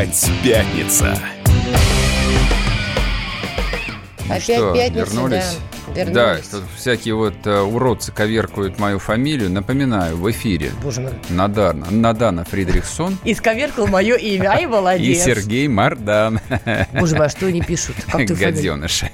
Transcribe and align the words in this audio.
Опять 0.00 0.30
пятница. 0.42 1.18
Опять 4.30 4.42
что, 4.44 4.72
пятница, 4.72 5.04
вернулись? 5.04 5.58
да. 5.60 5.79
Да, 5.94 6.04
Вернулись. 6.04 6.48
тут 6.48 6.62
всякие 6.76 7.14
вот 7.14 7.34
э, 7.44 7.60
уродцы 7.60 8.12
коверкуют 8.12 8.78
мою 8.78 8.98
фамилию. 8.98 9.50
Напоминаю, 9.50 10.16
в 10.16 10.30
эфире 10.30 10.70
Боже 10.82 11.00
мой. 11.00 11.12
Надана, 11.30 11.86
Надана 11.90 12.44
Фридрихсон 12.44 13.18
Исковеркал 13.24 13.86
мое 13.86 14.16
имя, 14.16 14.50
ай, 14.50 14.64
и 14.64 14.66
молодец. 14.66 15.24
Сергей 15.24 15.68
Мардан. 15.68 16.40
Боже 16.92 17.16
мой, 17.16 17.26
а 17.26 17.28
что 17.28 17.46
они 17.46 17.60
пишут? 17.62 17.96
Как 18.10 18.26
Гаденыш. 18.26 19.04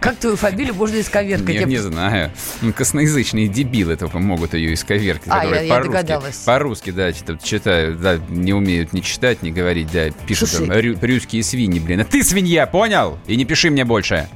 как 0.00 0.16
твою 0.16 0.36
фамилию 0.36 0.74
можно 0.74 1.00
исковеркать? 1.00 1.54
Я 1.54 1.64
не 1.64 1.78
знаю. 1.78 2.30
Ну, 2.60 2.72
Косноязычные 2.72 3.48
дебилы 3.48 3.96
только 3.96 4.18
могут 4.18 4.54
ее 4.54 4.74
исковеркать. 4.74 5.28
А, 5.28 5.44
я- 5.44 5.80
догадалась. 5.80 6.36
По-русски, 6.38 6.90
да, 6.90 7.12
чит- 7.12 7.42
читают, 7.42 8.00
да, 8.00 8.18
не 8.28 8.52
умеют 8.52 8.92
ни 8.92 9.00
читать, 9.00 9.42
ни 9.42 9.50
говорить, 9.50 9.90
да, 9.92 10.10
пишут 10.26 10.50
там, 10.52 10.72
«Рю- 10.72 10.98
рюские 11.00 11.42
свиньи, 11.42 11.78
блин. 11.80 12.00
А 12.00 12.04
ты 12.04 12.22
свинья, 12.22 12.66
понял? 12.66 13.18
И 13.26 13.36
не 13.36 13.44
пиши 13.44 13.70
мне 13.70 13.84
больше. 13.84 14.28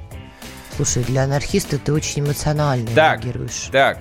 Слушай, 0.77 1.05
для 1.05 1.25
анархиста 1.25 1.79
ты 1.79 1.93
очень 1.93 2.21
эмоционально 2.23 2.89
Так, 2.95 3.23
реагируешь. 3.25 3.69
так. 3.71 3.99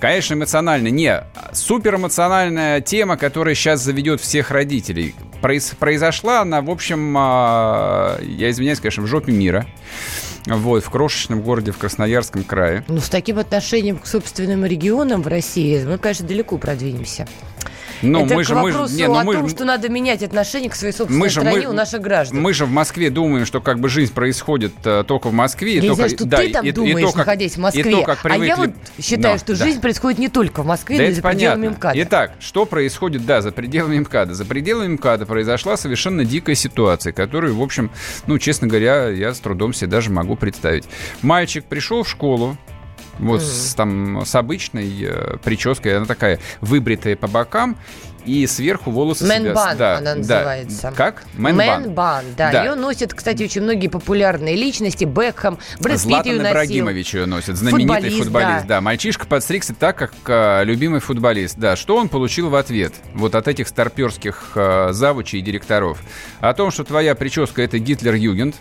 Конечно, 0.00 0.34
эмоционально. 0.34 0.88
Не, 0.88 1.24
суперэмоциональная 1.52 2.80
тема, 2.80 3.16
которая 3.16 3.54
сейчас 3.54 3.80
заведет 3.80 4.20
всех 4.20 4.50
родителей. 4.50 5.14
Произ- 5.40 5.74
произошла 5.76 6.40
она, 6.42 6.60
в 6.60 6.70
общем, 6.70 7.14
а, 7.18 8.18
я 8.20 8.50
извиняюсь, 8.50 8.80
конечно, 8.80 9.02
в 9.02 9.06
жопе 9.06 9.32
мира. 9.32 9.66
Вот, 10.46 10.84
в 10.84 10.90
крошечном 10.90 11.40
городе 11.40 11.72
в 11.72 11.78
Красноярском 11.78 12.44
крае. 12.44 12.84
Ну, 12.86 13.00
с 13.00 13.08
таким 13.08 13.38
отношением 13.38 13.96
к 13.98 14.06
собственным 14.06 14.66
регионам 14.66 15.22
в 15.22 15.26
России 15.26 15.82
мы, 15.84 15.96
конечно, 15.96 16.26
далеко 16.28 16.58
продвинемся. 16.58 17.26
Ну, 18.04 18.24
Это 18.26 18.34
мы 18.34 18.44
же, 18.44 18.54
мы 18.54 18.70
же, 18.72 18.78
не, 18.94 19.06
ну 19.08 19.16
о 19.18 19.24
мы 19.24 19.34
том, 19.34 19.48
же- 19.48 19.54
что 19.54 19.64
надо 19.64 19.88
менять 19.88 20.22
отношение 20.22 20.70
к 20.70 20.74
своей 20.74 20.92
собственной 20.92 21.18
мы 21.20 21.28
же, 21.28 21.40
стране 21.40 21.66
мы, 21.66 21.72
у 21.72 21.72
наших 21.72 22.00
граждан. 22.00 22.40
мы 22.40 22.52
же 22.52 22.66
в 22.66 22.70
Москве 22.70 23.10
думаем, 23.10 23.46
что 23.46 23.60
как 23.60 23.80
бы 23.80 23.88
жизнь 23.88 24.12
происходит 24.12 24.72
э, 24.84 25.04
только 25.06 25.28
в 25.28 25.32
Москве. 25.32 25.72
и 25.72 25.76
Я 25.76 25.80
не 25.82 25.88
только, 25.88 25.96
знаю, 26.02 26.10
что 26.10 26.24
да, 26.26 26.36
ты 26.38 26.50
там 26.52 26.64
и- 26.64 26.68
и 26.68 26.72
думаешь, 26.72 27.00
то, 27.00 27.06
как- 27.08 27.16
находясь 27.26 27.52
в 27.54 27.58
Москве. 27.58 27.80
И 27.82 27.90
то, 27.90 28.02
как 28.02 28.18
а 28.24 28.36
я 28.36 28.56
вот 28.56 28.70
привыкли- 28.70 29.02
считаю, 29.02 29.34
Но, 29.34 29.38
что 29.38 29.56
да. 29.56 29.64
жизнь 29.64 29.80
происходит 29.80 30.18
не 30.18 30.28
только 30.28 30.62
в 30.62 30.66
Москве, 30.66 30.96
Да 30.98 31.02
но 31.04 31.08
и 31.08 31.12
за 31.12 31.22
пределами 31.22 31.56
понятно. 31.66 31.76
МКАДа. 31.78 32.02
Итак, 32.02 32.32
что 32.40 32.64
происходит, 32.66 33.24
да, 33.26 33.40
за 33.40 33.52
пределами 33.52 33.98
МКАДа? 34.00 34.34
За 34.34 34.44
пределами 34.44 34.94
МКАДа 34.94 35.26
произошла 35.26 35.76
совершенно 35.76 36.24
дикая 36.24 36.54
ситуация, 36.54 37.12
которую, 37.12 37.56
в 37.56 37.62
общем, 37.62 37.90
ну, 38.26 38.38
честно 38.38 38.66
говоря, 38.68 39.08
я 39.08 39.32
с 39.34 39.38
трудом 39.40 39.72
себе 39.72 39.88
даже 39.90 40.10
могу 40.10 40.36
представить. 40.36 40.84
Мальчик 41.22 41.64
пришел 41.64 42.02
в 42.02 42.08
школу, 42.08 42.56
вот 43.18 43.42
с, 43.42 43.74
там, 43.74 44.24
с 44.24 44.34
обычной 44.34 44.92
э, 45.02 45.36
прической, 45.42 45.96
она 45.96 46.06
такая 46.06 46.38
выбритая 46.60 47.16
по 47.16 47.28
бокам, 47.28 47.76
и 48.24 48.46
сверху 48.46 48.90
волосы 48.90 49.24
себя- 49.24 49.40
Man 49.40 49.58
bun 49.58 49.76
да, 49.76 49.98
она 49.98 50.12
да. 50.12 50.16
называется. 50.16 50.92
Как? 50.96 51.24
Man 51.34 51.55
bun. 51.55 51.82
Мэн-бан, 51.82 52.24
да. 52.36 52.50
Да. 52.50 52.64
Ее 52.64 52.74
носят, 52.74 53.12
кстати, 53.12 53.42
очень 53.42 53.62
многие 53.62 53.88
популярные 53.88 54.56
личности. 54.56 55.04
Бекхэм, 55.04 55.58
Брэд 55.80 55.98
Златан 55.98 56.32
ее 56.32 56.38
носил. 56.38 56.52
Ибрагимович 56.52 57.14
ее 57.14 57.26
носит, 57.26 57.56
знаменитый 57.56 57.96
Футболист, 57.96 58.24
футболист. 58.24 58.62
да. 58.62 58.76
да. 58.76 58.80
мальчишка 58.80 59.26
подстригся 59.26 59.74
так, 59.74 59.96
как 59.96 60.12
э, 60.26 60.64
любимый 60.64 61.00
футболист. 61.00 61.56
Да, 61.58 61.76
что 61.76 61.96
он 61.96 62.08
получил 62.08 62.48
в 62.48 62.54
ответ? 62.54 62.94
Вот 63.14 63.34
от 63.34 63.46
этих 63.46 63.68
старперских 63.68 64.52
э, 64.54 64.88
завучей 64.92 65.40
и 65.40 65.42
директоров. 65.42 66.00
О 66.40 66.54
том, 66.54 66.70
что 66.70 66.84
твоя 66.84 67.14
прическа 67.14 67.62
это 67.62 67.78
Гитлер-Югент. 67.78 68.54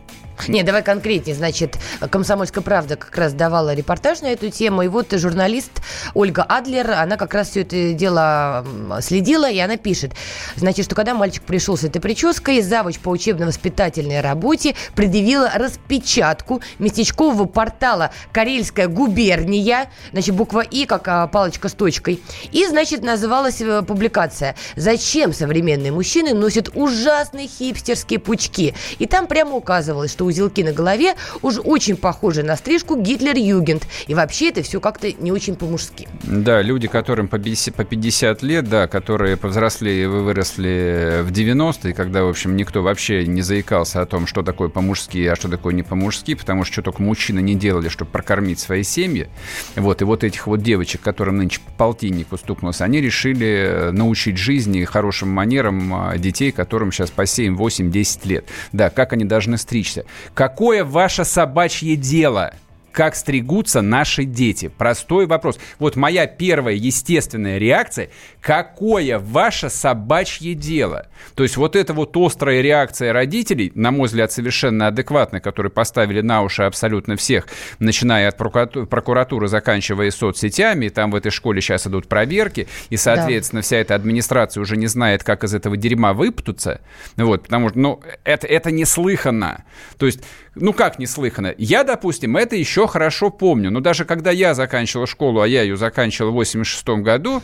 Не, 0.48 0.64
давай 0.64 0.84
конкретнее. 0.84 1.36
Значит, 1.36 1.78
«Комсомольская 2.10 2.64
правда» 2.64 2.96
как 2.96 3.18
раз 3.18 3.34
давала 3.34 3.74
репортаж 3.74 4.22
на 4.22 4.28
эту 4.28 4.50
тему. 4.50 4.82
И 4.82 4.88
вот 4.88 5.12
журналист 5.12 5.72
Ольга 6.14 6.44
Адлер, 6.44 6.92
она 6.92 7.18
как 7.18 7.34
раз 7.34 7.50
все 7.50 7.62
это 7.62 7.94
дело 7.94 8.66
следила, 9.02 9.50
и 9.50 9.60
она 9.60 9.78
пишет, 9.78 10.12
значит, 10.56 10.86
что 10.86 10.96
когда 10.96 11.14
мальчик 11.14 11.44
пришел 11.44 11.78
с 11.78 11.84
этой 11.84 12.00
прической, 12.00 12.62
завуч 12.62 13.00
по 13.00 13.10
учебно-воспитательной 13.10 14.22
работе 14.22 14.76
предъявила 14.96 15.52
распечатку 15.56 16.62
местечкового 16.80 17.46
портала 17.46 18.12
«Карельская 18.32 18.88
губерния», 18.88 19.90
значит, 20.12 20.36
буква 20.36 20.62
«И», 20.62 20.86
как 20.86 21.08
а, 21.08 21.28
палочка 21.28 21.70
с 21.70 21.74
точкой. 21.74 22.22
И, 22.52 22.68
значит, 22.68 23.02
называлась 23.02 23.62
э, 23.62 23.82
публикация 23.84 24.56
«Зачем 24.76 25.34
современные 25.34 25.92
мужчины 25.92 26.34
носят 26.34 26.70
ужасные 26.74 27.48
хипстерские 27.48 28.20
пучки?» 28.20 28.76
И 29.00 29.06
там 29.06 29.28
прямо 29.28 29.56
указывалось, 29.56 30.12
что 30.12 30.23
узелки 30.24 30.64
на 30.64 30.74
голове 30.74 31.16
уж 31.42 31.60
очень 31.64 31.96
похожи 31.96 32.44
на 32.44 32.56
стрижку 32.56 32.96
Гитлер-Югент. 32.96 33.84
И 34.08 34.14
вообще 34.14 34.50
это 34.50 34.62
все 34.62 34.80
как-то 34.80 35.12
не 35.12 35.32
очень 35.32 35.56
по-мужски. 35.56 36.08
Да, 36.24 36.62
люди, 36.62 36.88
которым 36.88 37.28
по 37.28 37.40
50, 37.40 37.76
по 37.76 37.84
50 37.84 38.44
лет, 38.44 38.70
да, 38.70 38.88
которые 38.88 39.38
повзрослели 39.38 40.04
и 40.04 40.06
выросли 40.06 41.22
в 41.24 41.32
90-е, 41.32 41.94
когда, 41.94 42.24
в 42.24 42.30
общем, 42.30 42.56
никто 42.56 42.82
вообще 42.82 43.26
не 43.26 43.42
заикался 43.42 44.02
о 44.02 44.06
том, 44.06 44.28
что 44.28 44.44
такое 44.44 44.70
по-мужски, 44.70 45.26
а 45.26 45.36
что 45.36 45.48
такое 45.50 45.74
не 45.74 45.84
по-мужски, 45.84 46.36
потому 46.36 46.64
что 46.64 46.74
что 46.74 46.82
только 46.82 47.02
мужчины 47.02 47.42
не 47.42 47.56
делали, 47.56 47.88
чтобы 47.88 48.12
прокормить 48.12 48.60
свои 48.60 48.84
семьи. 48.84 49.30
Вот, 49.76 50.02
и 50.02 50.06
вот 50.06 50.24
этих 50.24 50.48
вот 50.48 50.62
девочек, 50.62 51.02
которым 51.02 51.38
нынче 51.38 51.62
по 51.78 51.86
полтиннику 51.86 52.38
они 52.80 53.02
решили 53.02 53.48
э, 53.48 53.92
научить 53.92 54.38
жизни 54.38 54.84
хорошим 54.84 55.30
манерам 55.30 55.94
а, 55.94 56.18
детей, 56.18 56.52
которым 56.52 56.92
сейчас 56.92 57.12
по 57.12 57.26
7, 57.26 57.56
8, 57.56 57.92
10 57.92 58.26
лет. 58.26 58.46
Да, 58.72 58.90
как 58.90 59.14
они 59.14 59.26
должны 59.26 59.58
стричься. 59.58 60.06
Какое 60.34 60.84
ваше 60.84 61.26
собачье 61.26 61.96
дело? 61.96 62.54
Как 62.94 63.16
стригутся 63.16 63.82
наши 63.82 64.24
дети? 64.24 64.70
Простой 64.70 65.26
вопрос. 65.26 65.60
Вот 65.80 65.96
моя 65.96 66.28
первая 66.28 66.76
естественная 66.76 67.58
реакция– 67.58 68.10
какое 68.42 69.20
ваше 69.20 69.70
собачье 69.70 70.54
дело? 70.54 71.08
То 71.36 71.44
есть 71.44 71.58
вот 71.58 71.76
эта 71.76 71.94
вот 71.94 72.16
острая 72.16 72.62
реакция 72.62 73.12
родителей, 73.12 73.72
на 73.76 73.92
мой 73.92 74.08
взгляд, 74.08 74.32
совершенно 74.32 74.88
адекватная, 74.88 75.42
которые 75.42 75.72
поставили 75.72 76.22
на 76.22 76.44
уши 76.44 76.64
абсолютно 76.64 77.16
всех, 77.16 77.48
начиная 77.80 78.30
от 78.30 78.38
прокурату- 78.38 78.86
прокуратуры, 78.86 79.48
заканчивая 79.48 80.12
соцсетями, 80.12 80.86
и 80.86 80.90
там 80.90 81.12
в 81.12 81.16
этой 81.16 81.32
школе 81.32 81.62
сейчас 81.62 81.88
идут 81.88 82.08
проверки, 82.08 82.68
и, 82.90 82.98
соответственно, 82.98 83.64
вся 83.64 83.78
эта 83.78 83.96
администрация 83.96 84.62
уже 84.62 84.78
не 84.78 84.88
знает, 84.88 85.24
как 85.24 85.44
из 85.44 85.56
этого 85.56 85.78
дерьма 85.78 86.14
выпутаться, 86.14 86.82
вот, 87.18 87.44
потому 87.44 87.70
что, 87.70 87.80
ну, 87.80 88.02
это, 88.24 88.46
это 88.46 88.70
неслыханно. 88.70 89.64
То 89.98 90.06
есть, 90.06 90.22
ну, 90.56 90.74
как 90.74 91.00
неслыханно? 91.00 91.54
Я, 91.58 91.84
допустим, 91.84 92.38
это 92.38 92.56
еще 92.56 92.88
хорошо 92.88 93.30
помню, 93.30 93.72
но 93.72 93.80
даже 93.80 94.06
когда 94.06 94.32
я 94.32 94.54
заканчивал 94.54 95.08
школу, 95.08 95.42
а 95.42 95.48
я 95.48 95.62
ее 95.64 95.78
заканчивал 95.78 96.32
в 96.32 96.36
86 96.36 96.88
году, 97.02 97.42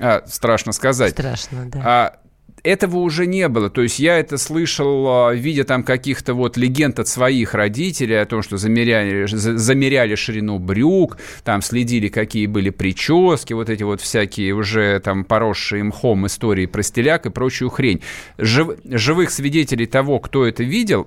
а, 0.00 0.22
страшно 0.26 0.72
сказать, 0.72 1.12
Страшно, 1.12 1.66
да. 1.66 1.82
а, 1.84 2.16
этого 2.62 2.96
уже 2.96 3.26
не 3.26 3.46
было. 3.48 3.70
То 3.70 3.82
есть 3.82 3.98
я 4.00 4.18
это 4.18 4.38
слышал, 4.38 5.06
а, 5.28 5.32
видя 5.34 5.62
там 5.64 5.84
каких-то 5.84 6.34
вот 6.34 6.56
легенд 6.56 6.98
от 6.98 7.06
своих 7.06 7.54
родителей 7.54 8.20
о 8.20 8.24
том, 8.26 8.42
что 8.42 8.56
замеряли, 8.56 9.26
за- 9.26 9.56
замеряли 9.56 10.14
ширину 10.16 10.58
брюк, 10.58 11.18
там 11.44 11.62
следили, 11.62 12.08
какие 12.08 12.46
были 12.46 12.70
прически, 12.70 13.52
вот 13.52 13.70
эти 13.70 13.84
вот 13.84 14.00
всякие 14.00 14.52
уже 14.54 14.98
там 15.00 15.24
поросшие 15.24 15.84
мхом 15.84 16.26
истории 16.26 16.66
про 16.66 16.82
стиляк 16.82 17.26
и 17.26 17.30
прочую 17.30 17.70
хрень. 17.70 18.00
Жив- 18.38 18.78
живых 18.84 19.30
свидетелей 19.30 19.86
того, 19.86 20.18
кто 20.18 20.44
это 20.44 20.64
видел, 20.64 21.06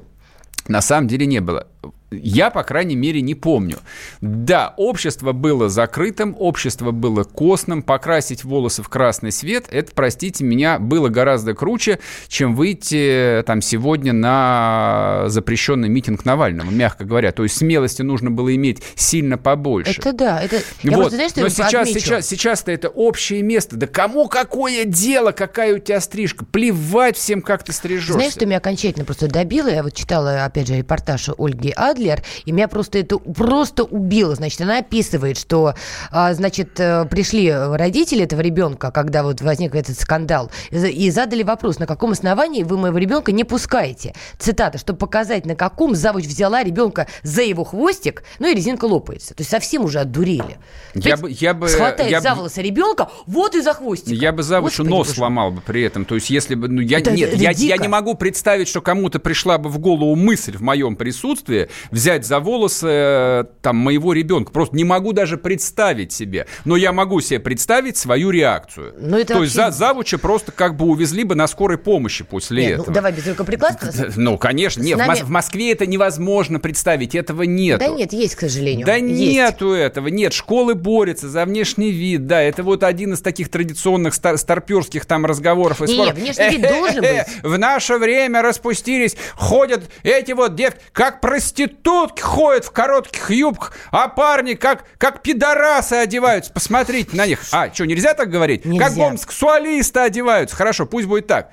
на 0.69 0.81
самом 0.81 1.07
деле 1.07 1.25
не 1.25 1.41
было. 1.41 1.67
Я, 2.11 2.49
по 2.49 2.63
крайней 2.63 2.95
мере, 2.95 3.21
не 3.21 3.35
помню. 3.35 3.77
Да, 4.19 4.73
общество 4.77 5.31
было 5.31 5.69
закрытым, 5.69 6.35
общество 6.39 6.89
было 6.89 7.23
костным. 7.23 7.83
Покрасить 7.83 8.43
волосы 8.43 8.81
в 8.81 8.89
красный 8.89 9.31
свет, 9.31 9.67
это, 9.69 9.91
простите 9.93 10.43
меня, 10.43 10.79
было 10.79 11.09
гораздо 11.09 11.53
круче, 11.53 11.99
чем 12.27 12.55
выйти 12.55 13.43
там 13.45 13.61
сегодня 13.61 14.11
на 14.11 15.25
запрещенный 15.27 15.87
митинг 15.87 16.25
Навального, 16.25 16.71
мягко 16.71 17.05
говоря. 17.05 17.31
То 17.31 17.43
есть 17.43 17.57
смелости 17.57 18.01
нужно 18.01 18.31
было 18.31 18.55
иметь 18.55 18.81
сильно 18.95 19.37
побольше. 19.37 19.99
Это 19.99 20.13
да. 20.13 20.41
Это... 20.41 20.61
Я 20.81 20.91
Вот. 20.91 21.01
просто, 21.01 21.15
знаешь, 21.15 21.31
что 21.31 21.41
Но 21.41 21.49
сейчас, 21.49 21.87
отмечу? 21.87 21.99
сейчас, 21.99 22.27
сейчас-то 22.27 22.71
это 22.71 22.89
общее 22.89 23.43
место. 23.43 23.75
Да 23.75 23.85
кому 23.85 24.27
какое 24.27 24.85
дело, 24.85 25.31
какая 25.31 25.75
у 25.75 25.79
тебя 25.79 26.01
стрижка? 26.01 26.43
Плевать 26.43 27.17
всем, 27.17 27.43
как 27.43 27.63
ты 27.63 27.71
стрижешься. 27.71 28.13
Знаешь, 28.13 28.31
что 28.31 28.47
меня 28.47 28.57
окончательно 28.57 29.05
просто 29.05 29.27
добило? 29.27 29.67
Я 29.67 29.83
вот 29.83 29.93
читала, 29.93 30.45
опять 30.45 30.67
же, 30.67 30.75
репортаж 30.75 31.29
Ольги 31.37 31.68
Адлер, 31.75 32.21
и 32.45 32.51
меня 32.51 32.67
просто 32.67 32.99
это 32.99 33.17
просто 33.17 33.83
убило. 33.83 34.35
Значит, 34.35 34.61
она 34.61 34.79
описывает, 34.79 35.37
что, 35.37 35.73
а, 36.11 36.33
значит, 36.33 36.79
э, 36.79 37.05
пришли 37.05 37.51
родители 37.51 38.23
этого 38.23 38.41
ребенка, 38.41 38.91
когда 38.91 39.23
вот 39.23 39.41
возник 39.41 39.75
этот 39.75 39.99
скандал, 39.99 40.51
и 40.71 40.77
за- 40.77 40.87
и 40.87 41.09
задали 41.09 41.43
вопрос, 41.43 41.79
на 41.79 41.87
каком 41.87 42.11
основании 42.11 42.63
вы 42.63 42.77
моего 42.77 42.97
ребенка 42.97 43.31
не 43.31 43.43
пускаете. 43.43 44.13
Цитата, 44.37 44.77
чтобы 44.77 44.99
показать, 44.99 45.45
на 45.45 45.55
каком 45.55 45.95
завуч 45.95 46.25
взяла 46.25 46.63
ребенка 46.63 47.07
за 47.23 47.41
его 47.41 47.63
хвостик, 47.63 48.23
ну 48.39 48.47
и 48.51 48.55
резинка 48.55 48.85
лопается. 48.85 49.33
То 49.35 49.41
есть 49.41 49.51
совсем 49.51 49.83
уже 49.85 49.99
отдурели. 49.99 50.57
Я 50.93 51.17
бы- 51.17 51.29
я 51.31 51.53
бы- 51.53 51.67
Схватает 51.69 52.11
я 52.11 52.21
за 52.21 52.35
волосы 52.35 52.61
ребенка, 52.61 53.09
вот 53.27 53.55
и 53.55 53.61
за 53.61 53.73
хвостик. 53.73 54.13
Я 54.13 54.31
бы 54.31 54.43
Господи, 54.43 54.89
нос 54.89 55.07
боже 55.07 55.11
сломал 55.11 55.51
бы 55.51 55.61
при 55.61 55.83
этом. 55.83 56.05
То 56.05 56.15
есть, 56.15 56.29
если 56.29 56.55
бы. 56.55 56.67
Ну, 56.67 56.81
я, 56.81 56.99
Это- 56.99 57.11
нет, 57.11 57.29
это 57.33 57.37
я, 57.43 57.53
дико. 57.53 57.75
я 57.75 57.77
не 57.77 57.87
могу 57.87 58.15
представить, 58.15 58.67
что 58.67 58.81
кому-то 58.81 59.19
пришла 59.19 59.57
бы 59.57 59.69
в 59.69 59.79
голову 59.79 60.15
мысль 60.15 60.55
в 60.57 60.61
моем 60.61 60.95
присутствии 60.95 61.58
школе 61.59 61.69
взять 61.91 62.25
за 62.25 62.39
волосы 62.39 62.87
э, 62.87 63.43
там 63.61 63.77
моего 63.77 64.13
ребенка. 64.13 64.51
Просто 64.51 64.75
не 64.75 64.83
могу 64.83 65.13
даже 65.13 65.37
представить 65.37 66.11
себе. 66.11 66.47
Но 66.65 66.75
я 66.75 66.91
могу 66.91 67.21
себе 67.21 67.39
представить 67.39 67.97
свою 67.97 68.29
реакцию. 68.29 68.93
Но 68.99 69.09
ну, 69.09 69.17
это 69.17 69.27
То 69.27 69.39
вообще... 69.39 69.43
есть 69.45 69.55
за, 69.55 69.71
завуча 69.71 70.17
просто 70.17 70.51
как 70.51 70.75
бы 70.75 70.85
увезли 70.85 71.23
бы 71.23 71.35
на 71.35 71.47
скорой 71.47 71.77
помощи 71.77 72.23
после 72.23 72.61
Нет, 72.61 72.69
ну, 72.69 72.73
этого. 72.83 72.87
Ну, 72.87 72.93
давай 72.93 73.11
без 73.11 73.27
рукоприкладства. 73.27 74.07
Ну, 74.15 74.37
конечно. 74.37 74.81
Нет, 74.81 74.97
нами... 74.97 75.21
в 75.21 75.29
Москве 75.29 75.71
это 75.71 75.85
невозможно 75.85 76.59
представить. 76.59 77.15
Этого 77.15 77.43
нет. 77.43 77.79
Да 77.79 77.87
нет, 77.87 78.13
есть, 78.13 78.35
к 78.35 78.41
сожалению. 78.41 78.85
Да 78.85 78.95
есть. 78.95 79.19
нету 79.19 79.71
этого. 79.71 80.07
Нет, 80.07 80.33
школы 80.33 80.75
борются 80.75 81.29
за 81.29 81.45
внешний 81.45 81.91
вид. 81.91 82.27
Да, 82.27 82.41
это 82.41 82.63
вот 82.63 82.83
один 82.83 83.13
из 83.13 83.21
таких 83.21 83.49
традиционных 83.49 84.13
стар 84.13 84.37
старперских 84.37 85.05
там 85.05 85.25
разговоров. 85.25 85.81
И 85.81 85.97
не, 85.97 86.11
внешний 86.13 86.49
вид 86.49 86.61
должен 86.61 87.01
быть. 87.01 87.09
В 87.43 87.57
наше 87.57 87.97
время 87.97 88.41
распустились, 88.41 89.15
ходят 89.35 89.83
эти 90.03 90.31
вот 90.31 90.55
девки, 90.55 90.79
как 90.91 91.21
проститутки 91.49 92.21
ходят 92.21 92.65
в 92.65 92.71
коротких 92.71 93.31
юбках, 93.31 93.73
а 93.91 94.07
парни 94.07 94.53
как, 94.53 94.85
как 94.97 95.21
пидорасы 95.21 95.93
одеваются. 95.93 96.51
Посмотрите 96.51 97.15
на 97.15 97.25
них. 97.25 97.39
А, 97.51 97.73
что, 97.73 97.85
нельзя 97.85 98.13
так 98.13 98.29
говорить? 98.29 98.65
Нельзя. 98.65 98.85
Как 98.85 98.95
гомосексуалисты 98.95 99.99
одеваются. 99.99 100.55
Хорошо, 100.55 100.85
пусть 100.85 101.07
будет 101.07 101.27
так. 101.27 101.51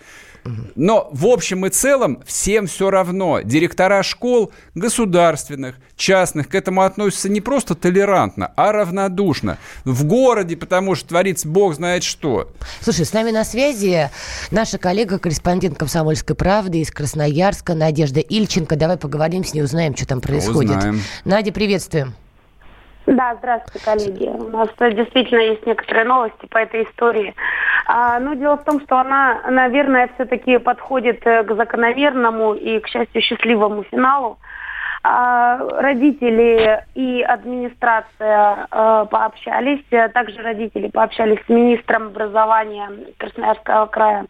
Но 0.74 1.08
в 1.12 1.26
общем 1.26 1.66
и 1.66 1.70
целом 1.70 2.22
всем 2.26 2.66
все 2.66 2.90
равно. 2.90 3.40
Директора 3.40 4.02
школ 4.02 4.52
государственных, 4.74 5.76
частных 5.96 6.48
к 6.48 6.54
этому 6.54 6.82
относятся 6.82 7.28
не 7.28 7.40
просто 7.40 7.74
толерантно, 7.74 8.52
а 8.56 8.72
равнодушно. 8.72 9.58
В 9.84 10.04
городе, 10.04 10.56
потому 10.56 10.94
что 10.94 11.08
творится 11.08 11.48
бог 11.48 11.74
знает 11.74 12.02
что. 12.02 12.50
Слушай, 12.80 13.06
с 13.06 13.12
нами 13.12 13.30
на 13.30 13.44
связи 13.44 14.10
наша 14.50 14.78
коллега, 14.78 15.18
корреспондент 15.18 15.78
«Комсомольской 15.78 16.36
правды» 16.36 16.80
из 16.80 16.90
Красноярска, 16.90 17.74
Надежда 17.74 18.20
Ильченко. 18.20 18.76
Давай 18.76 18.96
поговорим 18.96 19.44
с 19.44 19.54
ней, 19.54 19.62
узнаем, 19.62 19.96
что 19.96 20.06
там 20.06 20.20
происходит. 20.20 20.76
Узнаем. 20.76 21.00
Надя, 21.24 21.52
приветствуем. 21.52 22.14
Да, 23.06 23.36
здравствуйте, 23.38 23.78
коллеги. 23.78 24.28
У 24.28 24.48
нас 24.48 24.68
действительно 24.80 25.40
есть 25.40 25.64
некоторые 25.64 26.04
новости 26.04 26.46
по 26.50 26.58
этой 26.58 26.82
истории. 26.84 27.34
А, 27.86 28.18
ну, 28.18 28.34
дело 28.34 28.56
в 28.56 28.64
том, 28.64 28.80
что 28.80 28.98
она, 28.98 29.42
наверное, 29.48 30.10
все-таки 30.14 30.58
подходит 30.58 31.24
э, 31.24 31.44
к 31.44 31.54
закономерному 31.54 32.54
и, 32.54 32.80
к 32.80 32.88
счастью, 32.88 33.22
счастливому 33.22 33.84
финалу. 33.84 34.38
А, 35.08 35.58
родители 35.58 36.84
и 36.96 37.22
администрация 37.22 38.66
а, 38.70 39.04
пообщались, 39.04 39.84
также 40.12 40.42
родители 40.42 40.88
пообщались 40.88 41.38
с 41.46 41.48
министром 41.48 42.08
образования 42.08 42.90
Красноярского 43.16 43.86
края. 43.86 44.26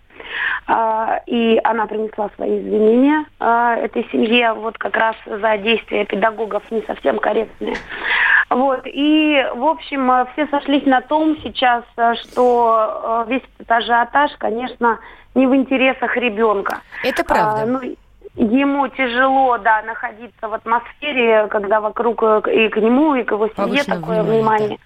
А, 0.67 1.23
и 1.25 1.58
она 1.64 1.87
принесла 1.87 2.28
свои 2.37 2.61
извинения 2.61 3.25
этой 3.40 4.06
семье 4.12 4.52
вот 4.52 4.76
как 4.76 4.96
раз 4.96 5.17
за 5.25 5.56
действия 5.56 6.05
педагогов 6.05 6.62
не 6.70 6.82
совсем 6.82 7.20
корректные. 7.20 7.76
Вот. 8.50 8.82
И, 8.84 9.44
в 9.55 9.64
общем, 9.64 10.11
э, 10.11 10.26
все 10.32 10.46
сошлись 10.46 10.84
на 10.87 11.00
том 11.00 11.37
сейчас, 11.43 11.84
э, 11.96 12.14
что 12.14 13.25
э, 13.26 13.31
весь 13.31 13.43
этот 13.58 13.70
ажиотаж, 13.70 14.32
конечно, 14.38 15.00
не 15.34 15.46
в 15.46 15.55
интересах 15.55 16.17
ребенка. 16.17 16.81
Это 17.02 17.25
правда. 17.25 17.62
А, 17.62 17.67
ну, 17.67 17.81
Ему 18.37 18.87
тяжело, 18.88 19.56
да, 19.59 19.83
находиться 19.83 20.49
в 20.49 20.53
атмосфере, 20.53 21.47
когда 21.49 21.81
вокруг 21.81 22.23
и 22.49 22.69
к 22.69 22.77
нему, 22.77 23.15
и 23.15 23.25
к 23.25 23.31
его 23.31 23.47
семье 23.49 23.56
Повышенное 23.56 23.99
такое 23.99 24.23
внимание. 24.23 24.38
внимание. 24.38 24.79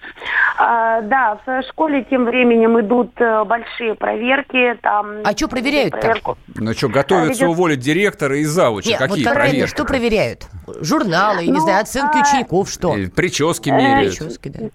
А, 0.56 1.00
да, 1.00 1.38
в 1.44 1.62
школе 1.68 2.04
тем 2.08 2.26
временем 2.26 2.78
идут 2.80 3.12
большие 3.46 3.96
проверки. 3.96 4.78
Там, 4.82 5.16
а 5.24 5.32
что 5.32 5.48
проверяют 5.48 5.92
проверку. 5.92 6.38
Ну 6.54 6.72
что, 6.74 6.88
готовятся 6.88 7.44
Ведет... 7.44 7.48
уволить 7.48 7.80
директора 7.80 8.38
и 8.38 8.44
завуча? 8.44 8.90
Нет, 8.90 8.98
Какие 8.98 9.24
вот 9.24 9.34
проверки? 9.34 9.66
Что 9.66 9.84
проверяют? 9.84 10.46
Журналы, 10.80 11.42
ну, 11.46 11.54
не 11.54 11.60
знаю, 11.60 11.82
оценки 11.82 12.18
а... 12.18 12.20
учеников, 12.20 12.70
что? 12.70 12.94
Прически 13.16 13.70
меряют. 13.70 14.16
Прически, 14.16 14.48
да. 14.48 14.68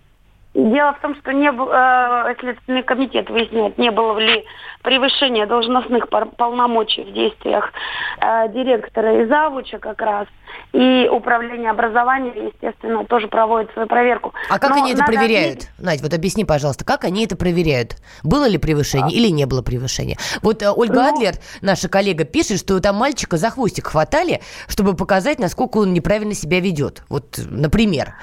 Дело 0.56 0.94
в 0.94 1.02
том, 1.02 1.16
что 1.18 1.34
не 1.34 1.52
было, 1.52 2.30
э, 2.30 2.36
Следственный 2.40 2.81
комитет 2.81 3.30
выясняет, 3.30 3.78
не 3.78 3.92
было 3.92 4.18
ли 4.18 4.46
превышения 4.84 5.46
должностных 5.48 6.07
полномочий 6.07 7.04
в 7.04 7.12
действиях 7.12 7.74
э, 8.22 8.48
директора 8.54 9.22
и 9.22 9.28
завуча 9.28 9.80
как 9.80 10.02
раз. 10.02 10.28
И 10.72 11.10
управление 11.12 11.72
образования, 11.72 12.31
естественно, 12.54 13.04
тоже 13.04 13.28
проводит 13.28 13.69
свою 13.74 13.90
проверку. 13.90 14.34
А 14.50 14.57
как 14.57 14.69
Но 14.69 14.78
они 14.78 14.94
это 14.94 15.04
проверяют? 15.04 15.63
Отметить... 15.63 15.69
Надь, 15.80 16.02
вот 16.02 16.13
объясни, 16.13 16.46
пожалуйста, 16.46 16.86
как 16.86 17.04
они 17.04 17.25
это 17.25 17.36
проверяют? 17.36 17.98
Было 18.24 18.48
ли 18.48 18.57
превышение 18.57 19.10
а. 19.10 19.13
или 19.13 19.28
не 19.28 19.46
было 19.46 19.62
превышения? 19.62 20.18
Вот 20.42 20.63
э, 20.63 20.72
Ольга 20.72 21.04
ну... 21.04 21.10
Адлер, 21.16 21.34
наша 21.62 21.90
коллега, 21.90 22.24
пишет, 22.24 22.60
что 22.60 22.80
там 22.80 22.96
мальчика 22.96 23.36
за 23.36 23.50
хвостик 23.50 23.88
хватали, 23.88 24.40
чтобы 24.69 24.96
показать, 24.96 25.38
насколько 25.38 25.80
он 25.80 25.92
неправильно 25.92 26.34
себя 26.34 26.62
ведет. 26.62 27.04
Вот, 27.10 27.40
например. 27.50 28.13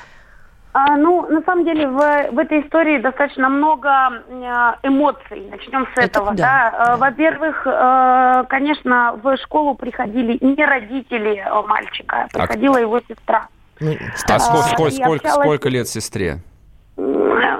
А, 0.74 0.96
ну, 0.96 1.26
на 1.28 1.42
самом 1.42 1.64
деле, 1.66 1.86
в, 1.86 1.98
в 2.32 2.38
этой 2.38 2.62
истории 2.62 2.98
достаточно 2.98 3.50
много 3.50 3.90
э, 4.28 4.88
эмоций. 4.88 5.46
Начнем 5.50 5.86
с 5.94 5.98
Это, 5.98 6.06
этого. 6.06 6.34
Да, 6.34 6.34
да. 6.34 6.69
Э, 6.70 6.86
да. 6.86 6.96
Во-первых, 6.96 7.66
э, 7.66 8.44
конечно, 8.48 9.20
в 9.22 9.36
школу 9.36 9.74
приходили 9.74 10.38
не 10.40 10.64
родители 10.64 11.44
мальчика, 11.66 12.22
а 12.22 12.28
приходила 12.28 12.78
а... 12.78 12.80
его 12.80 13.00
сестра. 13.00 13.48
Ну, 13.80 13.96
а 14.28 14.38
сколько, 14.38 14.69
сколько, 14.69 14.90
сколько, 14.92 15.28
сколько 15.28 15.69
лет 15.69 15.88
сестре? 15.88 16.38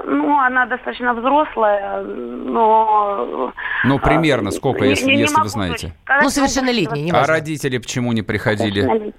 Ну, 0.05 0.39
она 0.39 0.65
достаточно 0.65 1.13
взрослая, 1.13 2.01
но... 2.03 3.53
Ну, 3.85 3.99
примерно 3.99 4.51
сколько, 4.51 4.85
если, 4.85 5.05
не, 5.05 5.15
не 5.15 5.21
если 5.21 5.41
вы 5.41 5.49
знаете? 5.49 5.93
Ну, 6.21 6.29
совершеннолетний, 6.29 7.03
не 7.03 7.11
А 7.11 7.25
родители 7.25 7.77
почему 7.77 8.11
не 8.13 8.21
приходили? 8.21 9.13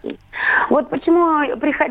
Вот 0.70 0.88
почему 0.88 1.42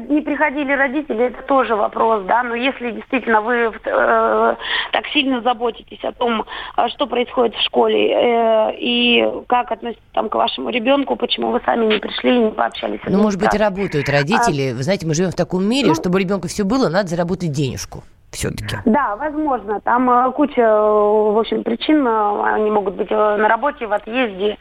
не 0.10 0.22
приходили 0.22 0.72
родители, 0.72 1.26
это 1.26 1.42
тоже 1.44 1.76
вопрос, 1.76 2.24
да, 2.26 2.44
но 2.44 2.56
если 2.56 2.92
действительно 2.92 3.42
вы 3.42 3.72
э, 3.72 4.56
так 4.92 5.08
сильно 5.14 5.42
заботитесь 5.42 6.04
о 6.04 6.12
том, 6.12 6.46
а, 6.76 6.90
что 6.90 7.06
происходит 7.08 7.56
в 7.56 7.64
школе 7.64 8.12
э, 8.12 8.76
и 8.78 9.26
как 9.48 9.72
относиться 9.72 10.04
там 10.14 10.30
к 10.30 10.36
вашему 10.36 10.70
ребенку, 10.70 11.16
почему 11.16 11.52
вы 11.52 11.62
сами 11.66 11.86
не 11.86 12.00
пришли 12.00 12.36
и 12.36 12.40
не 12.46 12.52
пообщались. 12.52 13.00
Ну, 13.06 13.22
может 13.22 13.40
быть, 13.40 13.54
работают 13.54 14.10
родители, 14.10 14.72
а, 14.72 14.76
вы 14.76 14.84
знаете, 14.84 15.06
мы 15.06 15.14
живем 15.14 15.32
в 15.32 15.36
таком 15.36 15.64
мире, 15.64 15.90
ну, 15.90 15.96
чтобы 15.96 16.20
ребенку 16.20 16.48
все 16.48 16.64
было, 16.64 16.90
надо 16.90 17.10
заработать 17.10 17.52
денежку 17.52 18.04
все-таки? 18.34 18.78
Да, 18.86 19.16
возможно. 19.16 19.80
Там 19.82 20.10
э, 20.10 20.32
куча, 20.32 20.62
э, 20.62 20.66
в 20.66 21.40
общем, 21.40 21.64
причин. 21.64 22.06
Э, 22.06 22.44
они 22.54 22.70
могут 22.70 22.96
быть 22.96 23.10
на 23.10 23.48
работе, 23.48 23.88
в 23.88 23.94
отъезде 23.94 24.58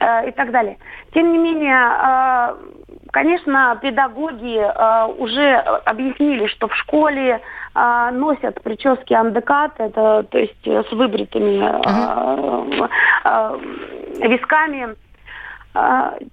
и 0.00 0.30
так 0.32 0.50
далее. 0.50 0.78
Тем 1.14 1.32
не 1.32 1.38
менее, 1.38 2.54
конечно, 3.10 3.78
педагоги 3.80 4.62
уже 5.18 5.54
объяснили, 5.84 6.46
что 6.48 6.68
в 6.68 6.74
школе 6.76 7.40
носят 8.12 8.62
прически 8.62 9.14
андекат, 9.14 9.72
это 9.78 10.24
то 10.30 10.38
есть 10.38 10.66
с 10.66 10.92
выбритыми 10.92 11.62
uh-huh. 11.64 12.98
висками 14.28 14.82
а, 14.82 14.94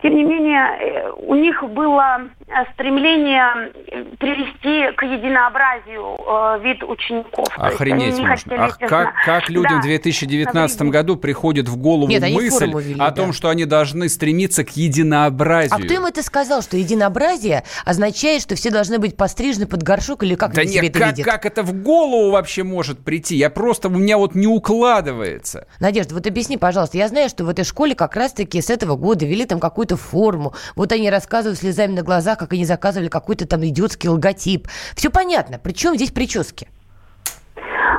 тем 0.01 0.15
не 0.15 0.23
менее, 0.23 0.61
э, 0.79 1.11
у 1.17 1.35
них 1.35 1.63
было 1.63 2.21
э, 2.47 2.51
стремление 2.73 3.71
э, 3.87 4.03
привести 4.17 4.95
к 4.95 5.03
единообразию 5.03 6.61
вид 6.63 6.83
учеников. 6.83 7.47
Охренеть 7.57 8.17
можно. 8.19 8.65
Ах, 8.65 8.77
как, 8.77 9.13
как 9.25 9.49
людям 9.49 9.73
да, 9.73 9.79
в 9.79 9.83
2019 9.83 10.81
году 10.83 11.17
приходит 11.17 11.67
в 11.67 11.77
голову 11.77 12.07
Нет, 12.07 12.21
мысль 12.29 12.71
ввели, 12.71 12.95
о 12.99 13.11
том, 13.11 13.27
да. 13.27 13.33
что 13.33 13.49
они 13.49 13.65
должны 13.65 14.07
стремиться 14.07 14.63
к 14.63 14.69
единообразию. 14.71 15.75
А 15.75 15.79
кто 15.79 15.93
им 15.93 16.05
это 16.05 16.23
сказал, 16.23 16.61
что 16.61 16.77
единообразие 16.77 17.63
означает, 17.85 18.41
что 18.41 18.55
все 18.55 18.69
должны 18.69 18.99
быть 18.99 19.17
пострижены 19.17 19.65
под 19.65 19.83
горшок 19.83 20.23
или 20.23 20.35
как 20.35 20.53
да 20.53 20.63
нет, 20.63 20.83
это 20.83 20.99
как, 20.99 21.11
видят? 21.11 21.25
как 21.25 21.45
это 21.45 21.63
в 21.63 21.73
голову 21.73 22.31
вообще 22.31 22.63
может 22.63 22.99
прийти? 22.99 23.35
Я 23.35 23.49
просто, 23.49 23.89
у 23.89 23.91
меня 23.91 24.17
вот 24.17 24.35
не 24.35 24.47
укладывается. 24.47 25.67
Надежда, 25.79 26.15
вот 26.15 26.27
объясни, 26.27 26.57
пожалуйста, 26.57 26.97
я 26.97 27.07
знаю, 27.07 27.29
что 27.29 27.43
в 27.43 27.49
этой 27.49 27.65
школе 27.65 27.95
как 27.95 28.15
раз-таки 28.15 28.61
с 28.61 28.69
этого 28.69 28.95
года 28.95 29.25
ввели 29.33 29.45
там 29.45 29.59
какую-то 29.59 29.97
форму. 29.97 30.53
Вот 30.75 30.91
они 30.91 31.09
рассказывают 31.09 31.59
слезами 31.59 31.93
на 31.93 32.03
глазах, 32.03 32.37
как 32.37 32.53
они 32.53 32.65
заказывали 32.65 33.09
какой-то 33.09 33.47
там 33.47 33.65
идиотский 33.65 34.09
логотип. 34.09 34.67
Все 34.95 35.09
понятно. 35.09 35.59
Причем 35.61 35.95
здесь 35.95 36.11
прически? 36.11 36.67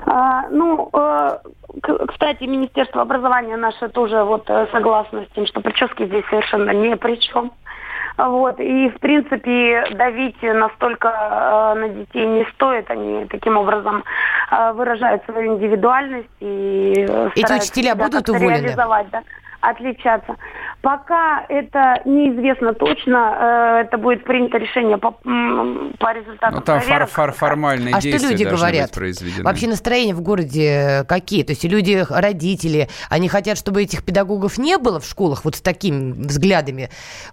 А, 0.07 0.49
ну, 0.51 0.91
э, 0.93 1.39
кстати, 2.09 2.45
Министерство 2.45 3.03
образования 3.03 3.57
наше 3.57 3.89
тоже 3.89 4.23
вот 4.23 4.45
э, 4.49 4.67
согласно 4.71 5.25
с 5.25 5.35
тем, 5.35 5.47
что 5.47 5.61
прически 5.61 6.07
здесь 6.07 6.25
совершенно 6.31 6.71
ни 6.71 6.95
при 6.95 7.17
чем. 7.17 7.53
Вот. 8.17 8.61
И, 8.61 8.89
в 8.91 9.01
принципе, 9.01 9.85
давить 9.95 10.41
настолько 10.41 11.09
э, 11.09 11.81
на 11.81 11.89
детей 11.89 12.27
не 12.27 12.47
стоит. 12.55 12.89
Они 12.91 13.25
таким 13.27 13.57
образом 13.57 14.05
э, 14.53 14.73
выражают 14.73 15.25
свою 15.25 15.57
индивидуальность 15.57 16.29
и 16.39 17.09
Эти 17.35 17.53
учителя 17.53 17.97
будут 17.97 18.29
уволены? 18.29 18.61
Реализовать, 18.61 19.11
да, 19.11 19.23
отличаться. 19.61 20.37
Пока 20.85 21.47
это 21.49 22.03
неизвестно 22.05 22.75
точно, 22.75 23.81
это 23.87 23.97
будет 23.97 24.23
принято 24.25 24.59
решение 24.59 24.99
по, 24.99 25.13
по 25.13 26.13
результатам 26.13 26.57
Ну, 26.57 26.61
там 26.61 26.81
фор 26.81 27.07
фор 27.07 27.33
формальные 27.33 27.95
а 27.95 28.03
действия 28.03 28.19
что 28.19 28.31
люди 28.33 28.45
говорят? 28.45 28.83
быть 28.89 28.95
произведены. 28.95 29.45
Вообще 29.45 29.67
настроения 29.67 30.15
в 30.15 30.21
городе 30.21 31.07
какие? 31.09 31.43
То 31.43 31.53
есть 31.53 31.65
люди, 31.65 32.05
родители, 32.07 32.89
они 33.09 33.31
хотят, 33.31 33.57
чтобы 33.57 33.83
этих 33.83 34.05
педагогов 34.05 34.59
не 34.59 34.77
было 34.77 35.01
в 35.01 35.07
школах 35.07 35.47
вот 35.47 35.57
с 35.57 35.63
такими 35.63 36.13
взглядами 36.13 36.91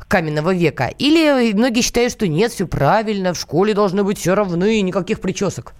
каменного 0.08 0.54
века? 0.54 0.90
Или 0.98 1.52
многие 1.52 1.82
считают, 1.82 2.14
что 2.14 2.30
нет, 2.30 2.52
все 2.54 2.68
правильно, 2.68 3.34
в 3.34 3.38
школе 3.38 3.74
должны 3.74 4.06
быть 4.06 4.18
все 4.18 4.34
равны, 4.34 4.80
никаких 4.80 5.20
причесок? 5.20 5.74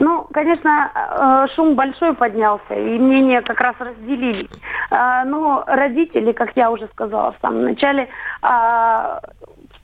Ну, 0.00 0.26
конечно, 0.32 0.90
э, 0.94 1.54
шум 1.54 1.74
большой 1.74 2.14
поднялся, 2.14 2.74
и 2.74 2.98
мнения 2.98 3.42
как 3.42 3.60
раз 3.60 3.76
разделились. 3.78 4.48
А, 4.90 5.26
но 5.26 5.62
родители, 5.66 6.32
как 6.32 6.56
я 6.56 6.70
уже 6.70 6.88
сказала 6.88 7.32
в 7.32 7.36
самом 7.42 7.64
начале, 7.64 8.08
а, 8.40 9.20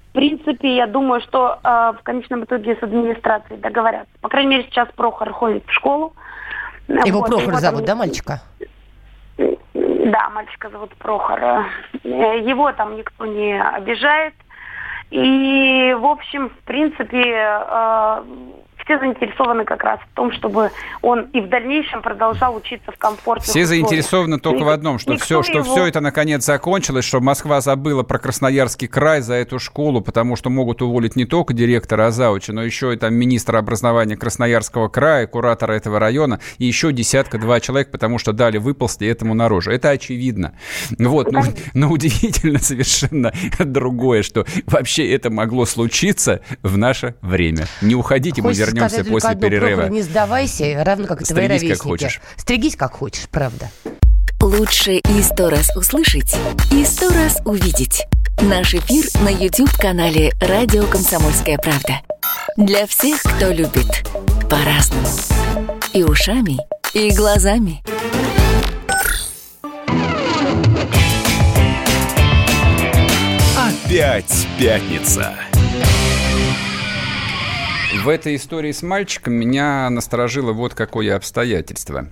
в 0.08 0.12
принципе, 0.14 0.75
я 0.75 0.87
думаю, 0.87 1.20
что 1.20 1.58
а, 1.62 1.92
в 1.92 2.02
конечном 2.02 2.44
итоге 2.44 2.76
с 2.76 2.82
администрацией 2.82 3.61
договорятся. 3.61 4.11
По 4.23 4.30
крайней 4.30 4.52
мере, 4.52 4.64
сейчас 4.70 4.88
Прохор 4.96 5.30
ходит 5.35 5.66
в 5.66 5.73
школу. 5.73 6.14
Его 6.88 7.20
вот, 7.20 7.28
Прохор 7.28 7.54
зовут, 7.56 7.85
там... 7.85 7.87
да, 7.87 7.94
мальчика? 7.94 8.40
Да, 9.37 10.30
мальчика 10.30 10.70
зовут 10.70 10.96
Прохор. 10.96 11.40
Э, 11.42 12.40
его 12.40 12.73
там 12.73 12.96
никто 12.96 13.26
не 13.26 13.62
обижает. 13.62 14.32
И, 15.11 15.94
в 16.00 16.06
общем, 16.06 16.49
в 16.49 16.58
принципе, 16.64 17.23
э, 17.23 18.23
все 18.87 18.99
заинтересованы 19.00 19.64
как 19.64 19.83
раз 19.83 19.99
в 20.00 20.14
том, 20.14 20.33
чтобы 20.33 20.71
он 21.02 21.23
и 21.33 21.40
в 21.40 21.49
дальнейшем 21.49 22.02
продолжал 22.02 22.55
учиться 22.55 22.93
в 22.93 22.97
комфорте. 22.97 23.43
Все 23.43 23.62
условиях. 23.64 23.69
заинтересованы 23.69 24.38
только 24.38 24.62
в 24.62 24.69
одном, 24.69 25.00
что 25.00 25.16
все, 25.16 25.43
что 25.43 25.59
его... 25.59 25.64
все 25.64 25.87
это 25.87 26.00
наконец 26.00 26.45
закончилось, 26.45 27.05
что 27.05 27.21
Москва 27.21 27.61
забыла 27.61 28.05
про 28.05 28.21
Красноярский 28.21 28.87
край 28.87 29.23
за 29.23 29.35
эту 29.35 29.59
школу, 29.59 30.00
потому 30.00 30.37
что 30.37 30.50
могут 30.50 30.83
уволить 30.83 31.16
не 31.16 31.25
только 31.25 31.52
директора 31.52 32.07
Азауча, 32.07 32.52
но 32.52 32.62
еще 32.62 32.95
и 32.95 32.97
там 32.97 33.12
министра 33.14 33.59
образования 33.59 34.16
Красноярского 34.16 34.88
края, 34.88 35.26
куратора 35.26 35.73
этого 35.73 35.99
района, 35.99 36.38
и 36.59 36.64
еще 36.64 36.93
десятка-два 36.93 37.59
человек, 37.59 37.90
потому 37.90 38.19
что 38.19 38.33
дали 38.33 38.59
выползти 38.59 39.05
этому 39.05 39.35
наружу. 39.35 39.73
Это 39.73 39.90
очевидно. 39.90 40.55
Вот, 40.99 41.33
но, 41.33 41.43
но 41.75 41.90
удивительно 41.90 42.61
совершенно 42.61 43.33
другое, 43.59 44.23
что 44.23 44.47
вообще 44.66 45.12
это 45.12 45.28
могло 45.31 45.66
случиться 45.66 46.40
в 46.62 46.78
наше 46.78 47.16
время. 47.21 47.66
Не 47.83 47.97
уходите, 47.97 48.43
Хочется 48.43 48.62
мы 48.62 48.66
вернемся 48.66 48.75
вернемся 48.76 49.04
после 49.04 49.30
одно, 49.30 49.42
перерыва. 49.42 49.88
Не 49.88 50.02
сдавайся, 50.02 50.83
равно 50.85 51.06
как 51.06 51.23
и 51.23 51.25
твои 51.25 51.49
ровесники. 51.49 51.73
как 51.73 51.83
хочешь. 51.83 52.21
Стригись 52.37 52.76
как 52.76 52.95
хочешь, 52.95 53.28
правда. 53.30 53.71
Лучше 54.40 54.97
и 54.97 55.23
сто 55.23 55.50
раз 55.50 55.75
услышать, 55.76 56.37
и 56.71 56.85
сто 56.85 57.09
раз 57.11 57.38
увидеть. 57.45 58.06
Наш 58.42 58.75
эфир 58.75 59.06
на 59.23 59.30
YouTube-канале 59.30 60.33
«Радио 60.40 60.85
Комсомольская 60.85 61.56
правда». 61.56 62.00
Для 62.56 62.87
всех, 62.87 63.23
кто 63.23 63.50
любит 63.50 64.06
по-разному. 64.50 65.09
И 65.95 66.04
ушами, 66.04 66.59
и 66.92 67.11
глазами. 67.12 67.83
Опять 73.56 74.47
пятница. 74.59 75.35
В 77.95 78.09
этой 78.09 78.35
истории 78.35 78.73
с 78.73 78.83
мальчиком 78.83 79.35
меня 79.35 79.88
насторожило 79.90 80.52
вот 80.52 80.75
какое 80.75 81.14
обстоятельство. 81.14 82.09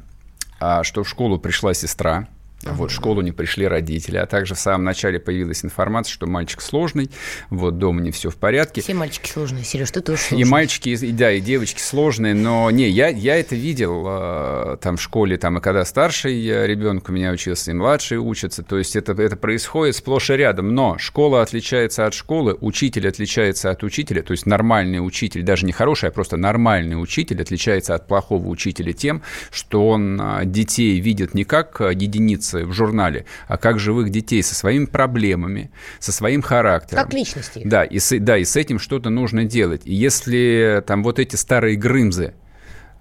А, 0.61 0.85
что 0.85 1.03
в 1.03 1.09
школу 1.09 1.39
пришла 1.39 1.75
сестра, 1.75 2.29
вот, 2.73 2.91
в 2.91 2.95
школу 2.95 3.21
не 3.21 3.33
пришли 3.33 3.67
родители, 3.67 4.17
а 4.17 4.27
также 4.27 4.55
в 4.55 4.59
самом 4.59 4.85
начале 4.85 5.19
появилась 5.19 5.65
информация, 5.65 6.13
что 6.13 6.27
мальчик 6.27 6.61
сложный, 6.61 7.11
вот, 7.51 7.79
дома 7.79 8.01
не 8.01 8.11
все 8.11 8.31
в 8.31 8.37
порядке. 8.37 8.81
Все 8.81 8.95
мальчики 8.95 9.31
сложные, 9.31 9.65
Сереж, 9.65 9.91
ты 9.91 10.01
тоже 10.01 10.21
сложный. 10.21 10.47
И 10.47 10.51
мальчики, 10.51 10.89
и, 10.91 11.13
да, 11.13 11.33
и 11.33 11.41
девочки 11.41 11.81
сложные, 11.81 12.35
но 12.35 12.71
не, 12.71 12.89
я, 12.89 13.09
я 13.09 13.37
это 13.37 13.55
видел 13.55 14.05
э, 14.07 14.77
там 14.81 14.97
в 14.97 15.03
школе, 15.03 15.37
там, 15.37 15.59
и 15.59 15.61
когда 15.61 15.85
старший 15.85 16.67
ребенок 16.67 17.09
у 17.09 17.13
меня 17.13 17.31
учился, 17.33 17.71
и 17.71 17.75
младший 17.75 18.19
учится, 18.19 18.63
то 18.63 18.79
есть 18.79 18.97
это, 18.97 19.13
это 19.13 19.37
происходит 19.37 19.97
сплошь 19.97 20.31
и 20.31 20.35
рядом, 20.35 20.75
но 20.75 20.97
школа 20.99 21.43
отличается 21.43 22.07
от 22.07 22.15
школы, 22.15 22.57
учитель 22.61 23.09
отличается 23.09 23.71
от 23.71 23.83
учителя, 23.83 24.23
то 24.23 24.33
есть 24.33 24.47
нормальный 24.47 24.99
учитель, 24.99 25.43
даже 25.43 25.67
не 25.67 25.73
хороший, 25.73 26.09
а 26.09 26.13
просто 26.13 26.37
нормальный 26.37 27.01
учитель 27.01 27.41
отличается 27.41 27.95
от 27.95 28.07
плохого 28.07 28.49
учителя 28.49 28.93
тем, 28.93 29.23
что 29.51 29.89
он 29.89 30.21
детей 30.45 31.01
видит 31.01 31.35
не 31.35 31.45
как 31.45 31.81
единицы 31.81 32.54
в 32.63 32.73
журнале, 32.73 33.27
а 33.49 33.57
как 33.57 33.79
живых 33.79 34.11
детей 34.11 34.43
со 34.43 34.55
своими 34.55 34.85
проблемами, 34.85 35.71
со 35.99 36.13
своим 36.13 36.43
характером. 36.43 37.05
Как 37.05 37.13
личности. 37.13 37.63
Да, 37.65 37.85
и 37.85 37.99
с, 37.99 38.19
да, 38.19 38.39
и 38.39 38.45
с 38.45 38.57
этим 38.57 38.79
что-то 38.79 39.11
нужно 39.11 39.45
делать. 39.45 39.83
И 39.85 39.95
если 39.95 40.83
там 40.87 41.03
вот 41.03 41.19
эти 41.19 41.37
старые 41.37 41.77
грымзы, 41.77 42.35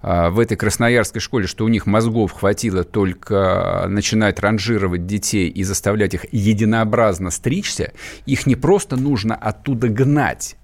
а, 0.06 0.28
в 0.28 0.38
этой 0.38 0.58
красноярской 0.58 1.20
школе, 1.20 1.46
что 1.46 1.64
у 1.64 1.68
них 1.68 1.86
мозгов 1.86 2.32
хватило 2.32 2.84
только 2.84 3.86
начинать 3.88 4.38
ранжировать 4.38 5.06
детей 5.06 5.48
и 5.48 5.62
заставлять 5.62 6.12
их 6.12 6.26
единообразно 6.30 7.30
стричься, 7.30 7.92
их 8.26 8.46
не 8.46 8.54
просто 8.54 8.96
нужно 8.96 9.34
оттуда 9.34 9.88
гнать, 9.88 10.56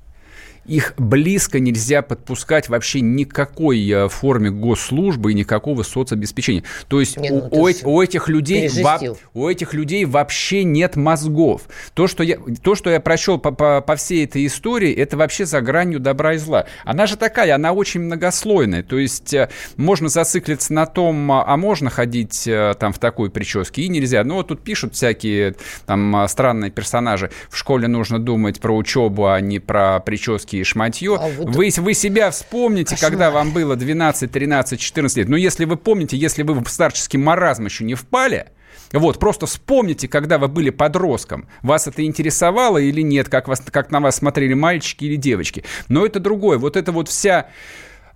их 0.67 0.95
близко 0.99 1.59
нельзя 1.59 2.03
подпускать 2.03 2.69
вообще 2.69 3.01
никакой 3.01 3.89
э, 3.89 4.09
форме 4.09 4.51
госслужбы 4.51 5.33
и 5.33 5.35
никакого 5.35 5.83
соцобеспечения. 5.83 6.65
То 6.89 7.01
есть 7.01 7.17
не, 7.17 7.31
ну, 7.31 7.49
у, 7.51 7.63
у, 7.63 7.95
у 7.95 8.03
этих 8.03 8.29
людей 8.29 8.69
во, 8.83 8.99
у 9.35 9.49
этих 9.49 9.75
людей 9.75 10.05
вообще 10.05 10.65
нет 10.65 10.97
мозгов. 10.97 11.63
То, 11.95 12.07
что 12.07 12.23
я, 12.23 12.39
то, 12.63 12.75
что 12.75 12.91
я 12.91 13.01
прочел 13.01 13.39
по, 13.39 13.53
по, 13.53 13.81
по 13.81 13.97
всей 13.97 14.25
этой 14.25 14.47
истории, 14.47 14.93
это 14.93 15.17
вообще 15.17 15.47
за 15.47 15.61
гранью 15.61 15.99
добра 15.99 16.35
и 16.35 16.39
зла. 16.39 16.67
Она 16.85 17.07
же 17.07 17.17
такая, 17.17 17.55
она 17.55 17.73
очень 17.73 18.01
многослойная. 18.01 18.83
То 18.83 18.99
есть 18.99 19.33
э, 19.35 19.49
можно 19.77 20.09
зациклиться 20.09 20.73
на 20.73 20.87
том, 20.87 21.33
а, 21.33 21.45
а 21.47 21.57
можно 21.57 21.91
ходить 21.91 22.47
э, 22.47 22.75
там 22.79 22.93
в 22.93 22.99
такой 22.99 23.31
прическе 23.31 23.83
и 23.83 23.89
нельзя. 23.89 24.23
Ну 24.25 24.35
вот 24.37 24.49
тут 24.49 24.63
пишут 24.63 24.95
всякие 24.95 25.57
там 25.87 26.27
странные 26.29 26.71
персонажи. 26.71 27.31
В 27.49 27.57
школе 27.57 27.89
нужно 27.89 28.19
думать 28.19 28.61
про 28.61 28.77
учебу, 28.77 29.27
а 29.27 29.41
не 29.41 29.59
про 29.59 30.01
прически 30.01 30.50
и 30.57 30.65
шматье. 30.65 31.17
А 31.17 31.29
вот... 31.29 31.49
вы, 31.55 31.71
вы 31.77 31.95
себя 31.95 32.31
вспомните, 32.31 32.95
Кошмар. 32.95 33.11
когда 33.11 33.31
вам 33.31 33.53
было 33.53 33.77
12, 33.77 34.31
13, 34.31 34.81
14 34.81 35.17
лет. 35.19 35.29
Но 35.29 35.37
если 35.37 35.65
вы 35.65 35.77
помните, 35.77 36.17
если 36.17 36.43
вы 36.43 36.55
в 36.63 36.69
старческий 36.69 37.19
маразм 37.19 37.67
еще 37.67 37.85
не 37.85 37.95
впали, 37.95 38.47
вот, 38.93 39.19
просто 39.21 39.47
вспомните, 39.47 40.09
когда 40.09 40.39
вы 40.39 40.49
были 40.49 40.71
подростком, 40.71 41.49
вас 41.63 41.87
это 41.87 42.05
интересовало 42.05 42.79
или 42.79 43.03
нет, 43.03 43.29
как, 43.29 43.47
вас, 43.47 43.61
как 43.61 43.91
на 43.91 44.01
вас 44.01 44.17
смотрели 44.17 44.55
мальчики 44.55 45.05
или 45.05 45.17
девочки. 45.17 45.65
Но 45.89 46.05
это 46.05 46.19
другое. 46.19 46.59
Вот 46.59 46.77
это 46.77 46.91
вот 46.91 47.09
вся 47.09 47.49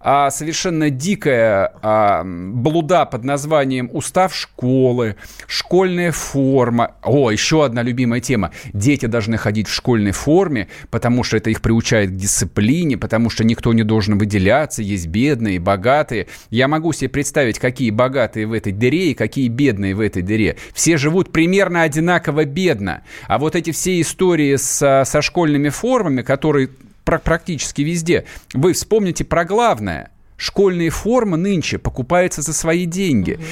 а, 0.04 0.30
совершенно 0.30 0.90
дикая 0.90 1.72
а, 1.80 2.22
блуда 2.24 3.06
под 3.06 3.24
названием 3.24 3.88
«Устав 3.90 4.34
школы», 4.34 5.16
«Школьная 5.46 6.12
форма». 6.12 6.96
О, 7.02 7.30
еще 7.30 7.64
одна 7.64 7.82
любимая 7.82 8.20
тема. 8.20 8.52
Дети 8.74 9.06
должны 9.06 9.38
ходить 9.38 9.66
в 9.66 9.72
школьной 9.72 10.12
форме, 10.12 10.68
потому 10.90 11.24
что 11.24 11.38
это 11.38 11.48
их 11.48 11.62
приучает 11.62 12.10
к 12.10 12.16
дисциплине, 12.16 12.98
потому 12.98 13.30
что 13.30 13.44
никто 13.44 13.72
не 13.72 13.82
должен 13.82 14.18
выделяться, 14.18 14.82
есть 14.82 15.06
бедные, 15.06 15.58
богатые. 15.58 16.26
Я 16.50 16.68
могу 16.68 16.92
себе 16.92 17.08
представить, 17.08 17.58
какие 17.58 17.90
богатые 17.90 18.46
в 18.46 18.52
этой 18.52 18.74
дыре 18.74 19.12
и 19.12 19.14
какие 19.14 19.48
бедные 19.48 19.94
в 19.94 20.00
этой 20.00 20.20
дыре. 20.20 20.56
Все 20.74 20.98
живут 20.98 21.32
примерно 21.32 21.80
одинаково 21.80 22.44
бедно. 22.44 23.04
А 23.26 23.38
вот 23.38 23.56
эти 23.56 23.72
все 23.72 23.98
истории 24.02 24.56
с, 24.56 25.04
со 25.06 25.22
школьными 25.22 25.70
формами, 25.70 26.20
которые 26.20 26.68
практически 27.04 27.82
везде. 27.82 28.24
Вы 28.52 28.72
вспомните 28.72 29.24
про 29.24 29.44
главное. 29.44 30.10
Школьные 30.36 30.90
формы 30.90 31.36
нынче 31.36 31.78
покупаются 31.78 32.42
за 32.42 32.52
свои 32.52 32.86
деньги. 32.86 33.32
Угу. 33.32 33.42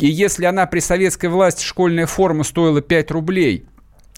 И 0.00 0.06
если 0.06 0.44
она 0.44 0.66
при 0.66 0.80
советской 0.80 1.30
власти, 1.30 1.64
школьная 1.64 2.06
форма 2.06 2.44
стоила 2.44 2.82
5 2.82 3.10
рублей, 3.10 3.64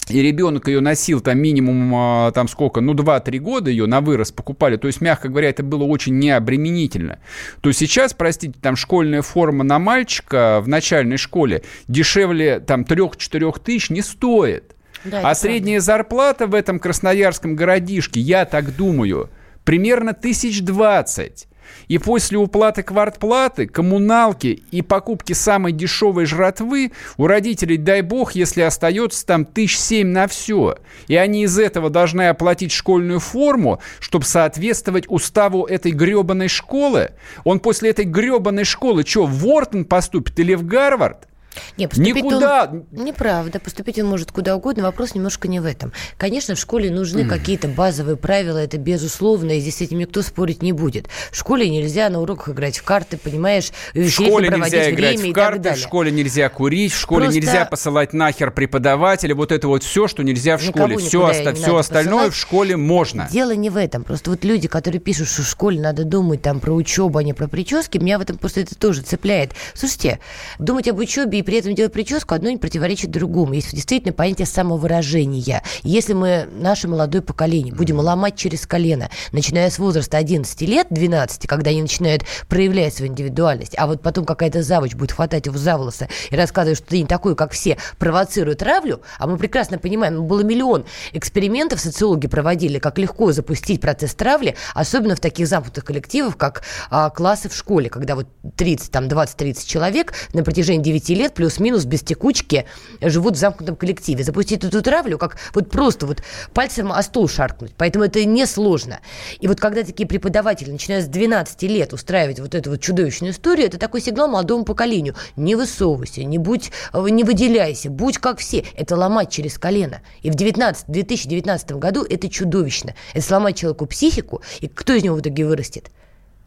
и 0.08 0.22
ребенок 0.22 0.68
ее 0.68 0.80
носил 0.80 1.20
там 1.20 1.38
минимум, 1.38 1.92
а, 1.94 2.32
там 2.32 2.48
сколько, 2.48 2.80
ну, 2.80 2.94
2-3 2.94 3.38
года 3.38 3.70
ее 3.70 3.86
на 3.86 4.00
вырос 4.00 4.32
покупали, 4.32 4.76
то 4.76 4.86
есть, 4.86 5.00
мягко 5.00 5.28
говоря, 5.28 5.50
это 5.50 5.62
было 5.62 5.84
очень 5.84 6.18
необременительно, 6.18 7.18
то 7.60 7.70
сейчас, 7.72 8.14
простите, 8.14 8.54
там 8.60 8.76
школьная 8.76 9.22
форма 9.22 9.64
на 9.64 9.78
мальчика 9.78 10.60
в 10.62 10.68
начальной 10.68 11.18
школе 11.18 11.62
дешевле 11.88 12.60
там 12.60 12.82
3-4 12.82 13.60
тысяч 13.62 13.90
не 13.90 14.02
стоит. 14.02 14.74
Да, 15.10 15.28
а 15.28 15.34
средняя 15.34 15.78
правда. 15.78 15.84
зарплата 15.84 16.46
в 16.46 16.54
этом 16.54 16.78
красноярском 16.78 17.56
городишке, 17.56 18.20
я 18.20 18.44
так 18.44 18.76
думаю, 18.76 19.30
примерно 19.64 20.12
тысяч 20.14 20.62
двадцать. 20.62 21.46
И 21.86 21.98
после 21.98 22.38
уплаты 22.38 22.82
квартплаты, 22.82 23.66
коммуналки 23.66 24.62
и 24.70 24.80
покупки 24.80 25.34
самой 25.34 25.72
дешевой 25.72 26.24
жратвы 26.24 26.92
у 27.18 27.26
родителей, 27.26 27.76
дай 27.76 28.00
бог, 28.00 28.32
если 28.32 28.62
остается 28.62 29.26
там 29.26 29.44
тысяч 29.44 29.78
семь 29.78 30.08
на 30.08 30.28
все. 30.28 30.78
И 31.08 31.16
они 31.16 31.42
из 31.42 31.58
этого 31.58 31.90
должны 31.90 32.28
оплатить 32.28 32.72
школьную 32.72 33.20
форму, 33.20 33.80
чтобы 34.00 34.24
соответствовать 34.24 35.04
уставу 35.08 35.66
этой 35.66 35.92
гребаной 35.92 36.48
школы. 36.48 37.10
Он 37.44 37.60
после 37.60 37.90
этой 37.90 38.06
гребаной 38.06 38.64
школы 38.64 39.04
что, 39.06 39.26
в 39.26 39.46
Уортон 39.46 39.84
поступит 39.84 40.38
или 40.38 40.54
в 40.54 40.64
Гарвард? 40.64 41.28
Не, 41.76 41.88
Никуда. 41.96 42.70
Он... 42.70 42.86
Неправда. 42.92 43.58
Поступить 43.60 43.98
он 43.98 44.06
может 44.06 44.32
куда 44.32 44.56
угодно. 44.56 44.82
Вопрос 44.84 45.14
немножко 45.14 45.48
не 45.48 45.60
в 45.60 45.66
этом. 45.66 45.92
Конечно, 46.16 46.54
в 46.54 46.58
школе 46.58 46.90
нужны 46.90 47.20
mm. 47.20 47.28
какие-то 47.28 47.68
базовые 47.68 48.16
правила. 48.16 48.58
Это 48.58 48.78
безусловно. 48.78 49.52
И 49.52 49.60
здесь 49.60 49.76
с 49.76 49.80
этим 49.80 49.98
никто 49.98 50.22
спорить 50.22 50.62
не 50.62 50.72
будет. 50.72 51.08
В 51.30 51.36
школе 51.36 51.68
нельзя 51.68 52.08
на 52.08 52.20
уроках 52.20 52.50
играть 52.50 52.78
в 52.78 52.82
карты, 52.82 53.16
понимаешь? 53.16 53.70
В 53.94 54.08
школе 54.08 54.48
нельзя 54.48 54.90
играть 54.90 55.20
в 55.20 55.32
карты, 55.32 55.74
в 55.74 55.78
школе 55.78 56.10
нельзя 56.10 56.48
курить, 56.48 56.92
в 56.92 56.98
школе 56.98 57.24
Просто... 57.24 57.40
нельзя 57.40 57.64
посылать 57.64 58.12
нахер 58.12 58.50
преподавателя. 58.50 59.34
Вот 59.34 59.52
это 59.52 59.68
вот 59.68 59.82
все, 59.82 60.08
что 60.08 60.22
нельзя 60.22 60.56
в 60.56 60.62
школе. 60.62 60.96
Все, 60.98 61.22
оста... 61.22 61.54
все 61.54 61.76
остальное 61.76 62.28
посылать. 62.28 62.34
в 62.34 62.36
школе 62.36 62.76
можно. 62.76 63.28
Дело 63.30 63.52
не 63.52 63.70
в 63.70 63.76
этом. 63.76 64.04
Просто 64.04 64.30
вот 64.30 64.44
люди, 64.44 64.68
которые 64.68 65.00
пишут, 65.00 65.28
что 65.28 65.42
в 65.42 65.48
школе 65.48 65.80
надо 65.80 66.04
думать 66.04 66.42
там 66.42 66.60
про 66.60 66.72
учебу, 66.72 67.18
а 67.18 67.22
не 67.22 67.32
про 67.32 67.48
прически, 67.48 67.98
меня 67.98 68.18
в 68.18 68.22
этом 68.22 68.38
просто 68.38 68.60
это 68.60 68.74
тоже 68.76 69.02
цепляет. 69.02 69.52
Слушайте, 69.74 70.20
думать 70.58 70.88
об 70.88 70.98
учебе 70.98 71.37
и 71.38 71.42
при 71.42 71.58
этом 71.58 71.74
делать 71.74 71.92
прическу, 71.92 72.34
одно 72.34 72.50
не 72.50 72.56
противоречит 72.56 73.10
другому. 73.10 73.52
Есть 73.52 73.72
действительно 73.72 74.12
понятие 74.12 74.46
самовыражения. 74.46 75.62
Если 75.82 76.12
мы, 76.12 76.48
наше 76.52 76.88
молодое 76.88 77.22
поколение, 77.22 77.72
будем 77.72 78.00
ломать 78.00 78.36
через 78.36 78.66
колено, 78.66 79.08
начиная 79.32 79.70
с 79.70 79.78
возраста 79.78 80.16
11 80.16 80.60
лет, 80.62 80.88
12, 80.90 81.46
когда 81.46 81.70
они 81.70 81.82
начинают 81.82 82.24
проявлять 82.48 82.94
свою 82.94 83.12
индивидуальность, 83.12 83.74
а 83.76 83.86
вот 83.86 84.02
потом 84.02 84.24
какая-то 84.24 84.62
завуч 84.62 84.94
будет 84.94 85.12
хватать 85.12 85.46
его 85.46 85.56
за 85.56 85.78
волосы 85.78 86.08
и 86.30 86.36
рассказывать, 86.36 86.78
что 86.78 86.88
ты 86.88 87.00
не 87.00 87.06
такой, 87.06 87.36
как 87.36 87.52
все, 87.52 87.78
провоцирует 87.98 88.58
травлю, 88.58 89.00
а 89.18 89.26
мы 89.26 89.36
прекрасно 89.36 89.78
понимаем, 89.78 90.24
было 90.24 90.40
миллион 90.40 90.84
экспериментов 91.12 91.80
социологи 91.80 92.26
проводили, 92.26 92.78
как 92.78 92.98
легко 92.98 93.32
запустить 93.32 93.80
процесс 93.80 94.14
травли, 94.14 94.56
особенно 94.74 95.14
в 95.14 95.20
таких 95.20 95.46
замкнутых 95.46 95.84
коллективах, 95.84 96.36
как 96.36 96.62
а, 96.90 97.10
классы 97.10 97.48
в 97.48 97.54
школе, 97.54 97.88
когда 97.90 98.16
вот 98.16 98.26
30, 98.56 98.90
там 98.90 99.04
20-30 99.04 99.66
человек 99.66 100.14
на 100.32 100.42
протяжении 100.42 100.82
9 100.82 101.08
лет 101.10 101.27
плюс-минус 101.34 101.84
без 101.84 102.02
текучки 102.02 102.66
живут 103.00 103.36
в 103.36 103.38
замкнутом 103.38 103.76
коллективе. 103.76 104.24
Запустить 104.24 104.64
эту 104.64 104.82
травлю, 104.82 105.18
как 105.18 105.36
вот 105.54 105.70
просто 105.70 106.06
вот 106.06 106.22
пальцем 106.52 106.92
о 106.92 107.02
стол 107.02 107.28
шаркнуть. 107.28 107.72
Поэтому 107.76 108.04
это 108.04 108.24
несложно. 108.24 109.00
И 109.40 109.48
вот 109.48 109.60
когда 109.60 109.82
такие 109.82 110.06
преподаватели 110.06 110.70
начинают 110.70 111.04
с 111.06 111.08
12 111.08 111.62
лет 111.64 111.92
устраивать 111.92 112.40
вот 112.40 112.54
эту 112.54 112.70
вот 112.70 112.80
чудовищную 112.80 113.32
историю, 113.32 113.66
это 113.66 113.78
такой 113.78 114.00
сигнал 114.00 114.28
молодому 114.28 114.64
поколению. 114.64 115.14
Не 115.36 115.54
высовывайся, 115.54 116.24
не 116.24 116.38
будь, 116.38 116.70
не 116.94 117.24
выделяйся, 117.24 117.90
будь 117.90 118.18
как 118.18 118.38
все. 118.38 118.64
Это 118.74 118.96
ломать 118.96 119.30
через 119.30 119.58
колено. 119.58 120.00
И 120.22 120.30
в 120.30 120.34
19, 120.34 120.86
2019 120.88 121.72
году 121.72 122.04
это 122.08 122.28
чудовищно. 122.28 122.94
Это 123.12 123.24
сломать 123.24 123.56
человеку 123.56 123.86
психику, 123.86 124.42
и 124.60 124.68
кто 124.68 124.92
из 124.92 125.02
него 125.02 125.16
в 125.16 125.20
итоге 125.20 125.46
вырастет? 125.46 125.90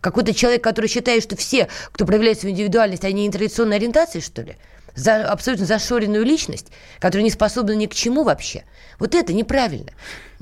Какой-то 0.01 0.33
человек, 0.33 0.63
который 0.63 0.87
считает, 0.87 1.23
что 1.23 1.35
все, 1.35 1.67
кто 1.91 2.05
проявляет 2.05 2.39
свою 2.39 2.53
индивидуальность, 2.53 3.05
они 3.05 3.25
не 3.25 3.31
традиционной 3.31 3.77
ориентации, 3.77 4.19
что 4.19 4.41
ли? 4.41 4.57
За, 4.95 5.23
абсолютно 5.25 5.65
зашоренную 5.65 6.25
личность, 6.25 6.67
которая 6.99 7.23
не 7.23 7.29
способна 7.29 7.71
ни 7.73 7.85
к 7.85 7.93
чему 7.93 8.23
вообще. 8.23 8.65
Вот 8.99 9.15
это 9.15 9.31
неправильно. 9.31 9.91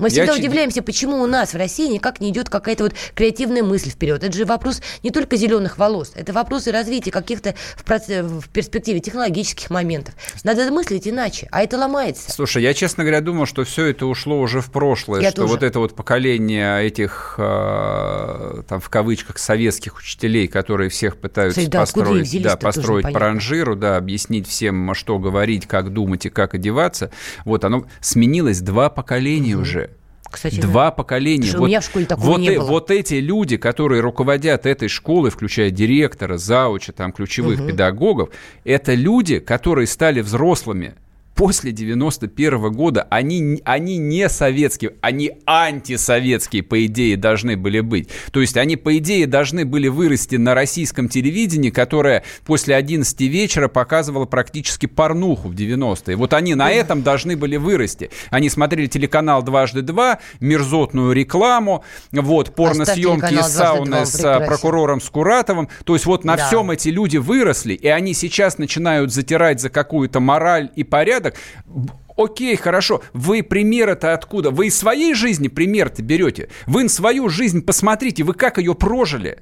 Мы 0.00 0.08
всегда 0.08 0.32
Я 0.32 0.38
удивляемся, 0.38 0.82
почему 0.82 1.20
у 1.22 1.26
нас 1.26 1.52
в 1.52 1.56
России 1.56 1.86
никак 1.86 2.20
не 2.20 2.30
идет 2.30 2.48
какая-то 2.48 2.84
вот 2.84 2.94
креативная 3.14 3.62
мысль 3.62 3.90
вперед. 3.90 4.24
Это 4.24 4.36
же 4.36 4.46
вопрос 4.46 4.80
не 5.02 5.10
только 5.10 5.36
зеленых 5.36 5.76
волос, 5.76 6.12
это 6.14 6.32
вопросы 6.32 6.72
развития 6.72 7.10
каких-то 7.10 7.54
в, 7.76 7.84
проц... 7.84 8.08
в 8.08 8.48
перспективе 8.48 9.00
технологических 9.00 9.68
моментов. 9.68 10.14
Надо 10.42 10.70
мыслить 10.70 11.06
иначе, 11.06 11.48
а 11.52 11.62
это 11.62 11.76
ломается. 11.76 12.32
Слушай, 12.32 12.62
я, 12.62 12.72
честно 12.72 13.04
говоря, 13.04 13.20
думал, 13.20 13.44
что 13.44 13.64
все 13.64 13.86
это 13.86 14.06
ушло 14.06 14.40
уже 14.40 14.62
в 14.62 14.70
прошлое, 14.70 15.20
я 15.20 15.30
что 15.30 15.42
тоже. 15.42 15.52
вот 15.52 15.62
это 15.62 15.78
вот 15.78 15.94
поколение 15.94 16.86
этих, 16.86 17.34
э, 17.36 18.62
там, 18.68 18.80
в 18.80 18.88
кавычках, 18.88 19.38
советских 19.38 19.98
учителей, 19.98 20.48
которые 20.48 20.88
всех 20.88 21.18
пытаются 21.18 21.60
Кстати, 21.60 21.70
да, 21.70 21.80
построить, 21.80 22.42
да, 22.42 22.56
построить 22.56 23.12
по 23.12 23.18
ранжиру, 23.18 23.76
да, 23.76 23.98
объяснить 23.98 24.48
всем, 24.48 24.94
что 24.94 25.18
говорить, 25.18 25.66
как 25.66 25.92
думать 25.92 26.24
и 26.24 26.30
как 26.30 26.54
одеваться, 26.54 27.10
вот 27.44 27.64
оно 27.64 27.84
сменилось 28.00 28.60
два 28.60 28.88
поколения 28.88 29.54
угу. 29.56 29.62
уже. 29.62 29.89
Кстати, 30.30 30.60
Два 30.60 30.86
да. 30.86 30.90
поколения. 30.92 31.50
Вот, 31.52 31.62
у 31.62 31.66
меня 31.66 31.80
в 31.80 31.84
школе 31.84 32.06
такого 32.06 32.26
вот, 32.26 32.40
не 32.40 32.52
было. 32.52 32.66
Вот 32.66 32.90
эти 32.90 33.14
люди, 33.14 33.56
которые 33.56 34.00
руководят 34.00 34.66
этой 34.66 34.88
школой, 34.88 35.30
включая 35.30 35.70
директора, 35.70 36.36
зауча, 36.36 36.92
там, 36.92 37.12
ключевых 37.12 37.60
угу. 37.60 37.68
педагогов, 37.68 38.30
это 38.64 38.94
люди, 38.94 39.38
которые 39.40 39.86
стали 39.86 40.20
взрослыми 40.20 40.94
после 41.34 41.72
91 41.72 42.72
года 42.72 43.06
они, 43.10 43.60
они 43.64 43.96
не 43.96 44.28
советские, 44.28 44.94
они 45.00 45.32
антисоветские, 45.46 46.62
по 46.62 46.84
идее, 46.86 47.16
должны 47.16 47.56
были 47.56 47.80
быть. 47.80 48.08
То 48.30 48.40
есть 48.40 48.56
они, 48.56 48.76
по 48.76 48.96
идее, 48.98 49.26
должны 49.26 49.64
были 49.64 49.88
вырасти 49.88 50.36
на 50.36 50.54
российском 50.54 51.08
телевидении, 51.08 51.70
которое 51.70 52.24
после 52.44 52.76
11 52.76 53.20
вечера 53.22 53.68
показывало 53.68 54.26
практически 54.26 54.86
порнуху 54.86 55.48
в 55.48 55.54
90-е. 55.54 56.16
Вот 56.16 56.34
они 56.34 56.54
на 56.54 56.70
этом 56.70 57.02
должны 57.02 57.36
были 57.36 57.56
вырасти. 57.56 58.10
Они 58.30 58.50
смотрели 58.50 58.86
телеканал 58.86 59.42
«Дважды 59.42 59.82
два», 59.82 60.18
мерзотную 60.40 61.12
рекламу, 61.12 61.84
вот, 62.12 62.54
порносъемки 62.54 63.34
из 63.34 63.46
сауны 63.46 64.04
с 64.04 64.20
прокурором 64.46 65.00
Скуратовым. 65.00 65.68
То 65.84 65.94
есть 65.94 66.06
вот 66.06 66.24
на 66.24 66.36
да. 66.36 66.46
всем 66.46 66.70
эти 66.70 66.88
люди 66.88 67.16
выросли, 67.16 67.74
и 67.74 67.88
они 67.88 68.14
сейчас 68.14 68.58
начинают 68.58 69.12
затирать 69.12 69.60
за 69.60 69.70
какую-то 69.70 70.20
мораль 70.20 70.70
и 70.76 70.84
порядок, 70.84 71.29
порядок. 71.30 71.96
Окей, 72.16 72.56
хорошо. 72.56 73.02
Вы 73.12 73.42
примеры-то 73.42 74.12
откуда? 74.12 74.50
Вы 74.50 74.66
из 74.66 74.78
своей 74.78 75.14
жизни 75.14 75.48
пример-то 75.48 76.02
берете. 76.02 76.48
Вы 76.66 76.84
на 76.84 76.88
свою 76.88 77.28
жизнь 77.28 77.62
посмотрите, 77.62 78.24
вы 78.24 78.34
как 78.34 78.58
ее 78.58 78.74
прожили. 78.74 79.38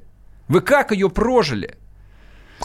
Вы 0.48 0.61
как 0.61 0.92
ее 0.92 1.11
прожили. 1.11 1.77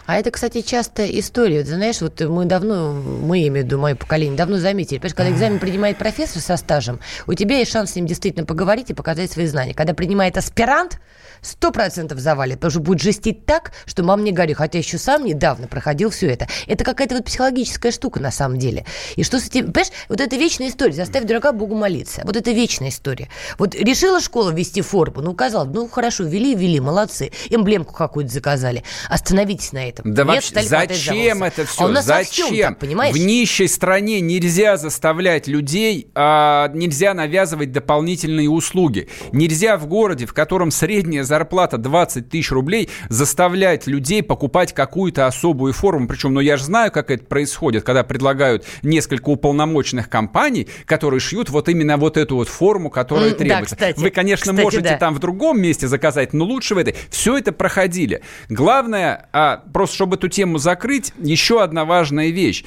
А 0.05 0.17
это, 0.17 0.31
кстати, 0.31 0.61
частая 0.61 1.07
история. 1.07 1.63
Ты 1.63 1.75
знаешь, 1.75 2.01
вот 2.01 2.19
мы 2.19 2.43
давно, 2.45 2.91
мы, 2.93 3.37
я 3.39 3.47
имею 3.47 3.63
в 3.63 3.67
виду 3.67 3.79
мое 3.79 3.95
поколение, 3.95 4.35
давно 4.35 4.57
заметили. 4.57 4.99
Что 4.99 5.15
когда 5.15 5.31
экзамен 5.31 5.59
принимает 5.59 5.97
профессор 5.97 6.41
со 6.41 6.57
стажем, 6.57 6.99
у 7.25 7.33
тебя 7.33 7.59
есть 7.59 7.71
шанс 7.71 7.91
с 7.91 7.95
ним 7.95 8.05
действительно 8.05 8.45
поговорить 8.45 8.89
и 8.89 8.93
показать 8.93 9.31
свои 9.31 9.45
знания. 9.47 9.73
Когда 9.73 9.93
принимает 9.93 10.37
аспирант, 10.37 10.99
сто 11.41 11.71
процентов 11.71 12.19
завалит, 12.19 12.55
потому 12.55 12.71
что 12.71 12.79
будет 12.81 13.01
жестить 13.01 13.45
так, 13.45 13.71
что 13.85 14.03
мам 14.03 14.23
не 14.23 14.33
горю, 14.33 14.55
хотя 14.55 14.77
еще 14.77 14.97
сам 14.97 15.23
недавно 15.23 15.67
проходил 15.67 16.09
все 16.09 16.29
это. 16.29 16.47
Это 16.67 16.83
какая-то 16.83 17.15
вот 17.15 17.25
психологическая 17.25 17.91
штука 17.91 18.19
на 18.19 18.31
самом 18.31 18.57
деле. 18.57 18.85
И 19.15 19.23
что 19.23 19.39
с 19.39 19.47
этим, 19.47 19.71
понимаешь, 19.71 19.93
вот 20.09 20.19
это 20.19 20.35
вечная 20.35 20.67
история, 20.67 20.93
заставь 20.93 21.23
дурака 21.23 21.53
Богу 21.53 21.75
молиться. 21.75 22.23
Вот 22.25 22.35
это 22.35 22.51
вечная 22.51 22.89
история. 22.89 23.29
Вот 23.57 23.73
решила 23.73 24.19
школа 24.19 24.51
ввести 24.51 24.81
форму, 24.81 25.21
ну, 25.21 25.31
указала, 25.31 25.63
ну, 25.65 25.87
хорошо, 25.87 26.23
ввели, 26.23 26.55
ввели, 26.55 26.81
молодцы, 26.81 27.31
эмблемку 27.49 27.93
какую-то 27.93 28.31
заказали. 28.31 28.83
Остановитесь 29.09 29.71
на 29.71 29.87
этом. 29.87 29.92
Да 30.03 30.23
Нет, 30.23 30.51
вообще, 30.51 30.61
зачем 30.67 31.43
это 31.43 31.65
все? 31.65 31.83
А 31.83 31.87
у 31.87 31.89
нас 31.89 32.05
зачем? 32.05 32.75
Понимаешь? 32.75 33.15
В 33.15 33.19
нищей 33.19 33.67
стране 33.67 34.21
нельзя 34.21 34.77
заставлять 34.77 35.47
людей, 35.47 36.07
а, 36.15 36.69
нельзя 36.73 37.13
навязывать 37.13 37.71
дополнительные 37.71 38.49
услуги. 38.49 39.07
Нельзя 39.31 39.77
в 39.77 39.87
городе, 39.87 40.25
в 40.25 40.33
котором 40.33 40.71
средняя 40.71 41.23
зарплата 41.23 41.77
20 41.77 42.29
тысяч 42.29 42.51
рублей, 42.51 42.89
заставлять 43.09 43.87
людей 43.87 44.23
покупать 44.23 44.73
какую-то 44.73 45.27
особую 45.27 45.73
форму. 45.73 46.07
Причем, 46.07 46.33
ну 46.33 46.39
я 46.39 46.57
же 46.57 46.63
знаю, 46.63 46.91
как 46.91 47.11
это 47.11 47.25
происходит, 47.25 47.83
когда 47.83 48.03
предлагают 48.03 48.65
несколько 48.81 49.29
уполномоченных 49.29 50.09
компаний, 50.09 50.67
которые 50.85 51.19
шьют 51.19 51.49
вот 51.49 51.69
именно 51.69 51.97
вот 51.97 52.17
эту 52.17 52.35
вот 52.35 52.49
форму, 52.49 52.89
которая 52.89 53.31
mm, 53.31 53.35
требуется. 53.35 53.75
Да, 53.75 53.87
кстати, 53.87 53.99
Вы, 53.99 54.09
конечно, 54.09 54.51
кстати, 54.51 54.63
можете 54.63 54.89
да. 54.89 54.97
там 54.97 55.13
в 55.13 55.19
другом 55.19 55.61
месте 55.61 55.87
заказать, 55.87 56.33
но 56.33 56.45
лучше 56.45 56.75
в 56.75 56.77
этой. 56.77 56.95
Все 57.09 57.37
это 57.37 57.51
проходили. 57.51 58.21
Главное, 58.49 59.27
а, 59.33 59.63
просто 59.71 59.82
чтобы 59.91 60.15
эту 60.15 60.27
тему 60.29 60.57
закрыть, 60.57 61.13
еще 61.17 61.61
одна 61.61 61.85
важная 61.85 62.29
вещь 62.29 62.63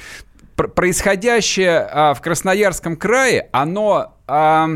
происходящее 0.57 1.79
а, 1.79 2.13
в 2.15 2.21
Красноярском 2.21 2.97
крае, 2.97 3.47
оно 3.51 4.15
а, 4.27 4.69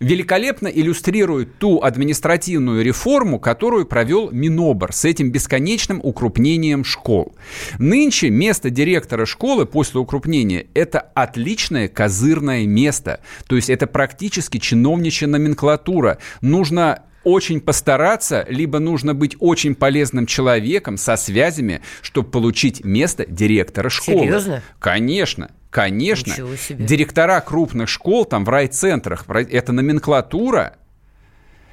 великолепно 0.00 0.66
иллюстрирует 0.66 1.58
ту 1.58 1.82
административную 1.82 2.82
реформу, 2.82 3.38
которую 3.38 3.84
провел 3.84 4.30
Минобр 4.30 4.92
с 4.92 5.04
этим 5.04 5.30
бесконечным 5.30 6.00
укрупнением 6.02 6.84
школ. 6.84 7.34
Нынче 7.78 8.30
место 8.30 8.70
директора 8.70 9.26
школы 9.26 9.66
после 9.66 10.00
укрупнения– 10.00 10.66
это 10.74 11.00
отличное 11.00 11.88
козырное 11.88 12.66
место. 12.66 13.20
То 13.46 13.56
есть 13.56 13.68
это 13.68 13.86
практически 13.86 14.56
чиновничья 14.56 15.28
номенклатура. 15.28 16.18
Нужно 16.40 17.02
очень 17.24 17.60
постараться, 17.60 18.46
либо 18.48 18.78
нужно 18.78 19.14
быть 19.14 19.36
очень 19.40 19.74
полезным 19.74 20.26
человеком 20.26 20.96
со 20.96 21.16
связями, 21.16 21.82
чтобы 22.02 22.30
получить 22.30 22.84
место 22.84 23.26
директора 23.26 23.88
школы. 23.88 24.20
Серьезно? 24.20 24.62
Конечно. 24.78 25.50
Конечно. 25.70 26.34
Директора 26.70 27.40
крупных 27.40 27.88
школ 27.88 28.24
там 28.24 28.44
в 28.44 28.48
райцентрах, 28.48 29.24
это 29.28 29.72
номенклатура. 29.72 30.76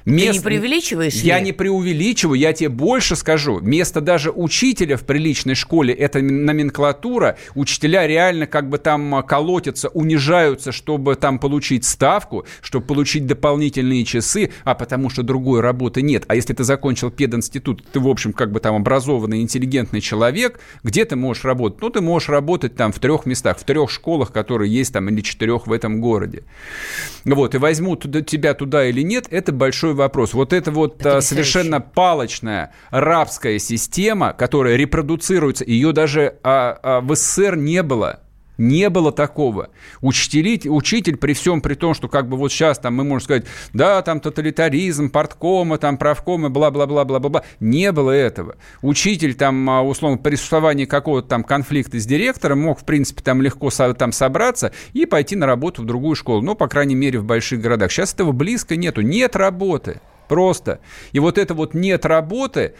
Мест... 0.08 0.26
Ты 0.26 0.38
не 0.38 0.40
преувеличиваешь? 0.40 1.14
Я 1.14 1.38
ли? 1.38 1.44
не 1.44 1.52
преувеличиваю, 1.52 2.38
я 2.38 2.54
тебе 2.54 2.70
больше 2.70 3.14
скажу. 3.14 3.60
Место 3.60 4.00
даже 4.00 4.30
учителя 4.30 4.96
в 4.96 5.02
приличной 5.02 5.54
школе– 5.54 5.92
это 5.94 6.20
номенклатура. 6.20 7.36
Учителя 7.54 8.06
реально 8.06 8.46
как 8.46 8.70
бы 8.70 8.78
там 8.78 9.22
колотятся, 9.26 9.88
унижаются, 9.88 10.72
чтобы 10.72 11.14
там 11.16 11.38
получить 11.38 11.84
ставку, 11.84 12.46
чтобы 12.62 12.86
получить 12.86 13.26
дополнительные 13.26 14.04
часы, 14.04 14.50
а 14.64 14.74
потому 14.74 15.10
что 15.10 15.22
другой 15.22 15.60
работы 15.60 16.00
нет. 16.00 16.24
А 16.28 16.34
если 16.34 16.54
ты 16.54 16.64
закончил 16.64 17.10
пединститут, 17.10 17.84
ты, 17.92 18.00
в 18.00 18.08
общем, 18.08 18.32
как 18.32 18.50
бы 18.50 18.60
там 18.60 18.76
образованный, 18.76 19.42
интеллигентный 19.42 20.00
человек, 20.00 20.58
где 20.82 21.04
ты 21.04 21.16
можешь 21.16 21.44
работать? 21.44 21.82
Ну, 21.82 21.90
ты 21.90 22.00
можешь 22.00 22.30
работать 22.30 22.76
там 22.76 22.92
в 22.92 22.98
трех 22.98 23.26
местах, 23.26 23.58
в 23.58 23.64
трех 23.64 23.90
школах, 23.90 24.32
которые 24.32 24.72
есть 24.72 24.94
там, 24.94 25.10
или 25.10 25.20
четырех 25.20 25.66
в 25.66 25.72
этом 25.72 26.00
городе. 26.00 26.44
Вот, 27.26 27.54
и 27.54 27.58
возьмут 27.58 28.06
тебя 28.26 28.54
туда 28.54 28.86
или 28.86 29.02
нет, 29.02 29.26
это 29.30 29.52
большой 29.52 29.97
вопрос. 29.98 30.32
Вот 30.32 30.52
это 30.52 30.70
вот 30.70 31.00
это 31.00 31.20
совершенно 31.20 31.80
палочная 31.80 32.72
рабская 32.90 33.58
система, 33.58 34.32
которая 34.32 34.76
репродуцируется, 34.76 35.64
ее 35.64 35.92
даже 35.92 36.38
а, 36.42 36.78
а, 36.82 37.00
в 37.00 37.14
СССР 37.14 37.56
не 37.56 37.82
было. 37.82 38.20
Не 38.58 38.90
было 38.90 39.12
такого. 39.12 39.70
Учитель, 40.00 40.68
учитель 40.68 41.16
при 41.16 41.32
всем 41.32 41.60
при 41.60 41.74
том, 41.74 41.94
что 41.94 42.08
как 42.08 42.28
бы 42.28 42.36
вот 42.36 42.50
сейчас 42.50 42.78
там 42.80 42.96
мы 42.96 43.04
можем 43.04 43.24
сказать, 43.24 43.46
да, 43.72 44.02
там 44.02 44.18
тоталитаризм, 44.18 45.10
порткома, 45.10 45.78
там 45.78 45.96
правкома, 45.96 46.50
бла-бла-бла-бла-бла. 46.50 47.44
Не 47.60 47.92
было 47.92 48.10
этого. 48.10 48.56
Учитель 48.82 49.34
там, 49.34 49.70
а, 49.70 49.82
условно, 49.82 50.18
при 50.18 50.34
существовании 50.34 50.86
какого-то 50.86 51.28
там 51.28 51.44
конфликта 51.44 52.00
с 52.00 52.06
директором 52.06 52.62
мог, 52.62 52.80
в 52.80 52.84
принципе, 52.84 53.22
там 53.22 53.40
легко 53.40 53.70
там 53.70 54.10
собраться 54.10 54.72
и 54.92 55.06
пойти 55.06 55.36
на 55.36 55.46
работу 55.46 55.82
в 55.82 55.86
другую 55.86 56.16
школу. 56.16 56.42
Ну, 56.42 56.56
по 56.56 56.66
крайней 56.66 56.96
мере, 56.96 57.20
в 57.20 57.24
больших 57.24 57.60
городах. 57.60 57.92
Сейчас 57.92 58.12
этого 58.12 58.32
близко 58.32 58.76
нету. 58.76 59.02
Нет 59.02 59.36
работы. 59.36 60.00
Просто. 60.26 60.80
И 61.12 61.20
вот 61.20 61.38
это 61.38 61.54
вот 61.54 61.74
нет 61.74 62.04
работы, 62.04 62.74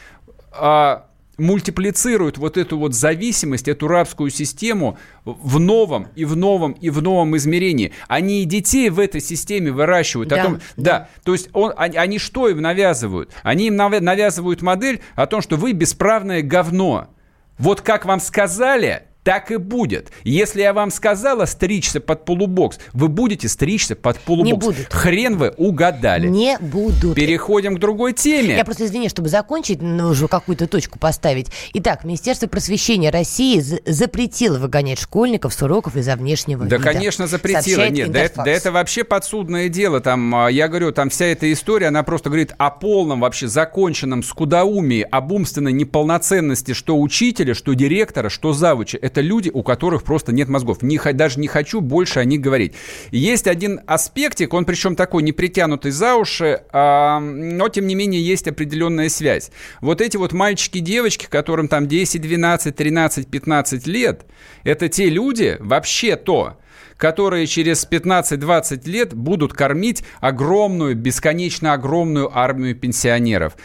а, 0.53 1.08
мультиплицируют 1.39 2.37
вот 2.37 2.57
эту 2.57 2.79
вот 2.79 2.95
зависимость, 2.95 3.69
эту 3.69 3.89
рабскую 3.89 4.31
систему 4.31 4.99
в 5.25 5.59
новом 5.59 6.09
и 6.15 6.25
в 6.25 6.37
новом 6.37 6.73
и 6.73 6.91
в 6.91 7.01
новом 7.01 7.37
измерении. 7.37 7.93
Они 8.09 8.43
и 8.43 8.45
детей 8.45 8.91
в 8.91 8.99
этой 8.99 9.21
системе 9.21 9.71
выращивают. 9.71 10.29
Да, 10.29 10.41
о 10.41 10.45
том, 10.45 10.55
да. 10.55 10.61
да 10.77 11.09
то 11.25 11.33
есть 11.33 11.49
он, 11.53 11.73
они, 11.77 11.97
они 11.97 12.19
что 12.19 12.49
им 12.49 12.61
навязывают? 12.61 13.31
Они 13.43 13.69
им 13.69 13.77
навязывают 13.77 14.63
модель 14.63 15.01
о 15.15 15.27
том, 15.27 15.41
что 15.41 15.57
вы 15.57 15.73
бесправное 15.73 16.43
говно. 16.43 17.09
Вот 17.57 17.81
как 17.81 18.05
вам 18.05 18.21
сказали, 18.21 19.05
так 19.23 19.51
и 19.51 19.57
будет. 19.57 20.11
Если 20.25 20.63
я 20.63 20.73
вам 20.73 20.91
сказала 20.91 21.45
стричься 21.45 22.01
под 22.01 22.25
полубокс, 22.25 22.79
вы 22.93 23.09
будете 23.09 23.49
стричься 23.49 23.95
под 23.95 24.19
полубокс. 24.19 24.51
Не 24.51 24.55
будут. 24.55 24.93
Хрен 24.93 25.37
вы 25.37 25.51
угадали. 25.57 26.29
Не 26.29 26.57
будут. 26.59 27.15
Переходим 27.15 27.77
к 27.77 27.79
другой 27.79 28.15
теме. 28.15 28.57
Я 28.57 28.65
просто 28.65 28.87
извини, 28.87 29.09
чтобы 29.09 29.29
закончить, 29.29 29.83
нужно 29.83 30.29
какую-то 30.29 30.67
точку 30.67 30.99
поставить. 30.99 31.49
Итак, 31.75 32.05
Министерство 32.05 32.47
просвещения 32.47 33.11
России 33.11 33.61
запретило 33.61 34.59
выгонять 34.59 35.01
школьников 35.01 35.53
с 35.53 35.63
уроков 35.63 35.97
из-за 35.97 36.17
внешнего 36.17 36.65
да, 36.65 36.77
вида. 36.77 36.85
Да, 36.87 36.93
конечно, 36.93 37.27
запретило. 37.27 37.89
Нет, 37.89 38.11
да, 38.11 38.29
да 38.35 38.51
это 38.51 38.73
вообще 38.73 39.05
подсудное 39.05 39.69
дело. 39.69 40.01
Там, 40.01 40.35
а, 40.35 40.49
я 40.51 40.69
говорю, 40.69 40.93
там 40.93 41.11
вся 41.11 41.27
эта 41.27 41.53
история, 41.53 41.89
она 41.89 42.03
просто 42.03 42.31
говорит 42.31 42.55
о 42.57 42.71
полном 42.71 43.21
вообще 43.21 43.49
законченном 43.49 44.23
скудоумии, 44.23 45.07
об 45.11 45.33
умственной 45.33 45.73
неполноценности 45.73 46.73
что 46.73 46.99
учителя, 46.99 47.55
что 47.55 47.75
директора, 47.75 48.29
что 48.29 48.53
завуча. 48.53 48.99
Это 49.09 49.23
люди, 49.23 49.51
у 49.53 49.63
которых 49.63 50.03
просто 50.03 50.33
нет 50.33 50.49
мозгов. 50.49 50.83
Не, 50.83 50.99
даже 51.15 51.41
не 51.41 51.49
хочу 51.49 51.81
больше 51.81 52.21
о 52.21 52.25
них 52.27 52.43
говорить. 52.43 52.75
Есть 53.11 53.47
один 53.47 53.81
аспектик, 53.87 54.53
он 54.53 54.67
причем 54.67 54.97
такой 54.97 55.23
не 55.23 55.33
притянутый 55.33 55.93
за 55.93 56.15
уши, 56.17 56.61
а, 56.73 57.19
но 57.19 57.71
тем 57.71 57.87
не 57.87 57.95
менее 57.95 58.23
есть 58.23 58.47
определенная 58.47 59.09
связь. 59.09 59.51
Вот 59.81 60.03
эти 60.03 60.19
вот 60.19 60.35
мальчики-девочки, 60.35 61.27
которым 61.27 61.69
там 61.69 61.89
10, 61.89 62.21
12, 62.21 62.77
13, 62.77 63.29
15 63.29 63.87
лет, 63.87 64.27
это 64.65 64.91
те 64.91 65.09
люди, 65.09 65.57
вообще-то, 65.59 66.59
которые 66.99 67.47
через 67.47 67.89
15-20 67.91 68.87
лет 68.91 69.15
будут 69.15 69.55
кормить 69.55 70.05
огромную, 70.21 70.95
бесконечно 70.95 71.73
огромную 71.73 72.37
армию 72.37 72.75
пенсионеров. 72.75 73.57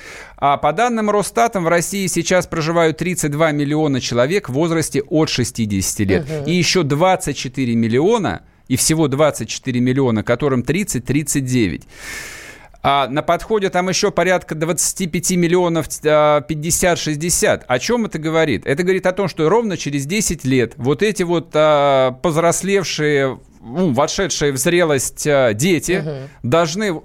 А 0.46 0.58
по 0.58 0.74
данным 0.74 1.10
Росстатом 1.10 1.64
в 1.64 1.70
России 1.70 2.06
сейчас 2.08 2.48
проживают 2.48 2.98
32 2.98 3.54
миллиона 3.54 4.02
человек 4.02 4.50
в 4.50 4.52
возрасте 4.52 5.02
от 5.02 5.30
60 5.30 6.00
лет. 6.02 6.26
Угу. 6.30 6.50
И 6.50 6.54
еще 6.54 6.84
24 6.84 7.74
миллиона, 7.76 8.42
и 8.68 8.76
всего 8.76 9.08
24 9.08 9.80
миллиона, 9.80 10.22
которым 10.22 10.60
30-39. 10.60 11.84
А 12.82 13.08
на 13.08 13.24
подходе 13.24 13.70
там 13.70 13.88
еще 13.88 14.12
порядка 14.12 14.54
25 14.54 15.32
миллионов 15.38 15.88
50-60. 15.88 17.46
А, 17.66 17.74
О 17.74 17.80
чем 17.80 18.06
это 18.08 18.20
говорит? 18.20 18.66
Это 18.66 18.84
говорит 18.84 19.06
о 19.06 19.14
том, 19.14 19.30
что 19.30 19.48
ровно 19.48 19.78
через 19.78 20.06
10 20.06 20.44
лет 20.44 20.74
вот 20.76 21.04
эти 21.04 21.24
вот 21.24 21.52
а, 21.54 22.12
повзрослевшие, 22.22 23.40
ну, 23.62 23.94
вошедшие 23.94 24.52
в 24.52 24.58
зрелость 24.58 25.26
а, 25.26 25.54
дети 25.54 26.02
угу. 26.02 26.30
должны 26.44 27.02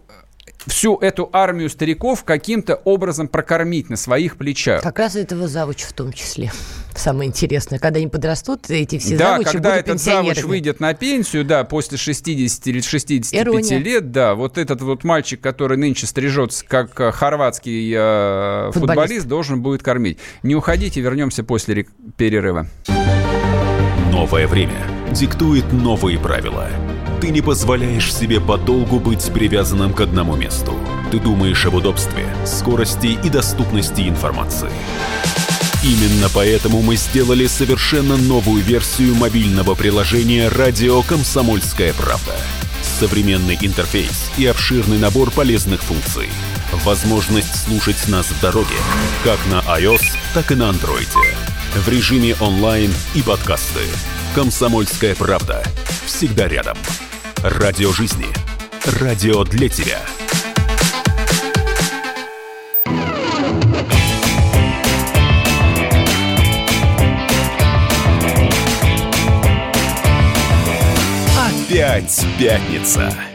всю 0.68 0.96
эту 0.96 1.28
армию 1.32 1.70
стариков 1.70 2.24
каким-то 2.24 2.76
образом 2.76 3.28
прокормить 3.28 3.90
на 3.90 3.96
своих 3.96 4.36
плечах. 4.36 4.82
Как 4.82 4.98
раз 4.98 5.16
этого 5.16 5.48
завуч 5.48 5.82
в 5.82 5.92
том 5.92 6.12
числе. 6.12 6.52
Самое 6.94 7.28
интересное, 7.28 7.78
когда 7.78 7.98
они 7.98 8.08
подрастут, 8.08 8.70
эти 8.70 8.98
все 8.98 9.16
да, 9.16 9.32
завучи 9.32 9.50
когда 9.50 9.76
этот 9.76 10.00
завуч 10.00 10.42
выйдет 10.42 10.80
на 10.80 10.94
пенсию, 10.94 11.44
да, 11.44 11.64
после 11.64 11.96
60 11.96 12.66
или 12.66 12.80
65 12.80 13.40
Ирония. 13.40 13.78
лет, 13.78 14.10
да, 14.10 14.34
вот 14.34 14.58
этот 14.58 14.80
вот 14.82 15.04
мальчик, 15.04 15.40
который 15.40 15.76
нынче 15.76 16.06
стрижется 16.06 16.64
как 16.66 16.98
э, 17.00 17.12
хорватский 17.12 17.92
э, 17.96 18.70
футболист. 18.72 18.96
футболист, 18.96 19.26
должен 19.26 19.62
будет 19.62 19.82
кормить. 19.82 20.18
Не 20.42 20.54
уходите, 20.54 21.00
вернемся 21.00 21.44
после 21.44 21.86
перерыва. 22.16 22.66
Новое 24.10 24.48
время 24.48 24.82
диктует 25.12 25.72
новые 25.72 26.18
правила– 26.18 26.68
ты 27.20 27.30
не 27.30 27.40
позволяешь 27.40 28.14
себе 28.14 28.40
подолгу 28.40 29.00
быть 29.00 29.24
привязанным 29.32 29.92
к 29.92 30.00
одному 30.00 30.36
месту. 30.36 30.74
Ты 31.10 31.18
думаешь 31.18 31.64
об 31.66 31.74
удобстве, 31.74 32.26
скорости 32.46 33.18
и 33.22 33.28
доступности 33.28 34.08
информации. 34.08 34.70
Именно 35.82 36.28
поэтому 36.32 36.82
мы 36.82 36.96
сделали 36.96 37.46
совершенно 37.46 38.16
новую 38.16 38.62
версию 38.62 39.14
мобильного 39.14 39.74
приложения 39.74 40.48
«Радио 40.48 41.02
Комсомольская 41.02 41.92
правда». 41.94 42.34
Современный 42.82 43.58
интерфейс 43.60 44.30
и 44.36 44.46
обширный 44.46 44.98
набор 44.98 45.30
полезных 45.30 45.82
функций. 45.82 46.28
Возможность 46.84 47.64
слушать 47.64 48.08
нас 48.08 48.26
в 48.26 48.40
дороге, 48.40 48.76
как 49.24 49.38
на 49.50 49.60
iOS, 49.78 50.02
так 50.34 50.52
и 50.52 50.54
на 50.54 50.70
Android. 50.70 51.08
В 51.74 51.88
режиме 51.88 52.34
онлайн 52.40 52.92
и 53.14 53.22
подкасты. 53.22 53.80
«Комсомольская 54.34 55.14
правда». 55.14 55.64
Всегда 56.06 56.48
рядом. 56.48 56.76
Радио 57.42 57.92
жизни. 57.92 58.26
Радио 59.00 59.44
для 59.44 59.68
тебя. 59.68 60.00
Опять 71.68 72.26
пятница. 72.40 73.27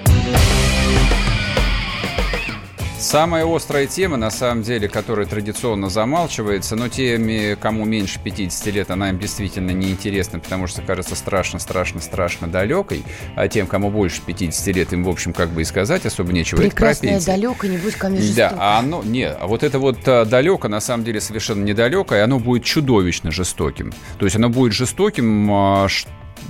Самая 3.14 3.46
острая 3.46 3.86
тема, 3.86 4.18
на 4.18 4.32
самом 4.32 4.64
деле, 4.64 4.90
которая 4.90 5.28
традиционно 5.28 5.88
замалчивается, 5.88 6.76
но 6.76 6.88
теми, 6.88 7.56
кому 7.62 7.86
меньше 7.86 8.20
50 8.20 8.66
лет, 8.74 8.90
она 8.90 9.12
им 9.12 9.20
действительно 9.20 9.70
неинтересна, 9.70 10.40
потому 10.40 10.66
что 10.66 10.82
кажется 10.82 11.16
страшно, 11.16 11.60
страшно, 11.60 12.02
страшно 12.02 12.48
далекой, 12.48 13.04
а 13.36 13.48
тем, 13.48 13.68
кому 13.68 13.92
больше 13.92 14.20
50 14.26 14.76
лет, 14.76 14.94
им, 14.94 15.04
в 15.04 15.10
общем, 15.10 15.32
как 15.32 15.50
бы 15.50 15.62
и 15.62 15.64
сказать 15.64 16.08
особо 16.08 16.34
нечего. 16.34 16.58
Прекрасное 16.58 17.22
далеко, 17.22 17.68
не 17.68 17.78
будь 17.78 17.94
ко 17.94 18.10
мне 18.10 18.20
жестоко. 18.20 18.50
Да, 18.50 18.58
а 18.60 18.80
оно, 18.80 19.04
не, 19.04 19.28
а 19.28 19.46
вот 19.46 19.62
это 19.62 19.78
вот 19.78 20.00
а, 20.08 20.26
далеко, 20.26 20.68
на 20.68 20.80
самом 20.80 21.04
деле, 21.04 21.22
совершенно 21.22 21.64
недалеко, 21.64 22.16
и 22.16 22.18
оно 22.18 22.40
будет 22.40 22.64
чудовищно 22.64 23.30
жестоким. 23.30 23.94
То 24.18 24.26
есть 24.26 24.38
оно 24.38 24.50
будет 24.50 24.74
жестоким, 24.74 25.52
а, 25.52 25.88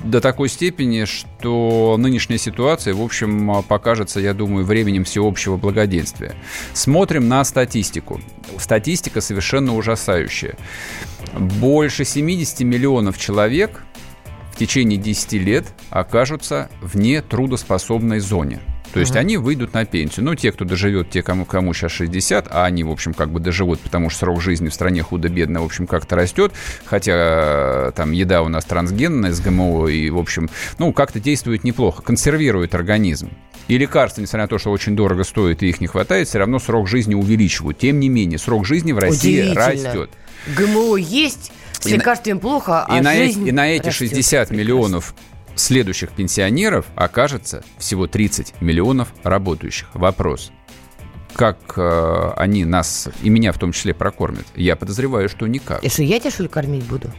до 0.03 0.21
такой 0.21 0.49
степени, 0.49 1.05
что 1.05 1.95
нынешняя 1.97 2.37
ситуация, 2.37 2.93
в 2.93 3.01
общем, 3.01 3.63
покажется, 3.67 4.19
я 4.19 4.33
думаю, 4.33 4.65
временем 4.65 5.03
всеобщего 5.03 5.57
благоденствия. 5.57 6.35
Смотрим 6.73 7.27
на 7.27 7.43
статистику. 7.43 8.19
Статистика 8.57 9.21
совершенно 9.21 9.75
ужасающая. 9.75 10.57
Больше 11.37 12.05
70 12.05 12.61
миллионов 12.61 13.17
человек 13.17 13.83
в 14.51 14.57
течение 14.57 14.99
10 14.99 15.33
лет 15.33 15.65
окажутся 15.89 16.69
вне 16.81 17.21
трудоспособной 17.21 18.19
зоне. 18.19 18.59
То 18.93 18.99
есть 18.99 19.15
они 19.15 19.37
выйдут 19.37 19.73
на 19.73 19.85
пенсию. 19.85 20.25
Ну, 20.25 20.35
те, 20.35 20.51
кто 20.51 20.65
доживет, 20.65 21.09
те, 21.09 21.23
кому, 21.23 21.45
кому 21.45 21.73
сейчас 21.73 21.91
60, 21.93 22.47
а 22.49 22.65
они, 22.65 22.83
в 22.83 22.91
общем, 22.91 23.13
как 23.13 23.29
бы 23.29 23.39
доживут, 23.39 23.79
потому 23.79 24.09
что 24.09 24.19
срок 24.19 24.41
жизни 24.41 24.69
в 24.69 24.73
стране 24.73 25.01
худо-бедно, 25.01 25.61
в 25.61 25.65
общем, 25.65 25.87
как-то 25.87 26.15
растет. 26.15 26.53
Хотя 26.85 27.87
э, 27.87 27.91
там 27.95 28.11
еда 28.11 28.43
у 28.43 28.49
нас 28.49 28.65
трансгенная 28.65 29.31
с 29.31 29.39
ГМО 29.39 29.87
и, 29.87 30.09
в 30.09 30.19
общем, 30.19 30.49
ну, 30.77 30.93
как-то 30.93 31.19
действует 31.19 31.63
неплохо, 31.63 32.03
консервирует 32.03 32.75
организм. 32.75 33.31
И 33.67 33.77
лекарства, 33.77 34.21
несмотря 34.21 34.43
на 34.43 34.47
то, 34.49 34.57
что 34.57 34.71
очень 34.71 34.95
дорого 34.95 35.23
стоит 35.23 35.63
и 35.63 35.69
их 35.69 35.81
не 35.81 35.87
хватает, 35.87 36.27
все 36.27 36.37
равно 36.37 36.59
срок 36.59 36.87
жизни 36.87 37.15
увеличивают. 37.15 37.79
Тем 37.79 37.99
не 37.99 38.09
менее, 38.09 38.37
срок 38.37 38.65
жизни 38.65 38.91
в 38.91 38.99
России 38.99 39.53
растет. 39.53 40.11
ГМО 40.55 40.97
есть, 40.97 41.51
с 41.79 41.87
и 41.87 41.93
лекарствами 41.93 42.33
на, 42.33 42.39
плохо, 42.39 42.85
а 42.87 42.97
и 42.97 43.01
на, 43.01 43.13
жизнь 43.13 43.47
И 43.47 43.51
на 43.51 43.69
эти 43.69 43.87
растет. 43.87 44.09
60 44.09 44.49
Прекрасно. 44.49 44.53
миллионов 44.53 45.15
следующих 45.55 46.11
пенсионеров 46.11 46.85
окажется 46.95 47.63
всего 47.77 48.07
30 48.07 48.61
миллионов 48.61 49.13
работающих. 49.23 49.87
Вопрос. 49.93 50.51
Как 51.33 51.73
э, 51.77 52.31
они 52.37 52.63
нас, 52.63 53.09
и 53.23 53.29
меня 53.29 53.51
в 53.51 53.57
том 53.57 53.71
числе, 53.71 53.93
прокормят? 53.93 54.45
Я 54.55 54.75
подозреваю, 54.75 55.29
что 55.29 55.47
никак. 55.47 55.83
И 55.83 55.89
что, 55.89 56.03
я 56.03 56.19
тебя, 56.19 56.29
что 56.29 56.43
ли, 56.43 56.49
кормить 56.49 56.83
буду? 56.83 57.11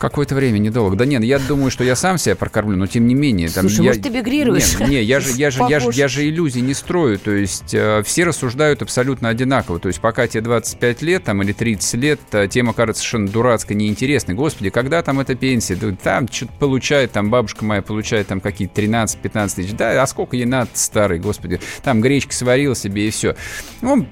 Какое-то 0.00 0.34
время 0.34 0.56
недолго. 0.56 0.96
Да 0.96 1.04
нет, 1.04 1.22
я 1.22 1.38
думаю, 1.38 1.70
что 1.70 1.84
я 1.84 1.94
сам 1.94 2.16
себя 2.16 2.34
прокормлю, 2.34 2.74
но 2.74 2.86
тем 2.86 3.06
не 3.06 3.14
менее. 3.14 3.50
Там, 3.50 3.68
Слушай, 3.68 3.84
я... 3.84 3.90
может, 3.90 4.02
ты 4.02 4.08
мигрируешь? 4.08 4.78
Нет, 4.78 4.88
не, 4.88 5.02
я 5.02 5.20
же, 5.20 5.32
я, 5.32 5.50
же, 5.50 5.62
я, 5.68 5.78
же, 5.78 5.90
я 5.92 6.08
же 6.08 6.26
иллюзий 6.26 6.62
не 6.62 6.72
строю. 6.72 7.18
То 7.18 7.32
есть 7.32 7.74
э, 7.74 8.02
все 8.02 8.24
рассуждают 8.24 8.80
абсолютно 8.80 9.28
одинаково. 9.28 9.78
То 9.78 9.88
есть 9.88 10.00
пока 10.00 10.26
тебе 10.26 10.40
25 10.40 11.02
лет 11.02 11.24
там, 11.24 11.42
или 11.42 11.52
30 11.52 11.94
лет, 12.00 12.20
э, 12.32 12.48
тема 12.48 12.72
кажется 12.72 13.02
совершенно 13.02 13.28
дурацкой, 13.28 13.76
неинтересной. 13.76 14.34
Господи, 14.34 14.70
когда 14.70 15.02
там 15.02 15.20
эта 15.20 15.34
пенсия? 15.34 15.76
Там 16.02 16.28
что-то 16.28 16.52
получает, 16.58 17.12
там 17.12 17.28
бабушка 17.28 17.66
моя 17.66 17.82
получает 17.82 18.26
там 18.28 18.40
какие-то 18.40 18.80
13-15 18.80 19.54
тысяч. 19.54 19.72
Да, 19.72 20.02
а 20.02 20.06
сколько 20.06 20.34
ей 20.34 20.46
надо, 20.46 20.70
старый, 20.72 21.18
господи. 21.18 21.60
Там 21.82 22.00
гречки 22.00 22.32
сварил 22.32 22.74
себе 22.74 23.06
и 23.06 23.10
все. 23.10 23.36
Ну, 23.82 24.06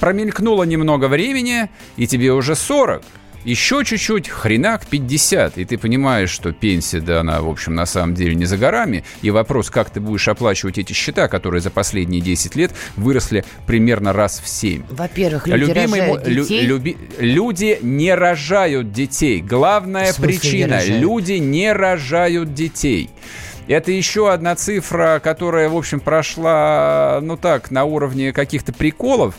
промелькнуло 0.00 0.64
немного 0.64 1.06
времени, 1.06 1.70
и 1.96 2.08
тебе 2.08 2.32
уже 2.32 2.56
40 2.56 3.04
еще 3.46 3.84
чуть-чуть, 3.84 4.28
хренак 4.28 4.86
50, 4.86 5.58
и 5.58 5.64
ты 5.64 5.78
понимаешь, 5.78 6.30
что 6.30 6.52
пенсия, 6.52 7.00
да, 7.00 7.20
она, 7.20 7.40
в 7.40 7.48
общем, 7.48 7.76
на 7.76 7.86
самом 7.86 8.16
деле 8.16 8.34
не 8.34 8.44
за 8.44 8.58
горами, 8.58 9.04
и 9.22 9.30
вопрос, 9.30 9.70
как 9.70 9.88
ты 9.88 10.00
будешь 10.00 10.26
оплачивать 10.26 10.78
эти 10.78 10.92
счета, 10.92 11.28
которые 11.28 11.60
за 11.60 11.70
последние 11.70 12.20
10 12.20 12.56
лет 12.56 12.72
выросли 12.96 13.44
примерно 13.64 14.12
раз 14.12 14.40
в 14.44 14.48
7. 14.48 14.82
Во-первых, 14.90 15.46
люди 15.46 15.60
Любимый 15.60 16.00
рожают 16.00 16.24
детей. 16.24 16.60
Лю, 16.62 16.74
люби, 16.74 16.96
люди 17.18 17.78
не 17.82 18.14
рожают 18.14 18.92
детей. 18.92 19.40
Главная 19.40 20.12
причина– 20.12 20.84
люди 20.86 21.34
не 21.34 21.72
рожают 21.72 22.52
детей. 22.52 23.10
Это 23.68 23.92
еще 23.92 24.32
одна 24.32 24.56
цифра, 24.56 25.20
которая, 25.22 25.68
в 25.68 25.76
общем, 25.76 26.00
прошла, 26.00 27.20
ну 27.22 27.36
так, 27.36 27.70
на 27.70 27.84
уровне 27.84 28.32
каких-то 28.32 28.72
приколов. 28.72 29.36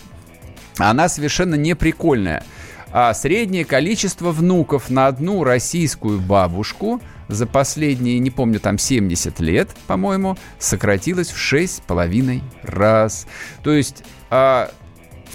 Она 0.78 1.10
совершенно 1.10 1.56
не 1.56 1.76
прикольная 1.76 2.44
а 2.92 3.14
среднее 3.14 3.66
количество 3.66 4.32
внуков 4.32 4.90
на 4.90 5.08
одну 5.08 5.44
российскую 5.44 6.20
бабушку 6.20 7.02
за 7.28 7.46
последние, 7.46 8.20
не 8.20 8.32
помню, 8.32 8.60
там 8.60 8.78
70 8.78 9.40
лет, 9.40 9.70
по-моему, 9.88 10.38
сократилось 10.60 11.30
в 11.30 11.54
6,5 11.54 12.42
раз. 12.64 13.28
То 13.64 13.74
есть 13.74 14.04
а, 14.30 14.72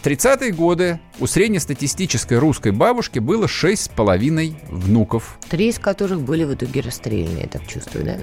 в 0.03 0.05
30-е 0.05 0.51
годы 0.51 0.99
у 1.21 1.29
среднестатистической 1.29 2.37
русской 2.39 2.73
бабушки 2.73 3.21
было 3.21 3.45
6,5 3.45 4.55
внуков. 4.69 5.39
Три 5.49 5.69
из 5.69 5.79
которых 5.79 6.23
были 6.23 6.43
в 6.43 6.55
итоге 6.55 6.81
расстреляны, 6.81 7.43
я 7.43 7.47
так 7.47 7.69
чувствую, 7.69 8.05
да? 8.05 8.17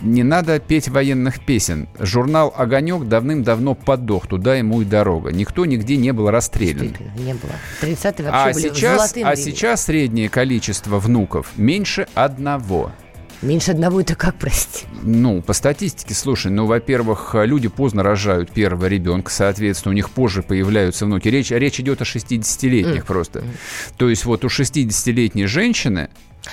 Не 0.00 0.22
надо 0.22 0.58
петь 0.60 0.88
военных 0.88 1.44
песен. 1.44 1.90
Журнал 1.98 2.54
«Огонек» 2.56 3.04
давным-давно 3.04 3.74
подох, 3.74 4.26
туда 4.28 4.54
ему 4.54 4.80
и 4.80 4.86
дорога. 4.86 5.30
Никто 5.30 5.66
нигде 5.66 5.98
не 5.98 6.14
был 6.14 6.30
расстрелян. 6.30 6.96
Не 7.18 7.34
было. 7.34 7.52
30-е 7.82 8.30
вообще 8.30 8.30
а 8.30 8.52
были 8.54 8.68
сейчас, 8.70 9.14
А 9.22 9.36
сейчас 9.36 9.84
среднее 9.84 10.30
количество 10.30 10.98
внуков 10.98 11.52
меньше 11.58 12.06
одного. 12.14 12.92
Меньше 13.42 13.72
одного 13.72 14.00
это 14.00 14.14
как, 14.14 14.36
прости? 14.36 14.86
Ну, 15.02 15.42
по 15.42 15.52
статистике, 15.52 16.14
слушай, 16.14 16.50
ну, 16.50 16.66
во-первых, 16.66 17.34
люди 17.34 17.68
поздно 17.68 18.02
рожают 18.02 18.50
первого 18.50 18.86
ребенка, 18.86 19.30
соответственно, 19.30 19.92
у 19.92 19.94
них 19.94 20.10
позже 20.10 20.42
появляются 20.42 21.06
внуки. 21.06 21.28
Речь, 21.28 21.50
речь 21.50 21.78
идет 21.80 22.00
о 22.00 22.04
60-летних 22.04 23.02
mm. 23.02 23.06
просто. 23.06 23.40
Mm. 23.40 23.44
То 23.96 24.08
есть 24.08 24.24
вот 24.24 24.44
у 24.44 24.48
60-летней 24.48 25.46
женщины 25.46 26.08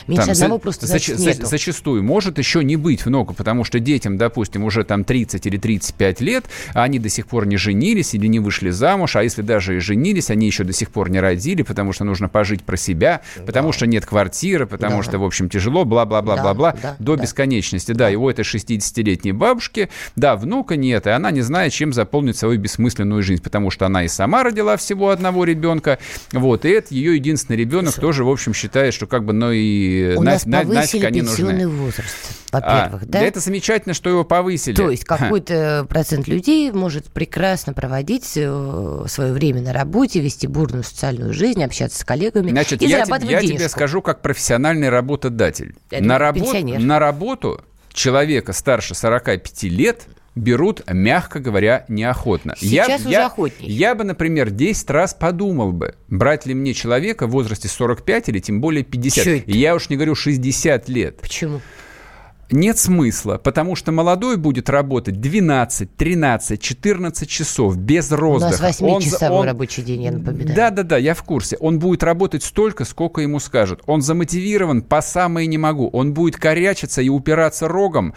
Меньше 0.07 0.25
там, 0.25 0.33
одного 0.33 0.57
просто 0.59 0.87
зач, 0.87 1.07
за, 1.07 1.33
Зачастую 1.33 2.03
может 2.03 2.37
еще 2.37 2.63
не 2.63 2.75
быть 2.75 3.05
много, 3.05 3.33
потому 3.33 3.63
что 3.63 3.79
детям, 3.79 4.17
допустим, 4.17 4.63
уже 4.63 4.83
там 4.83 5.03
30 5.03 5.45
или 5.45 5.57
35 5.57 6.21
лет, 6.21 6.45
а 6.73 6.83
они 6.83 6.99
до 6.99 7.09
сих 7.09 7.27
пор 7.27 7.45
не 7.45 7.57
женились 7.57 8.13
или 8.13 8.27
не 8.27 8.39
вышли 8.39 8.69
замуж, 8.69 9.15
а 9.15 9.23
если 9.23 9.41
даже 9.41 9.77
и 9.77 9.79
женились, 9.79 10.29
они 10.29 10.47
еще 10.47 10.63
до 10.63 10.73
сих 10.73 10.91
пор 10.91 11.09
не 11.09 11.19
родили, 11.19 11.61
потому 11.61 11.93
что 11.93 12.03
нужно 12.03 12.29
пожить 12.29 12.63
про 12.63 12.77
себя, 12.77 13.21
да. 13.35 13.43
потому 13.43 13.71
что 13.71 13.85
нет 13.87 14.05
квартиры, 14.05 14.65
потому 14.65 14.97
да. 14.97 15.03
что, 15.03 15.19
в 15.19 15.23
общем, 15.23 15.49
тяжело, 15.49 15.85
бла-бла-бла-бла-бла, 15.85 16.73
да, 16.73 16.79
да, 16.81 16.95
до 16.99 17.15
да. 17.15 17.23
бесконечности. 17.23 17.91
Да, 17.91 18.09
и 18.09 18.15
у 18.15 18.29
этой 18.29 18.43
60-летней 18.43 19.31
бабушки, 19.31 19.89
да, 20.15 20.35
внука 20.35 20.75
нет, 20.75 21.07
и 21.07 21.09
она 21.09 21.31
не 21.31 21.41
знает, 21.41 21.73
чем 21.73 21.93
заполнить 21.93 22.37
свою 22.37 22.59
бессмысленную 22.59 23.21
жизнь, 23.23 23.41
потому 23.43 23.69
что 23.69 23.85
она 23.85 24.03
и 24.03 24.07
сама 24.07 24.43
родила 24.43 24.77
всего 24.77 25.09
одного 25.09 25.43
ребенка, 25.43 25.99
вот, 26.31 26.65
и 26.65 26.69
это 26.69 26.93
ее 26.93 27.15
единственный 27.15 27.57
ребенок 27.57 27.93
тоже, 27.95 28.23
в 28.23 28.29
общем, 28.29 28.53
считает, 28.53 28.93
что 28.93 29.07
как 29.07 29.23
бы, 29.25 29.33
ну 29.33 29.51
и 29.51 29.82
у 30.17 30.21
на, 30.23 30.31
нас 30.31 30.45
на, 30.45 30.59
повысили 30.61 31.01
нафиг 31.01 31.13
пенсионный 31.13 31.65
нужны. 31.65 31.83
возраст, 31.83 32.15
во-первых, 32.51 33.03
а, 33.03 33.05
да? 33.05 33.21
Это 33.21 33.39
замечательно, 33.39 33.93
что 33.93 34.09
его 34.09 34.23
повысили. 34.23 34.75
То 34.75 34.89
есть 34.89 35.05
какой-то 35.05 35.85
процент 35.89 36.27
людей 36.27 36.71
может 36.71 37.05
прекрасно 37.07 37.73
проводить 37.73 38.31
э, 38.35 39.05
свое 39.07 39.33
время 39.33 39.61
на 39.61 39.73
работе, 39.73 40.19
вести 40.19 40.47
бурную 40.47 40.83
социальную 40.83 41.33
жизнь, 41.33 41.63
общаться 41.63 41.99
с 41.99 42.03
коллегами 42.03 42.51
Значит, 42.51 42.81
и 42.81 42.85
я 42.85 42.97
зарабатывать 42.99 43.31
Я 43.31 43.41
денежку. 43.41 43.59
тебе 43.59 43.69
скажу 43.69 44.01
как 44.01 44.21
профессиональный 44.21 44.89
работодатель. 44.89 45.75
Это 45.89 46.03
на, 46.03 46.17
работ, 46.17 46.53
на 46.63 46.99
работу 46.99 47.61
человека 47.93 48.53
старше 48.53 48.95
45 48.95 49.63
лет 49.63 50.07
берут, 50.35 50.81
мягко 50.89 51.39
говоря, 51.39 51.85
неохотно. 51.87 52.55
Сейчас 52.57 52.87
я, 52.87 52.95
уже 52.95 53.09
я, 53.09 53.25
охотнее. 53.27 53.71
Я 53.71 53.95
бы, 53.95 54.03
например, 54.03 54.49
10 54.49 54.89
раз 54.89 55.13
подумал 55.13 55.71
бы, 55.71 55.95
брать 56.09 56.45
ли 56.45 56.53
мне 56.53 56.73
человека 56.73 57.27
в 57.27 57.31
возрасте 57.31 57.67
45 57.67 58.29
или 58.29 58.39
тем 58.39 58.61
более 58.61 58.83
50. 58.83 59.47
Я 59.47 59.75
уж 59.75 59.89
не 59.89 59.95
говорю 59.95 60.15
60 60.15 60.89
лет. 60.89 61.17
Почему? 61.21 61.61
Нет 62.51 62.77
смысла, 62.77 63.37
потому 63.37 63.75
что 63.75 63.91
молодой 63.91 64.37
будет 64.37 64.69
работать 64.69 65.19
12, 65.19 65.95
13, 65.95 66.61
14 66.61 67.29
часов 67.29 67.77
без 67.77 68.11
роздыха. 68.11 68.59
У 68.59 68.61
нас 68.61 68.81
8-часовой 68.81 69.39
он, 69.39 69.45
рабочий 69.47 69.81
день, 69.81 70.03
я 70.03 70.11
напоминаю. 70.11 70.55
Да-да-да, 70.55 70.97
я 70.97 71.15
в 71.15 71.23
курсе. 71.23 71.57
Он 71.59 71.79
будет 71.79 72.03
работать 72.03 72.43
столько, 72.43 72.85
сколько 72.85 73.21
ему 73.21 73.39
скажут. 73.39 73.81
Он 73.87 74.01
замотивирован 74.03 74.83
по 74.83 75.01
самое 75.01 75.47
не 75.47 75.57
могу. 75.57 75.87
Он 75.87 76.13
будет 76.13 76.37
корячиться 76.37 77.01
и 77.01 77.09
упираться 77.09 77.67
рогом 77.67 78.13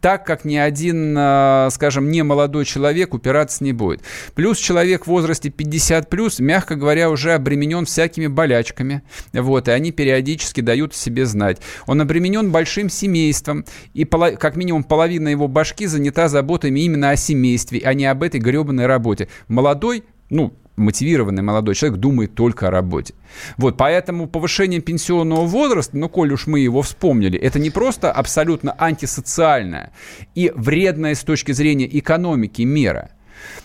так 0.00 0.24
как 0.24 0.44
ни 0.44 0.56
один, 0.56 1.14
а, 1.18 1.68
скажем, 1.70 2.10
не 2.10 2.22
молодой 2.22 2.64
человек 2.64 3.14
упираться 3.14 3.62
не 3.62 3.72
будет. 3.72 4.02
Плюс 4.34 4.58
человек 4.58 5.04
в 5.04 5.08
возрасте 5.08 5.50
50 5.50 6.08
плюс, 6.08 6.40
мягко 6.40 6.74
говоря, 6.74 7.10
уже 7.10 7.32
обременен 7.32 7.84
всякими 7.84 8.26
болячками. 8.26 9.02
Вот, 9.32 9.68
и 9.68 9.70
они 9.70 9.92
периодически 9.92 10.60
дают 10.60 10.94
себе 10.94 11.26
знать. 11.26 11.58
Он 11.86 12.00
обременен 12.00 12.50
большим 12.50 12.88
семейством, 12.88 13.64
и 13.94 14.04
как 14.04 14.56
минимум 14.56 14.84
половина 14.84 15.28
его 15.28 15.48
башки 15.48 15.86
занята 15.86 16.28
заботами 16.28 16.80
именно 16.80 17.10
о 17.10 17.16
семействе, 17.16 17.82
а 17.84 17.94
не 17.94 18.06
об 18.06 18.22
этой 18.22 18.40
гребаной 18.40 18.86
работе. 18.86 19.28
Молодой, 19.48 20.04
ну, 20.30 20.54
мотивированный 20.80 21.42
молодой 21.42 21.74
человек 21.74 21.98
думает 21.98 22.34
только 22.34 22.68
о 22.68 22.70
работе. 22.70 23.14
Вот, 23.56 23.76
поэтому 23.76 24.26
повышение 24.26 24.80
пенсионного 24.80 25.46
возраста, 25.46 25.96
ну, 25.96 26.08
коль 26.08 26.32
уж 26.32 26.46
мы 26.46 26.60
его 26.60 26.82
вспомнили, 26.82 27.38
это 27.38 27.58
не 27.58 27.70
просто 27.70 28.10
абсолютно 28.10 28.74
антисоциальная 28.78 29.92
и 30.34 30.52
вредная 30.54 31.14
с 31.14 31.22
точки 31.22 31.52
зрения 31.52 31.88
экономики 31.98 32.62
мера– 32.62 33.10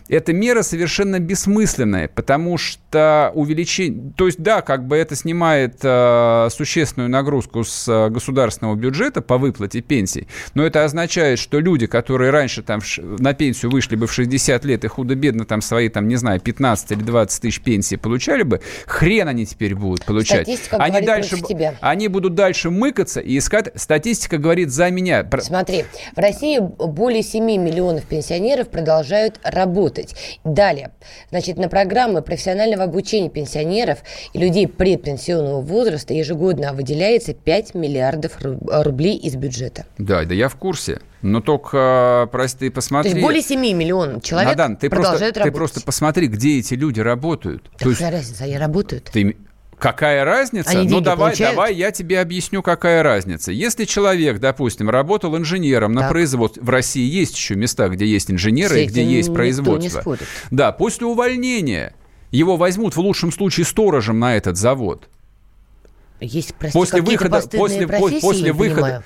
эта 0.08 0.34
мера 0.34 0.62
совершенно 0.62 1.19
бессмысленная, 1.19 2.08
потому 2.08 2.58
что 2.58 2.82
увеличение... 3.34 4.12
То 4.15 4.25
есть, 4.25 4.39
да, 4.39 4.62
как 4.62 4.88
бы 4.88 4.95
это 4.95 5.15
снимает 5.15 5.77
э, 5.84 6.49
существенную 6.51 7.10
нагрузку 7.10 7.63
с 7.63 7.88
э, 7.88 8.10
государственного 8.10 8.75
бюджета 8.75 9.21
по 9.21 9.38
выплате 9.38 9.81
пенсий, 9.81 10.27
но 10.53 10.63
это 10.63 10.84
означает, 10.84 11.39
что 11.39 11.60
люди, 11.60 11.88
которые 11.88 12.31
раньше 12.31 12.63
там 12.63 12.81
на 13.19 13.34
пенсию 13.34 13.71
вышли 13.71 13.95
бы 13.95 14.08
в 14.08 14.13
60 14.13 14.65
лет 14.65 14.86
и 14.86 14.88
худо-бедно 14.88 15.45
там 15.45 15.62
свои, 15.62 15.89
там, 15.89 16.08
не 16.08 16.15
знаю, 16.15 16.39
15 16.39 16.91
или 16.91 17.01
20 17.03 17.41
тысяч 17.41 17.62
пенсии 17.62 17.95
получали 17.95 18.43
бы, 18.43 18.62
хрен 18.86 19.27
они 19.27 19.45
теперь 19.45 19.75
будут 19.75 20.05
получать. 20.05 20.43
Статистика 20.43 20.77
они, 20.77 21.01
дальше, 21.01 21.41
тебя. 21.41 21.75
они 21.81 22.08
будут 22.08 22.36
дальше 22.36 22.69
мыкаться 22.69 23.19
и 23.19 23.38
искать... 23.38 23.71
Статистика 23.75 24.38
говорит 24.38 24.71
за 24.71 24.89
меня. 24.89 25.27
Смотри, 25.41 25.86
в 26.15 26.19
России 26.19 26.60
более 26.60 27.23
7 27.23 27.43
миллионов 27.43 28.05
пенсионеров 28.05 28.69
продолжают 28.69 29.39
работать. 29.43 30.15
Далее, 30.43 30.91
значит, 31.29 31.58
на 31.58 31.69
программы 31.69 32.21
профессионального 32.21 32.85
обучения 32.86 33.30
пенсионеров 33.30 34.00
и 34.34 34.39
людей 34.39 34.67
предпенсионного 34.67 35.62
возраста 35.62 36.13
ежегодно 36.13 36.74
выделяется 36.74 37.34
5 37.34 37.76
миллиардов 37.76 38.38
рублей 38.41 39.17
из 39.17 39.36
бюджета. 39.36 39.86
Да, 39.98 40.24
да 40.24 40.34
я 40.34 40.50
в 40.50 40.56
курсе. 40.56 41.02
Но 41.21 41.41
только, 41.41 42.30
прости, 42.32 42.69
ты 42.69 42.71
посмотри... 42.71 43.12
То 43.12 43.17
есть 43.17 43.26
более 43.26 43.41
7 43.41 43.60
миллионов 43.60 44.24
человек 44.24 44.50
Надан, 44.50 44.78
ты 44.78 44.89
продолжают 44.89 45.36
просто, 45.36 45.39
работать. 45.39 45.54
Ты 45.54 45.58
просто 45.58 45.82
посмотри, 45.82 46.28
где 46.28 46.60
эти 46.60 46.76
люди 46.76 47.00
работают. 47.00 47.63
Да 47.74 47.84
То 47.84 47.89
есть 47.89 48.00
какая 48.00 48.12
разница, 48.17 48.43
они 48.43 48.58
работают. 48.58 49.10
ты, 49.12 49.36
Какая 49.78 50.24
разница? 50.24 50.69
Они 50.69 50.88
ну 50.89 51.02
давай, 51.02 51.32
получают? 51.32 51.56
давай 51.56 51.76
я 51.76 51.91
тебе 51.91 52.19
объясню, 52.19 52.62
какая 52.62 53.04
разница. 53.04 53.52
Если 53.52 53.86
человек, 53.86 54.39
допустим, 54.39 54.89
работал 54.89 55.36
инженером 55.38 55.91
на 55.91 56.02
Так. 56.02 56.12
производстве, 56.12 56.63
в 56.63 56.69
России 56.69 57.06
есть 57.06 57.36
еще 57.36 57.56
места, 57.56 57.89
где 57.89 58.06
есть 58.06 58.32
инженеры 58.32 58.76
С 58.76 58.84
и 58.84 58.86
где 58.86 59.04
есть 59.04 59.34
производство. 59.34 60.17
Да, 60.52 60.71
после 60.71 61.08
увольнения 61.08 61.93
его 62.36 62.58
возьмут 62.58 62.95
в 62.95 63.00
лучшем 63.00 63.32
случае 63.32 63.65
сторожем 63.65 64.19
на 64.19 64.36
этот 64.36 64.58
завод. 64.58 65.08
Есть, 66.19 66.56
прости, 66.56 66.78
После 66.78 67.02
выхода, 67.02 67.41
после, 67.41 67.88
после 67.88 68.41
не 68.41 68.52
выхода, 68.52 68.82
понимаю. 68.82 69.04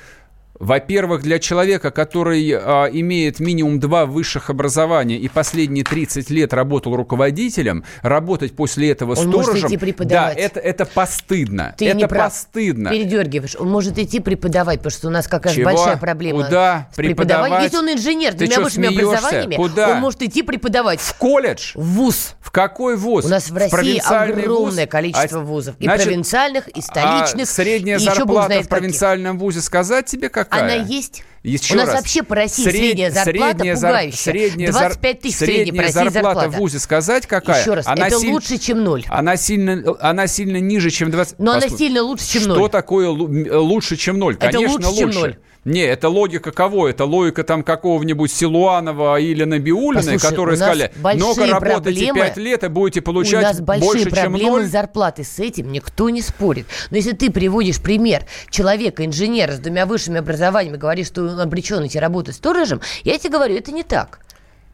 Во-первых, 0.60 1.22
для 1.24 1.40
человека, 1.40 1.90
который 1.92 2.52
а, 2.54 2.86
имеет 2.92 3.40
минимум 3.40 3.80
два 3.80 4.06
высших 4.06 4.50
образования 4.50 5.18
и 5.18 5.28
последние 5.30 5.84
30 5.86 6.30
лет 6.30 6.54
работал 6.54 6.96
руководителем, 6.96 7.84
работать 8.02 8.56
после 8.56 8.92
этого 8.92 9.16
Он 9.18 9.28
может 9.30 9.46
сторожем, 9.46 9.68
идти 9.70 9.76
да, 9.78 9.80
преподавать. 9.80 10.38
это, 10.38 10.60
это 10.60 10.86
постыдно. 10.86 11.74
Ты 11.78 11.88
это 11.88 11.98
не 11.98 12.08
прав. 12.08 12.26
постыдно. 12.32 12.90
Передергиваешь. 12.90 13.56
Он 13.58 13.70
может 13.70 13.98
идти 13.98 14.20
преподавать, 14.20 14.80
потому 14.80 14.92
что 14.92 15.08
у 15.08 15.12
нас 15.12 15.28
как 15.28 15.46
раз 15.46 15.56
Чего? 15.56 15.66
большая 15.72 15.98
проблема 15.98 16.44
Куда 16.44 16.90
преподавать? 16.96 17.64
Если 17.64 17.78
он 17.78 17.92
инженер 17.92 18.34
Ты 18.34 18.46
двумя 18.48 18.60
высшими 18.62 18.88
образованиями, 18.88 19.56
Куда? 19.56 19.90
он 19.92 20.00
может 20.00 20.22
идти 20.22 20.44
преподавать 20.44 21.00
В 21.00 21.14
колледж? 21.18 21.72
в 21.76 21.84
ВУЗ. 21.84 22.36
В 22.42 22.52
какой 22.52 22.98
вуз? 22.98 23.26
У 23.26 23.28
нас 23.30 23.50
в 23.50 23.56
России 23.56 23.70
провинциальный 23.70 24.44
огромное 24.44 24.86
вуз? 24.86 24.90
количество 24.92 25.40
А, 25.40 25.44
вузов. 25.44 25.76
И 25.80 25.84
значит, 25.84 26.06
провинциальных, 26.06 26.68
и 26.68 26.82
столичных. 26.82 27.44
а 27.44 27.46
средняя 27.46 27.98
и 27.98 28.00
зарплата 28.00 28.64
в 28.64 28.68
провинциальном 28.68 29.38
вузе 29.38 29.62
сказать 29.62 30.06
тебе 30.08 30.30
какая? 30.50 30.76
Она 30.82 30.86
есть. 30.86 31.24
Еще 31.42 31.74
У 31.74 31.78
нас 31.78 31.88
раз. 31.88 31.96
вообще 32.00 32.22
по 32.22 32.36
России 32.36 32.64
Сред- 32.64 32.76
средняя 32.76 33.12
зарплата 33.12 33.60
средняя 33.60 33.76
зар- 33.76 33.90
пугающая. 33.92 34.18
средняя 34.34 34.72
зар- 34.72 34.80
25 34.90 35.22
тысяч 35.22 35.36
средняя 35.38 35.58
по 35.58 35.72
средняя 35.72 35.84
России 35.86 35.94
зарплата, 36.14 36.40
зарплата. 36.42 36.50
в 36.50 36.60
ВУЗе 36.60 36.80
сказать 36.80 37.28
какая? 37.28 37.62
Еще 37.62 37.74
раз, 37.76 37.88
Она 37.88 38.08
это 38.08 38.20
силь- 38.20 38.32
лучше, 38.32 38.58
чем 38.58 38.84
ноль. 38.84 39.06
Она 39.08 39.38
сильно, 39.38 39.84
она 40.02 40.28
сильно 40.28 40.58
ниже, 40.58 40.90
чем 40.90 41.12
20... 41.12 41.40
Но 41.40 41.52
она 41.52 41.62
Послушай, 41.62 41.78
сильно 41.80 42.02
лучше, 42.04 42.28
чем 42.28 42.42
Что 42.42 42.56
ноль. 42.56 42.70
такое 42.70 43.08
лу- 43.08 43.28
м, 43.30 43.58
лучше, 43.62 43.96
чем 43.96 44.20
ноль? 44.20 44.36
Это 44.36 44.52
Конечно, 44.52 44.90
лучше, 44.90 45.00
чем 45.00 45.10
ноль. 45.12 45.38
Не, 45.66 45.82
это 45.82 46.08
логика 46.10 46.52
кого? 46.52 46.88
Это 46.88 47.06
логика 47.06 47.44
там 47.44 47.64
какого-нибудь 47.64 48.32
Силуанова 48.32 49.20
или 49.20 49.44
Набиулиной, 49.44 50.04
Послушай, 50.04 50.30
которые 50.30 50.54
у 50.54 50.58
сказали, 50.58 50.92
много 50.96 51.48
работайте 51.48 52.06
проблемы. 52.06 52.28
5 52.28 52.38
лет 52.38 52.64
и 52.64 52.68
будете 52.70 53.02
У 53.02 53.04
получать 53.04 53.44
нас 53.44 53.60
большие 53.60 53.86
больше, 53.86 54.04
чем 54.06 54.32
проблемы 54.32 54.66
с 54.66 54.72
зарплатой. 54.72 55.26
С 55.26 55.40
этим 55.40 55.72
никто 55.72 56.10
не 56.10 56.22
спорит. 56.22 56.66
Но 56.92 56.98
если 56.98 57.12
ты 57.12 57.30
приводишь 57.30 57.82
пример 57.82 58.26
человека, 58.50 59.06
инженера 59.06 59.52
с 59.52 59.60
двумя 59.60 59.86
высшими 59.86 60.20
образованиями, 60.20 60.78
говоришь, 60.78 61.08
что 61.08 61.24
он 61.24 61.40
обречен 61.40 61.86
идти 61.86 62.00
работать 62.00 62.36
сторожем, 62.36 62.82
я 63.04 63.18
тебе 63.18 63.32
говорю, 63.32 63.56
это 63.56 63.72
не 63.72 63.84
так. 63.84 64.20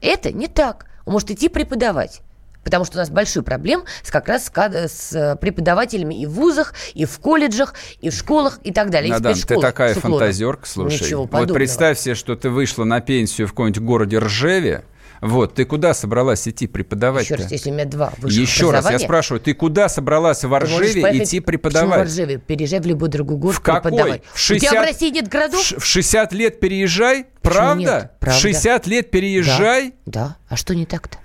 Это 0.02 0.32
не 0.32 0.48
так. 0.48 0.86
Он 1.06 1.14
может 1.14 1.32
идти 1.32 1.50
преподавать. 1.50 2.22
Потому 2.66 2.84
что 2.84 2.98
у 2.98 3.00
нас 3.00 3.10
большие 3.12 3.44
проблемы 3.44 3.86
с, 4.04 4.10
как 4.10 4.28
раз 4.28 4.46
с, 4.46 4.52
с 4.92 5.14
э, 5.14 5.36
преподавателями 5.38 6.16
и 6.16 6.26
в 6.26 6.32
вузах, 6.32 6.74
и 6.96 7.06
в 7.06 7.20
колледжах, 7.20 7.76
и 8.02 8.10
в 8.10 8.14
школах, 8.14 8.60
и 8.64 8.74
так 8.74 8.90
далее. 8.90 9.12
Надан, 9.14 9.36
ты 9.36 9.60
такая 9.60 9.94
фантазерка, 9.94 10.68
слушай. 10.68 11.00
Ничего 11.04 11.22
вот 11.22 11.32
подобного. 11.32 11.56
представь 11.56 12.00
себе, 12.00 12.16
что 12.16 12.36
ты 12.36 12.50
вышла 12.50 12.84
на 12.84 13.02
пенсию 13.02 13.48
в 13.48 13.52
каком-нибудь 13.52 13.82
городе 13.82 14.18
Ржеве. 14.18 14.84
Вот, 15.22 15.54
ты 15.54 15.66
куда 15.66 15.94
собралась 15.94 16.48
идти 16.48 16.68
преподавать? 16.68 17.24
Еще 17.26 17.36
раз, 17.36 17.52
если 17.52 17.70
у 17.70 17.74
меня 17.74 17.86
два 17.86 18.12
высших 18.18 18.42
Еще 18.42 18.72
раз, 18.72 18.90
я 18.90 19.00
спрашиваю, 19.00 19.40
ты 19.40 19.54
куда 19.54 19.88
собралась 19.88 20.44
в 20.44 20.60
Ржеве 20.60 21.02
поехать- 21.04 21.28
идти 21.30 21.40
Почему 21.40 21.42
в 21.42 21.46
преподавать? 21.46 22.08
Ржеве? 22.08 22.38
Переезжай 22.38 22.80
в 22.80 22.86
любой 22.86 23.10
другой 23.10 23.38
город 23.38 23.56
В 23.56 23.62
какой? 23.62 23.92
преподавать. 23.92 24.24
В 24.34 24.40
60 24.40 24.68
У 24.68 24.72
тебя 24.72 24.82
в 24.82 24.86
России 24.86 25.10
нет 25.12 25.28
городов? 25.28 25.62
В 25.62 25.86
60 25.86 26.34
лет 26.34 26.60
переезжай? 26.60 27.28
Правда? 27.42 27.80
нет? 27.80 28.12
Правда. 28.20 28.40
В 28.40 28.42
60 28.42 28.88
лет 28.88 29.12
переезжай? 29.12 29.94
Да, 30.06 30.28
да. 30.28 30.38
А 30.50 30.56
что 30.58 30.76
не 30.76 30.86
так-то? 30.86 31.18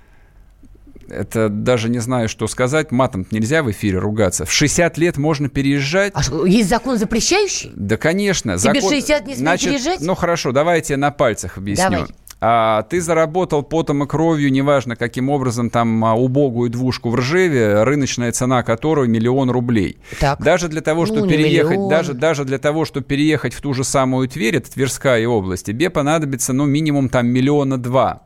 Это 1.11 1.49
даже 1.49 1.89
не 1.89 1.99
знаю, 1.99 2.29
что 2.29 2.47
сказать. 2.47 2.91
Матом 2.91 3.25
нельзя 3.31 3.63
в 3.63 3.71
эфире 3.71 3.99
ругаться. 3.99 4.45
В 4.45 4.51
60 4.51 4.97
лет 4.97 5.17
можно 5.17 5.49
переезжать? 5.49 6.13
А 6.15 6.23
что, 6.23 6.45
есть 6.45 6.69
закон 6.69 6.97
запрещающий? 6.97 7.71
Да, 7.75 7.97
конечно. 7.97 8.57
Тебе 8.57 8.79
закон- 8.81 8.89
60 8.91 9.27
не 9.27 9.35
Значит, 9.35 9.69
переезжать? 9.69 10.01
Ну, 10.01 10.15
хорошо, 10.15 10.51
давай 10.51 10.77
я 10.77 10.81
тебе 10.81 10.97
на 10.97 11.11
пальцах 11.11 11.57
объясню. 11.57 11.89
Давай. 11.89 12.07
А, 12.43 12.81
ты 12.83 12.99
заработал 13.01 13.61
потом 13.61 14.03
и 14.03 14.07
кровью, 14.07 14.51
неважно 14.51 14.95
каким 14.95 15.29
образом, 15.29 15.69
там, 15.69 16.03
а, 16.03 16.15
убогую 16.15 16.71
двушку 16.71 17.11
в 17.11 17.15
Ржеве, 17.15 17.83
рыночная 17.83 18.31
цена 18.31 18.63
которой 18.63 19.07
миллион 19.07 19.51
рублей. 19.51 19.99
Так. 20.19 20.41
Даже 20.41 20.67
для 20.67 20.81
того, 20.81 21.01
Ну, 21.01 21.05
чтобы 21.05 21.27
не 21.27 21.33
переехать, 21.33 21.71
миллион. 21.73 21.89
даже, 21.89 22.13
даже 22.15 22.43
для 22.45 22.57
того, 22.57 22.85
чтобы 22.85 23.05
переехать 23.05 23.53
в 23.53 23.61
ту 23.61 23.75
же 23.75 23.83
самую 23.83 24.27
Тверь, 24.27 24.55
это 24.55 24.71
Тверская 24.71 25.27
область, 25.27 25.67
тебе 25.67 25.91
понадобится, 25.91 26.51
ну, 26.51 26.65
минимум 26.65 27.09
там 27.09 27.27
миллиона 27.27 27.77
два 27.77 28.23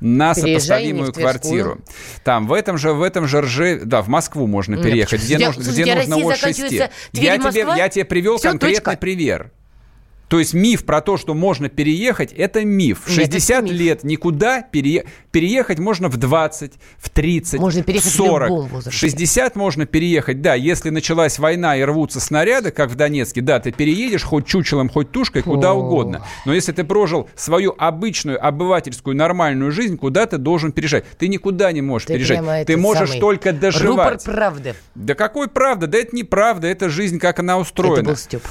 на 0.00 0.34
сопоставимую 0.34 1.12
квартиру. 1.12 1.80
Там, 2.24 2.46
в 2.46 2.52
этом 2.52 2.78
же, 2.78 2.92
в 2.92 3.02
этом 3.02 3.26
же 3.26 3.40
Рже... 3.40 3.80
Да, 3.84 4.02
в 4.02 4.08
Москву 4.08 4.46
можно 4.46 4.74
Нет, 4.74 4.84
переехать, 4.84 5.22
где 5.22 5.36
у 5.36 5.38
тебя- 5.38 5.46
нужно, 5.48 5.70
где 5.70 5.94
нужно 5.94 6.16
от 6.16 6.36
6. 6.38 6.40
заканчивается 6.40 6.90
Тверь 7.12 7.24
Я 7.24 7.38
тебе, 7.38 7.66
я 7.76 7.88
тебе 7.88 8.04
привел 8.04 8.38
Всё, 8.38 8.50
конкретный 8.50 8.76
точка. 8.84 8.96
пример. 8.96 9.52
То 10.30 10.38
есть 10.38 10.54
миф 10.54 10.84
про 10.84 11.00
то, 11.00 11.16
что 11.16 11.34
можно 11.34 11.68
переехать, 11.68 12.32
это 12.32 12.64
миф. 12.64 13.00
В 13.04 13.08
Нет, 13.08 13.18
это 13.18 13.32
60 13.32 13.64
миф. 13.64 13.72
лет 13.72 14.04
никуда 14.04 14.62
пере... 14.62 15.06
переехать 15.32 15.80
можно 15.80 16.08
в 16.08 16.18
20, 16.18 16.72
в 16.98 17.10
30, 17.10 17.58
Можно 17.58 17.82
переехать 17.82 18.12
в 18.12 18.14
40. 18.14 18.48
любом 18.48 18.68
В 18.68 18.72
возрасте. 18.74 18.96
60 18.96 19.56
можно 19.56 19.86
переехать, 19.86 20.40
да. 20.40 20.54
Если 20.54 20.90
началась 20.90 21.40
война 21.40 21.76
и 21.76 21.82
рвутся 21.82 22.20
снаряды, 22.20 22.70
как 22.70 22.90
в 22.90 22.94
Донецке, 22.94 23.40
да, 23.40 23.58
ты 23.58 23.72
переедешь 23.72 24.22
хоть 24.22 24.46
чучелом, 24.46 24.88
хоть 24.88 25.10
тушкой, 25.10 25.42
куда 25.42 25.72
О. 25.72 25.74
угодно. 25.74 26.24
Но 26.46 26.54
если 26.54 26.70
ты 26.70 26.84
прожил 26.84 27.28
свою 27.34 27.74
обычную, 27.76 28.40
обывательскую, 28.46 29.16
нормальную 29.16 29.72
жизнь, 29.72 29.96
куда 29.96 30.26
ты 30.26 30.38
должен 30.38 30.70
переезжать? 30.70 31.06
Ты 31.18 31.26
никуда 31.26 31.72
не 31.72 31.82
можешь 31.82 32.06
Ты 32.06 32.12
переезжать. 32.14 32.66
Ты 32.68 32.76
можешь 32.76 33.16
только 33.16 33.48
Рупор 33.50 33.60
доживать. 33.60 34.24
правды. 34.24 34.74
Да 34.94 35.16
какой 35.16 35.48
правда? 35.48 35.88
Да 35.88 35.98
это 35.98 36.14
неправда, 36.14 36.68
это 36.68 36.88
жизнь, 36.88 37.18
как 37.18 37.40
она 37.40 37.54
Это 37.54 37.62
устроена. 37.62 38.10
был 38.10 38.16
Степ. 38.16 38.44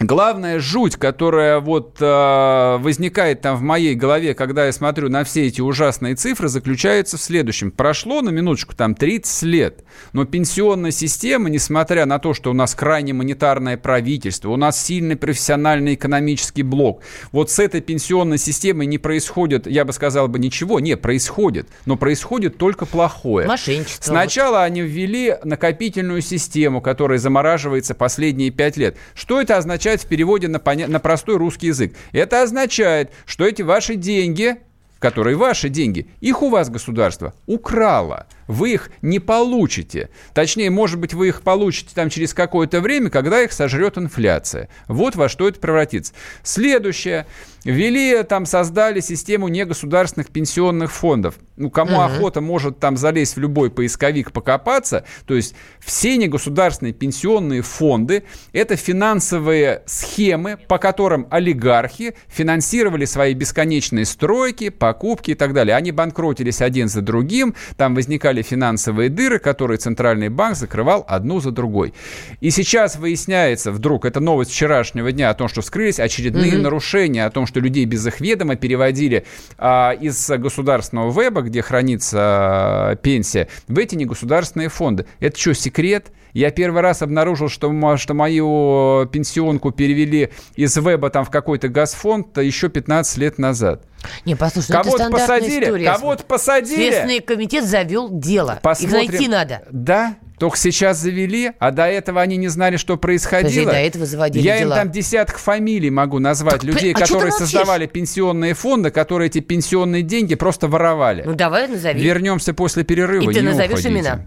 Главная 0.00 0.58
жуть, 0.58 0.96
которая 0.96 1.60
вот 1.60 1.98
э, 2.00 2.76
возникает 2.80 3.42
там 3.42 3.56
в 3.56 3.62
моей 3.62 3.94
голове, 3.94 4.34
когда 4.34 4.66
я 4.66 4.72
смотрю 4.72 5.08
на 5.08 5.22
все 5.22 5.46
эти 5.46 5.60
ужасные 5.60 6.16
цифры, 6.16 6.48
заключается 6.48 7.16
в 7.16 7.20
следующем. 7.20 7.70
Прошло 7.70 8.20
на 8.20 8.30
минуточку 8.30 8.74
там 8.74 8.96
30 8.96 9.42
лет, 9.44 9.84
но 10.12 10.24
пенсионная 10.24 10.90
система, 10.90 11.48
несмотря 11.48 12.06
на 12.06 12.18
то, 12.18 12.34
что 12.34 12.50
у 12.50 12.54
нас 12.54 12.74
крайне 12.74 13.12
монетарное 13.12 13.76
правительство, 13.76 14.50
у 14.50 14.56
нас 14.56 14.84
сильный 14.84 15.14
профессиональный 15.14 15.94
экономический 15.94 16.64
блок, 16.64 17.00
вот 17.30 17.52
с 17.52 17.60
этой 17.60 17.80
пенсионной 17.80 18.38
системой 18.38 18.86
не 18.86 18.98
происходит, 18.98 19.68
я 19.68 19.84
бы 19.84 19.92
сказал 19.92 20.26
бы, 20.26 20.40
ничего. 20.40 20.80
Не, 20.80 20.96
происходит, 20.96 21.68
но 21.86 21.96
происходит 21.96 22.58
только 22.58 22.84
плохое. 22.84 23.46
Мошенничество. 23.46 24.10
Сначала 24.10 24.64
они 24.64 24.80
ввели 24.80 25.36
накопительную 25.44 26.20
систему, 26.20 26.80
которая 26.80 27.18
замораживается 27.18 27.94
последние 27.94 28.50
пять 28.50 28.76
лет. 28.76 28.96
Что 29.14 29.40
это 29.40 29.56
означает 29.56 29.83
в 29.84 30.06
переводе 30.06 30.48
на, 30.48 30.56
поня- 30.56 30.88
на 30.88 30.98
простой 30.98 31.36
русский 31.36 31.68
язык? 31.68 31.94
Это 32.12 32.42
означает, 32.42 33.12
что 33.26 33.44
эти 33.44 33.62
ваши 33.62 33.96
деньги, 33.96 34.56
которые 34.98 35.36
ваши 35.36 35.68
деньги, 35.68 36.08
их 36.20 36.42
у 36.42 36.48
вас 36.48 36.70
государство 36.70 37.34
украло. 37.46 38.26
Вы 38.46 38.74
их 38.74 38.90
не 39.02 39.18
получите. 39.18 40.10
Точнее, 40.32 40.70
может 40.70 40.98
быть, 40.98 41.14
вы 41.14 41.28
их 41.28 41.42
получите 41.42 41.90
там 41.94 42.10
через 42.10 42.34
какое-то 42.34 42.80
время, 42.80 43.10
когда 43.10 43.42
их 43.42 43.52
сожрет 43.52 43.98
инфляция. 43.98 44.68
Вот 44.88 45.16
во 45.16 45.28
что 45.28 45.48
это 45.48 45.60
превратится. 45.60 46.12
Следующее. 46.42 47.26
Ввели, 47.64 48.22
там, 48.24 48.44
создали 48.44 49.00
систему 49.00 49.48
негосударственных 49.48 50.28
пенсионных 50.28 50.92
фондов. 50.92 51.36
Ну, 51.56 51.70
кому 51.70 52.02
охота, 52.02 52.42
может 52.42 52.78
там 52.78 52.98
залезть 52.98 53.36
в 53.36 53.40
любой 53.40 53.70
поисковик, 53.70 54.32
покопаться. 54.32 55.06
То 55.26 55.34
есть 55.34 55.54
все 55.78 56.18
негосударственные 56.18 56.92
пенсионные 56.92 57.62
фонды– 57.62 58.24
это 58.52 58.76
финансовые 58.76 59.82
схемы, 59.86 60.58
по 60.68 60.76
которым 60.76 61.26
олигархи 61.30 62.14
финансировали 62.28 63.06
свои 63.06 63.32
бесконечные 63.32 64.04
стройки, 64.04 64.68
покупки 64.68 65.30
и 65.30 65.34
так 65.34 65.54
далее. 65.54 65.74
Они 65.74 65.90
банкротились 65.90 66.60
один 66.60 66.88
за 66.88 67.00
другим, 67.00 67.54
там 67.78 67.94
возникали 67.94 68.33
финансовые 68.42 69.08
дыры, 69.08 69.38
которые 69.38 69.78
Центральный 69.78 70.28
банк 70.28 70.56
закрывал 70.56 71.04
одну 71.08 71.40
за 71.40 71.50
другой. 71.50 71.94
И 72.40 72.50
сейчас 72.50 72.96
выясняется 72.96 73.72
вдруг, 73.72 74.04
это 74.04 74.20
новость 74.20 74.50
вчерашнего 74.50 75.12
дня, 75.12 75.30
о 75.30 75.34
том, 75.34 75.48
что 75.48 75.62
вскрылись 75.62 76.00
очередные 76.00 76.56
нарушения, 76.58 77.24
о 77.24 77.30
том, 77.30 77.46
что 77.46 77.60
людей 77.60 77.84
без 77.84 78.06
их 78.06 78.20
ведома 78.20 78.56
переводили 78.56 79.24
а, 79.58 79.92
из 79.92 80.28
государственного 80.28 81.10
веба, 81.20 81.42
где 81.42 81.62
хранится 81.62 82.18
а, 82.20 82.96
пенсия, 82.96 83.48
в 83.68 83.78
эти 83.78 83.94
негосударственные 83.94 84.68
фонды. 84.68 85.06
Это 85.20 85.38
что, 85.38 85.54
секрет? 85.54 86.08
Я 86.34 86.50
первый 86.50 86.82
раз 86.82 87.00
обнаружил, 87.00 87.48
что, 87.48 87.96
что 87.96 88.14
мою 88.14 89.06
пенсионку 89.06 89.70
перевели 89.70 90.30
из 90.56 90.76
веба 90.76 91.08
там 91.08 91.24
в 91.24 91.30
какой-то 91.30 91.68
газфонд 91.68 92.36
еще 92.38 92.68
15 92.68 93.16
лет 93.18 93.38
назад. 93.38 93.84
Не, 94.24 94.34
послушай, 94.34 94.72
ну 94.84 94.96
это 94.96 95.10
посадили, 95.10 95.64
история. 95.64 95.84
кого-то 95.92 96.24
посадили. 96.24 96.90
Следственный 96.90 97.20
комитет 97.20 97.64
завел 97.64 98.08
дело. 98.10 98.58
Посмотрим. 98.62 99.00
Их 99.00 99.10
найти 99.10 99.28
надо. 99.28 99.62
Да, 99.70 100.16
только 100.38 100.58
сейчас 100.58 100.98
завели, 100.98 101.52
а 101.60 101.70
до 101.70 101.86
этого 101.86 102.20
они 102.20 102.36
не 102.36 102.48
знали, 102.48 102.76
что 102.78 102.96
происходило. 102.96 103.48
Подожди, 103.48 103.64
до 103.64 103.86
этого 103.86 104.04
заводили 104.04 104.42
Я 104.42 104.56
им 104.56 104.64
дела. 104.64 104.76
там 104.76 104.90
десяток 104.90 105.38
фамилий 105.38 105.90
могу 105.90 106.18
назвать. 106.18 106.54
Так, 106.54 106.64
людей, 106.64 106.92
а 106.92 106.98
которые 106.98 107.30
создавали 107.30 107.86
пенсионные 107.86 108.54
фонды, 108.54 108.90
которые 108.90 109.28
эти 109.28 109.38
пенсионные 109.38 110.02
деньги 110.02 110.34
просто 110.34 110.66
воровали. 110.66 111.22
Ну 111.24 111.34
давай 111.34 111.68
назови. 111.68 112.02
Вернемся 112.02 112.52
после 112.52 112.82
перерыва. 112.82 113.30
И 113.30 113.34
ты 113.34 113.42
назовешь 113.42 113.78
уходите. 113.78 113.88
имена. 113.90 114.26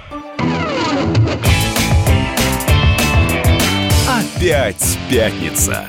Опять 4.41 4.97
пятница. 5.07 5.85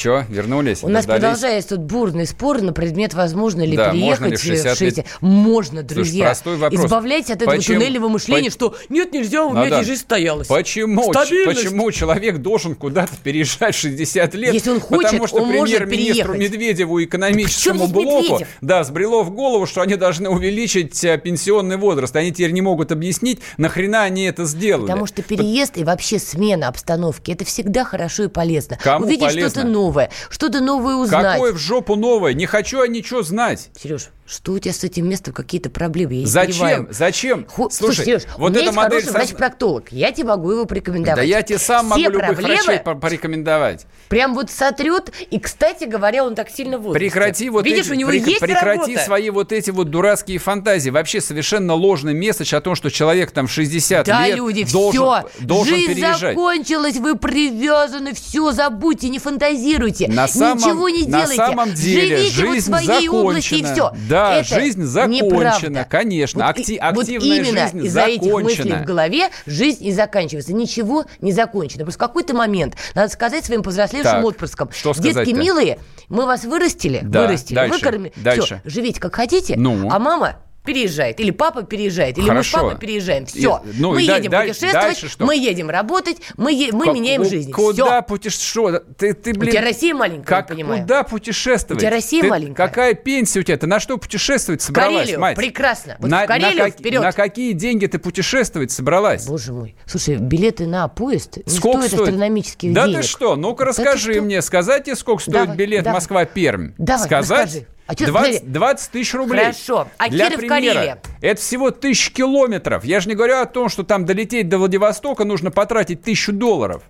Че, 0.00 0.24
вернулись? 0.30 0.82
У 0.82 0.88
нас 0.88 1.04
Дождались? 1.04 1.20
продолжается 1.20 1.68
тут 1.76 1.80
бурный 1.80 2.26
спор 2.26 2.62
на 2.62 2.72
предмет, 2.72 3.12
возможно 3.12 3.60
ли 3.66 3.76
Да, 3.76 3.90
переехать 3.90 4.20
можно 4.20 4.30
ли 4.30 4.36
в 4.36 4.40
60 4.42 4.74
в 4.74 4.78
60. 4.78 5.06
Можно, 5.20 5.82
друзья. 5.82 6.24
простой 6.24 6.56
вопрос. 6.56 6.84
Избавляйтесь 6.86 7.30
от 7.32 7.42
этого 7.42 7.56
Почему- 7.56 7.78
туннельного 7.80 8.08
мышления, 8.08 8.48
по- 8.48 8.54
что 8.54 8.74
нет, 8.88 9.12
нельзя, 9.12 9.44
у 9.44 9.50
меня 9.50 9.64
Надан, 9.64 9.78
здесь 9.80 9.88
жизнь 9.88 10.00
стоялась. 10.00 10.46
Почему, 10.48 11.12
почему 11.12 11.90
человек 11.92 12.38
должен 12.38 12.76
куда-то 12.76 13.12
переезжать 13.22 13.74
в 13.74 13.78
60 13.78 14.34
лет? 14.36 14.54
Если 14.54 14.70
он 14.70 14.80
хочет, 14.80 15.10
Потому 15.10 15.26
что 15.26 15.44
премьер-министру. 15.46 16.34
Медведеву 16.34 17.04
экономическому 17.04 17.80
здесь 17.80 17.90
блоку 17.92 18.22
Медведев? 18.22 18.48
да, 18.62 18.84
сбрело 18.84 19.22
в 19.22 19.30
голову, 19.32 19.66
что 19.66 19.82
они 19.82 19.96
должны 19.96 20.30
увеличить 20.30 21.04
э, 21.04 21.18
пенсионный 21.18 21.76
возраст. 21.76 22.16
Они 22.16 22.32
теперь 22.32 22.52
не 22.52 22.62
могут 22.62 22.90
объяснить, 22.90 23.40
нахрена 23.58 24.04
они 24.04 24.22
это 24.24 24.46
сделали. 24.46 24.86
Потому 24.86 25.04
что 25.04 25.20
переезд 25.20 25.76
и 25.76 25.84
вообще 25.84 26.18
смена 26.18 26.68
обстановки 26.68 27.32
это 27.32 27.44
всегда 27.44 27.84
хорошо 27.84 28.22
и 28.24 28.28
полезно. 28.28 28.78
Кому 28.82 29.04
Увидеть 29.04 29.28
полезно? 29.28 29.50
что-то 29.50 29.66
новое, 29.66 29.89
что-то 30.30 30.60
новое 30.60 30.94
узнать. 30.96 31.34
Какое 31.34 31.52
в 31.52 31.58
жопу 31.58 31.96
новое? 31.96 32.34
Не 32.34 32.46
хочу 32.46 32.82
я 32.82 32.88
ничего 32.88 33.22
знать. 33.22 33.70
Сереж, 33.76 34.08
что 34.30 34.52
у 34.52 34.58
тебя 34.58 34.72
с 34.72 34.84
этим 34.84 35.08
местом 35.08 35.34
какие-то 35.34 35.70
проблемы? 35.70 36.14
Я 36.14 36.20
не 36.46 36.52
понимаю. 36.52 36.86
Зачем? 36.90 36.92
Зачем? 36.92 37.46
Ху- 37.48 37.68
Слушай, 37.70 37.94
Слушай, 37.96 38.04
Сереж, 38.04 38.22
вот 38.38 38.50
у 38.50 38.54
меня 38.54 38.62
эта 38.66 38.72
модель... 38.72 39.00
хороший 39.02 39.12
врач-проктолог. 39.12 39.90
Я 39.90 40.12
тебе 40.12 40.28
могу 40.28 40.52
его 40.52 40.64
порекомендовать. 40.66 41.16
Да 41.16 41.22
я 41.22 41.42
тебе 41.42 41.58
сам 41.58 41.86
Все 41.90 42.04
могу 42.04 42.12
любых 42.18 42.26
проблемы 42.36 42.62
врачей 42.64 42.78
по- 42.80 42.94
порекомендовать. 42.94 43.86
Прям 44.08 44.34
вот 44.34 44.50
сотрет, 44.50 45.10
и, 45.30 45.38
кстати 45.40 45.84
говоря, 45.84 46.24
он 46.24 46.34
так 46.34 46.48
сильно 46.50 46.78
в 46.78 46.82
возрасте. 46.82 46.98
Прекрати 47.10 47.50
вот 47.50 47.64
Видишь, 47.64 47.86
эти, 47.86 47.92
у 47.92 47.94
него 47.94 48.10
прек- 48.10 48.26
есть 48.28 48.40
прекрати 48.40 48.78
работа. 48.94 48.98
свои 49.04 49.30
вот 49.30 49.52
эти 49.52 49.70
вот 49.70 49.90
дурацкие 49.90 50.38
фантазии. 50.38 50.90
Вообще 50.90 51.20
совершенно 51.20 51.74
ложный 51.74 52.14
месседж 52.14 52.54
о 52.54 52.60
том, 52.60 52.74
что 52.76 52.90
человек 52.90 53.32
там 53.32 53.46
в 53.46 53.52
60 53.52 54.06
Да, 54.06 54.26
лет 54.26 54.36
люди, 54.36 54.64
должен, 54.70 55.00
все, 55.02 55.44
должен 55.44 55.74
жизнь 55.74 55.88
переезжать. 55.94 56.36
закончилась, 56.36 56.96
вы 56.96 57.16
привязаны, 57.16 58.14
все, 58.14 58.52
забудьте, 58.52 59.08
не 59.08 59.18
фантазируйте, 59.18 60.08
На 60.08 60.28
самом, 60.28 60.58
ничего 60.58 60.88
не 60.88 61.06
на 61.06 61.20
делайте, 61.22 61.36
самом 61.36 61.74
деле 61.74 62.16
живите 62.28 62.44
вот 62.46 62.50
в 62.50 62.52
жизнь 62.54 62.66
своей 62.84 63.08
области 63.08 63.54
и 63.54 63.62
закончена. 63.64 63.74
все. 63.92 64.08
Да, 64.08 64.19
Это 64.40 64.54
жизнь 64.60 64.82
закончена, 64.84 65.24
неправда. 65.26 65.86
конечно. 65.88 66.44
Вот, 66.44 66.50
Акти- 66.50 66.72
и- 66.72 66.76
активная 66.78 66.94
вот 66.94 67.08
именно 67.48 67.62
жизнь 67.68 67.86
из-за 67.86 68.00
этих 68.02 68.22
мыслей 68.32 68.54
закончена. 68.56 68.82
в 68.82 68.86
голове 68.86 69.28
жизнь 69.46 69.84
и 69.86 69.92
заканчивается. 69.92 70.52
Ничего 70.52 71.04
не 71.20 71.32
закончено. 71.32 71.84
Просто 71.84 71.98
в 71.98 72.06
какой-то 72.06 72.34
момент 72.34 72.76
надо 72.94 73.12
сказать 73.12 73.44
своим 73.44 73.62
повзрослевшим 73.62 74.12
Так, 74.12 74.24
отпрыскам, 74.24 74.70
что 74.72 74.92
детки 74.94 75.30
милые, 75.30 75.78
мы 76.08 76.26
вас 76.26 76.44
вырастили, 76.44 77.00
Да, 77.02 77.22
вырастили, 77.22 77.54
дальше, 77.56 77.74
выкормили, 77.78 78.12
дальше. 78.16 78.60
все, 78.64 78.70
живите 78.70 79.00
как 79.00 79.14
хотите, 79.14 79.56
Ну? 79.56 79.88
а 79.90 79.98
мама 79.98 80.36
переезжает, 80.74 81.18
или 81.20 81.30
папа 81.32 81.62
переезжает, 81.64 82.16
или 82.18 82.24
мы 82.30 82.42
с 82.42 82.50
Хорошо. 82.50 82.58
папой 82.70 82.78
переезжаем. 82.78 83.26
Все, 83.26 83.62
И- 83.64 83.80
ну, 83.80 83.92
мы 83.92 84.02
и 84.02 84.06
да- 84.06 84.16
едем 84.16 84.30
даль- 84.30 84.48
путешествовать, 84.48 84.98
что? 85.10 85.24
мы 85.26 85.36
едем 85.36 85.68
работать, 85.70 86.18
мы, 86.36 86.52
е- 86.52 86.70
мы 86.72 86.84
Как- 86.86 86.94
меняем 86.94 87.24
жизнь. 87.24 87.50
Куда 87.50 88.02
путешествовать? 88.02 88.96
Ты, 88.96 89.14
ты, 89.14 89.32
блин, 89.32 89.48
У 89.48 89.52
тебя 89.52 89.60
Россия 89.62 89.94
маленькая, 89.94 90.24
как, 90.26 90.50
я 90.50 90.54
понимаю. 90.54 90.82
Куда 90.82 91.02
путешествовать? 91.02 91.78
У 91.78 91.80
тебя 91.80 91.90
Россия 91.90 92.22
Ты- 92.22 92.28
маленькая. 92.28 92.68
Какая 92.68 92.94
пенсия 92.94 93.40
у 93.40 93.42
тебя? 93.42 93.56
Ты 93.56 93.66
на 93.66 93.80
что 93.80 93.98
путешествовать 93.98 94.62
собралась, 94.62 94.98
Карелию, 95.00 95.20
мать? 95.20 95.36
прекрасно. 95.36 95.96
Вот 95.98 96.10
на, 96.10 96.24
в 96.24 96.26
Карелию 96.26 96.58
на, 96.58 96.70
как- 96.70 96.78
вперед. 96.78 97.02
на 97.02 97.12
какие 97.12 97.52
деньги 97.52 97.86
ты 97.86 97.98
путешествовать 97.98 98.70
собралась? 98.70 99.26
Боже 99.26 99.52
мой. 99.52 99.74
Слушай, 99.86 100.16
билеты 100.16 100.66
на 100.66 100.86
поезд 100.88 101.38
не 101.38 101.42
Сколько 101.52 101.78
стоят 101.78 101.92
стоит? 101.92 102.08
астрономических 102.08 102.72
да 102.72 102.86
денег. 102.86 103.00
ты 103.02 103.06
что? 103.08 103.36
Ну-ка 103.36 103.64
Да 103.64 103.70
расскажи 103.70 104.12
что? 104.14 104.22
мне. 104.22 104.40
Сказать 104.42 104.84
тебе, 104.84 104.96
сколько 104.96 105.22
стоит 105.22 105.34
Давай, 105.34 105.56
билет 105.56 105.84
давай. 105.84 105.96
Москва-Пермь? 105.98 106.72
Давай, 106.78 107.04
Сказать? 107.06 107.46
расскажи. 107.46 107.66
А 107.90 107.94
чё, 107.96 108.06
20, 108.06 108.32
смотри. 108.38 108.48
20 108.52 108.90
тысяч 108.92 109.14
рублей. 109.14 109.40
Хорошо. 109.40 109.88
А 109.98 110.08
Для 110.08 110.26
Киров, 110.28 110.40
примера, 110.40 110.54
Карелия? 110.74 110.98
Это 111.20 111.40
всего 111.40 111.70
тысяча 111.72 112.12
километров. 112.12 112.84
Я 112.84 113.00
же 113.00 113.08
не 113.08 113.16
говорю 113.16 113.38
о 113.38 113.46
том, 113.46 113.68
что 113.68 113.82
там 113.82 114.04
долететь 114.04 114.48
до 114.48 114.58
Владивостока 114.58 115.24
нужно 115.24 115.50
потратить 115.50 116.02
тысячу 116.02 116.32
долларов. 116.32 116.82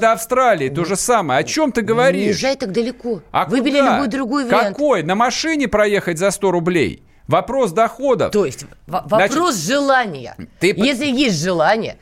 До 0.00 0.12
Австралии, 0.12 0.70
то 0.70 0.84
же 0.84 0.96
самое. 0.96 1.40
О 1.40 1.44
чем 1.44 1.70
ты 1.72 1.82
Не 1.82 1.86
говоришь? 1.86 2.36
езжай 2.36 2.56
так 2.56 2.72
далеко. 2.72 3.20
А 3.30 3.44
Выбери 3.44 3.78
куда? 3.80 3.94
любой 3.96 4.08
другой 4.08 4.44
вариант. 4.46 4.68
Какой? 4.76 5.02
На 5.02 5.14
машине 5.14 5.68
проехать 5.68 6.18
за 6.18 6.30
100 6.30 6.50
рублей? 6.50 7.02
Вопрос 7.28 7.72
доходов. 7.72 8.32
То 8.32 8.46
есть 8.46 8.64
в- 8.86 9.02
вопрос 9.06 9.56
желания. 9.56 10.34
ты 10.58 10.72
Если 10.74 11.06
есть 11.06 11.40
желание, 11.42 11.98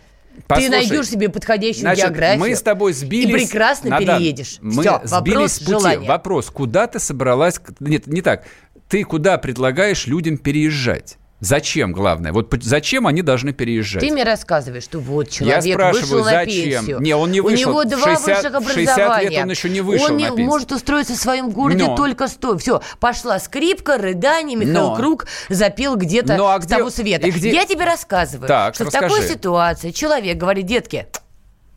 Послушай, 0.47 0.71
ты 0.71 0.77
найдешь 0.77 1.09
себе 1.09 1.29
подходящую 1.29 1.83
Значит, 1.83 2.05
географию. 2.05 2.41
мы 2.41 2.55
с 2.55 2.63
тобой 2.63 2.93
сбились... 2.93 3.29
И 3.29 3.47
прекрасно 3.47 3.91
Надан, 3.91 4.19
переедешь. 4.19 4.59
Мы 4.61 4.83
Всё, 4.83 5.01
сбились 5.05 5.11
вопрос 5.11 5.53
с 5.53 5.59
пути. 5.59 5.71
желания. 5.71 6.09
Вопрос, 6.09 6.51
куда 6.51 6.87
ты 6.87 6.99
собралась... 6.99 7.61
Нет, 7.81 8.07
не 8.07 8.23
так. 8.23 8.45
Ты 8.89 9.03
куда 9.05 9.39
предлагаешь 9.39 10.07
людям 10.07 10.39
переезжать? 10.39 11.19
Зачем, 11.41 11.93
главное? 11.93 12.33
Вот 12.33 12.53
зачем 12.63 13.07
они 13.07 13.21
должны 13.21 13.53
переезжать? 13.53 14.01
Ты 14.03 14.11
мне 14.11 14.25
рассказываешь, 14.25 14.85
что 14.85 14.99
вот 15.01 15.29
человек 15.29 15.63
спрашиваю, 15.63 16.03
вышел 16.03 16.19
на 16.25 16.31
зачем? 16.31 16.65
пенсию. 16.87 17.01
Не, 17.01 17.15
он 17.15 17.31
не 17.31 17.41
вышел. 17.43 17.69
У 17.69 17.73
него 17.73 17.83
В 17.83 17.89
два 17.91 18.17
60 18.17 18.27
высших 18.55 18.61
в 18.69 18.73
60 18.73 18.97
лет 18.97 18.99
образования. 19.09 19.43
он 19.43 19.51
еще 19.51 19.69
не 19.69 19.81
вышел 19.83 20.07
Он 20.07 20.17
не 20.17 20.25
на 20.25 20.31
пенсию. 20.31 20.47
может 20.47 20.73
устроиться 20.73 21.13
в 21.13 21.17
своем 21.17 21.51
городе 21.51 21.85
Но. 21.85 21.95
только 21.97 22.29
сто. 22.29 22.57
Все, 22.57 22.81
пошла 23.01 23.39
скрипка, 23.39 23.99
рыдание, 23.99 24.57
Михаил 24.57 24.91
Но. 24.91 24.97
Круг 24.97 25.27
запел 25.51 25.97
где-то 25.97 26.37
Ну, 26.37 26.47
а 26.47 26.59
с 26.61 26.65
где- 26.65 26.77
того 26.79 26.89
света. 26.89 27.27
и 27.27 27.31
где- 27.31 27.51
Я 27.53 27.67
тебе 27.67 27.85
рассказываю, 27.85 28.49
Так, 28.49 28.75
что 28.75 28.85
в 28.85 28.87
расскажи. 28.87 29.15
такой 29.15 29.29
ситуации 29.29 29.91
человек 29.91 30.39
говорит, 30.39 30.65
детки, 30.65 31.07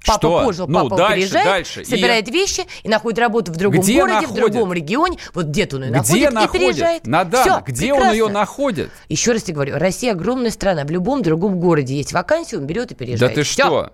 Папа 0.05 0.19
Что? 0.19 0.43
пожил, 0.45 0.67
Ну, 0.67 0.83
папа 0.89 0.95
дальше, 0.95 1.15
переезжает, 1.15 1.45
дальше. 1.45 1.81
И- 1.81 1.85
собирает 1.85 2.29
вещи 2.29 2.65
и 2.83 2.89
находит 2.89 3.19
работу 3.19 3.51
в 3.51 3.57
другом 3.57 3.81
Где 3.81 3.99
городе, 3.99 4.13
находит? 4.21 4.31
в 4.31 4.35
другом 4.53 4.73
регионе. 4.73 5.17
Вот 5.33 5.45
где-то 5.47 5.75
он 5.75 5.83
ее 5.83 5.89
Где 5.89 5.97
находит, 5.99 6.33
находит? 6.33 6.55
и 6.55 6.57
переезжает. 6.59 7.07
Надан, 7.07 7.41
Всё, 7.43 7.61
где 7.65 7.91
он 7.93 7.97
прекрасно. 7.99 8.15
ее 8.17 8.27
находит? 8.29 8.89
Еще 9.09 9.31
раз 9.33 9.43
тебе 9.43 9.55
говорю, 9.55 9.77
Россия 9.77 10.13
огромная 10.13 10.51
страна. 10.51 10.85
В 10.85 10.91
любом 10.91 11.21
другом 11.21 11.59
городе 11.59 11.95
есть 11.95 12.13
вакансия, 12.13 12.57
он 12.57 12.65
берет 12.65 12.91
и 12.91 12.95
Да 12.95 12.99
переезжает. 12.99 13.35
ты 13.35 13.43
Всё. 13.43 13.63
что? 13.63 13.93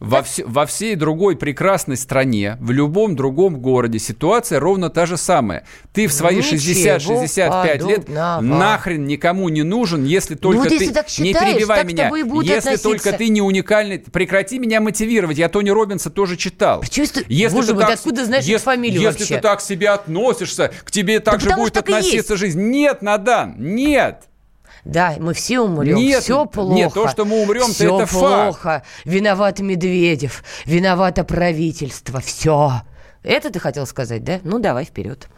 Во, 0.00 0.20
вс- 0.20 0.42
во 0.46 0.64
всей 0.64 0.96
другой 0.96 1.36
прекрасной 1.36 1.98
стране, 1.98 2.56
в 2.60 2.70
любом 2.70 3.16
другом 3.16 3.60
городе 3.60 3.98
ситуация 3.98 4.58
ровно 4.58 4.88
та 4.88 5.04
же 5.04 5.18
самая. 5.18 5.64
Ты 5.92 6.06
в 6.06 6.12
свои 6.14 6.36
Ничего 6.38 7.22
60-65 7.22 7.86
лет 7.86 8.08
нахрен 8.08 9.04
никому 9.04 9.50
не 9.50 9.62
нужен, 9.62 10.04
если 10.04 10.36
только 10.36 10.60
вот 10.60 10.68
ты... 10.68 10.74
если 10.76 10.92
так 10.94 11.06
не 11.18 11.26
считаешь, 11.32 11.54
перебивай 11.54 11.78
так 11.80 11.86
меня. 11.86 12.08
если 12.54 12.56
относиться. 12.70 12.82
только 12.82 13.12
ты 13.12 13.28
не 13.28 13.42
уникальный... 13.42 13.98
Прекрати 13.98 14.58
меня 14.58 14.80
мотивировать. 14.80 15.36
Я 15.36 15.50
Тони 15.50 15.68
Робинса 15.70 16.08
тоже 16.08 16.38
читал. 16.38 16.80
Почему 16.80 17.06
Если 17.28 17.54
Боже 17.54 17.68
ты 17.68 17.74
мой, 17.74 17.82
так- 17.84 17.94
откуда 17.94 18.24
знаешь 18.24 18.44
если, 18.44 18.64
фамилию 18.64 19.02
Если 19.02 19.18
вообще? 19.18 19.34
ты 19.36 19.40
так 19.42 19.58
к 19.58 19.62
себе 19.62 19.90
относишься, 19.90 20.72
к 20.82 20.90
тебе 20.90 21.20
так 21.20 21.40
же 21.40 21.46
потому 21.48 21.64
будет 21.64 21.76
относиться 21.76 22.36
жизнь. 22.38 22.60
Нет, 22.60 23.02
Надан, 23.02 23.54
нет. 23.58 24.24
Да, 24.84 25.14
мы 25.18 25.34
все 25.34 25.60
умрем. 25.60 25.96
Нет, 25.96 26.22
все 26.22 26.46
плохо. 26.46 26.74
нет, 26.74 26.94
то, 26.94 27.08
что 27.08 27.24
мы 27.24 27.42
умрем-то, 27.42 27.72
Всё 27.72 27.96
это 27.98 28.06
факт. 28.06 28.20
плохо. 28.60 28.82
Виноват 29.04 29.60
Медведев, 29.60 30.42
виновато 30.64 31.24
правительство. 31.24 32.20
Все. 32.20 32.72
Это 33.22 33.50
ты 33.50 33.58
хотел 33.58 33.86
сказать, 33.86 34.24
да? 34.24 34.40
Ну, 34.42 34.58
давай 34.58 34.84
вперед. 34.84 35.28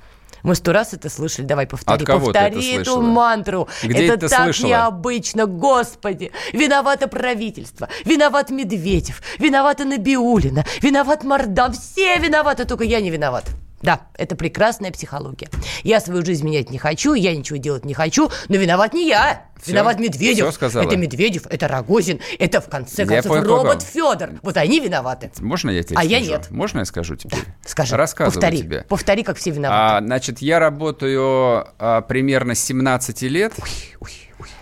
Мы 0.43 0.55
сто 0.57 0.73
раз 0.73 0.93
это 0.93 1.09
слышали. 1.09 1.47
Давай 1.47 1.67
повтори. 1.67 2.01
От 2.03 2.07
кого 2.07 2.33
ты 2.33 2.39
это 2.39 2.49
повтори 2.51 2.73
эту 2.75 2.85
слышала? 2.85 3.01
мантру. 3.03 3.69
Где 3.83 4.05
это 4.07 4.15
это 4.15 4.29
так 4.29 4.45
слышала? 4.45 4.69
необычно, 4.69 5.47
господи. 5.47 6.33
Виновато 6.53 7.07
правительство, 7.07 7.89
виноват 8.05 8.51
Медведев, 8.51 9.23
виновата 9.39 9.85
Набиулина, 9.85 10.65
виноват 10.81 11.23
Мордан. 11.25 11.73
Все 11.73 12.19
виноваты, 12.19 12.65
только 12.65 12.83
я 12.85 13.01
не 13.01 13.11
виноват. 13.11 13.45
Да, 13.83 14.03
это 14.17 14.37
прекрасная 14.37 14.93
психология. 14.93 15.49
Я 15.83 16.01
свою 16.01 16.25
жизнь 16.25 16.45
менять 16.47 16.71
не 16.71 16.79
хочу, 16.79 17.15
я 17.15 17.35
ничего 17.37 17.57
делать 17.59 17.85
не 17.85 17.95
хочу, 17.95 18.31
но 18.49 18.57
виноват 18.57 18.95
не 18.95 19.09
я. 19.09 19.47
Всё? 19.61 19.73
Виноват 19.73 19.99
Медведев. 20.01 20.45
Всё 20.47 20.53
сказала? 20.53 20.85
Это 20.85 20.97
Медведев, 20.97 21.47
это 21.49 21.69
Рогозин, 21.69 22.21
это 22.39 22.61
в 22.61 22.69
конце 22.69 23.03
Я 23.03 23.09
концов 23.09 23.33
понял. 23.39 23.45
робот 23.57 23.83
Федор. 23.83 24.31
Вот 24.43 24.57
они 24.57 24.81
виноваты. 24.81 25.31
Можно 25.41 25.71
я 25.71 25.83
тебе 25.83 25.97
А 25.99 26.05
я 26.05 26.19
скажу? 26.19 26.31
нет. 26.33 26.51
Можно 26.51 26.79
я 26.81 26.85
скажу 26.85 27.17
тебе? 27.17 27.37
Скажи, 27.65 27.97
Рассказываю 27.97 28.33
повтори, 28.35 28.59
тебе. 28.59 28.85
повтори, 28.89 29.23
как 29.23 29.37
все 29.37 29.51
виноваты. 29.51 29.97
А, 29.97 30.01
значит, 30.05 30.39
я 30.41 30.59
работаю 30.59 31.67
а, 31.79 32.01
примерно 32.03 32.55
с 32.55 32.61
17 32.65 33.23
лет. 33.23 33.53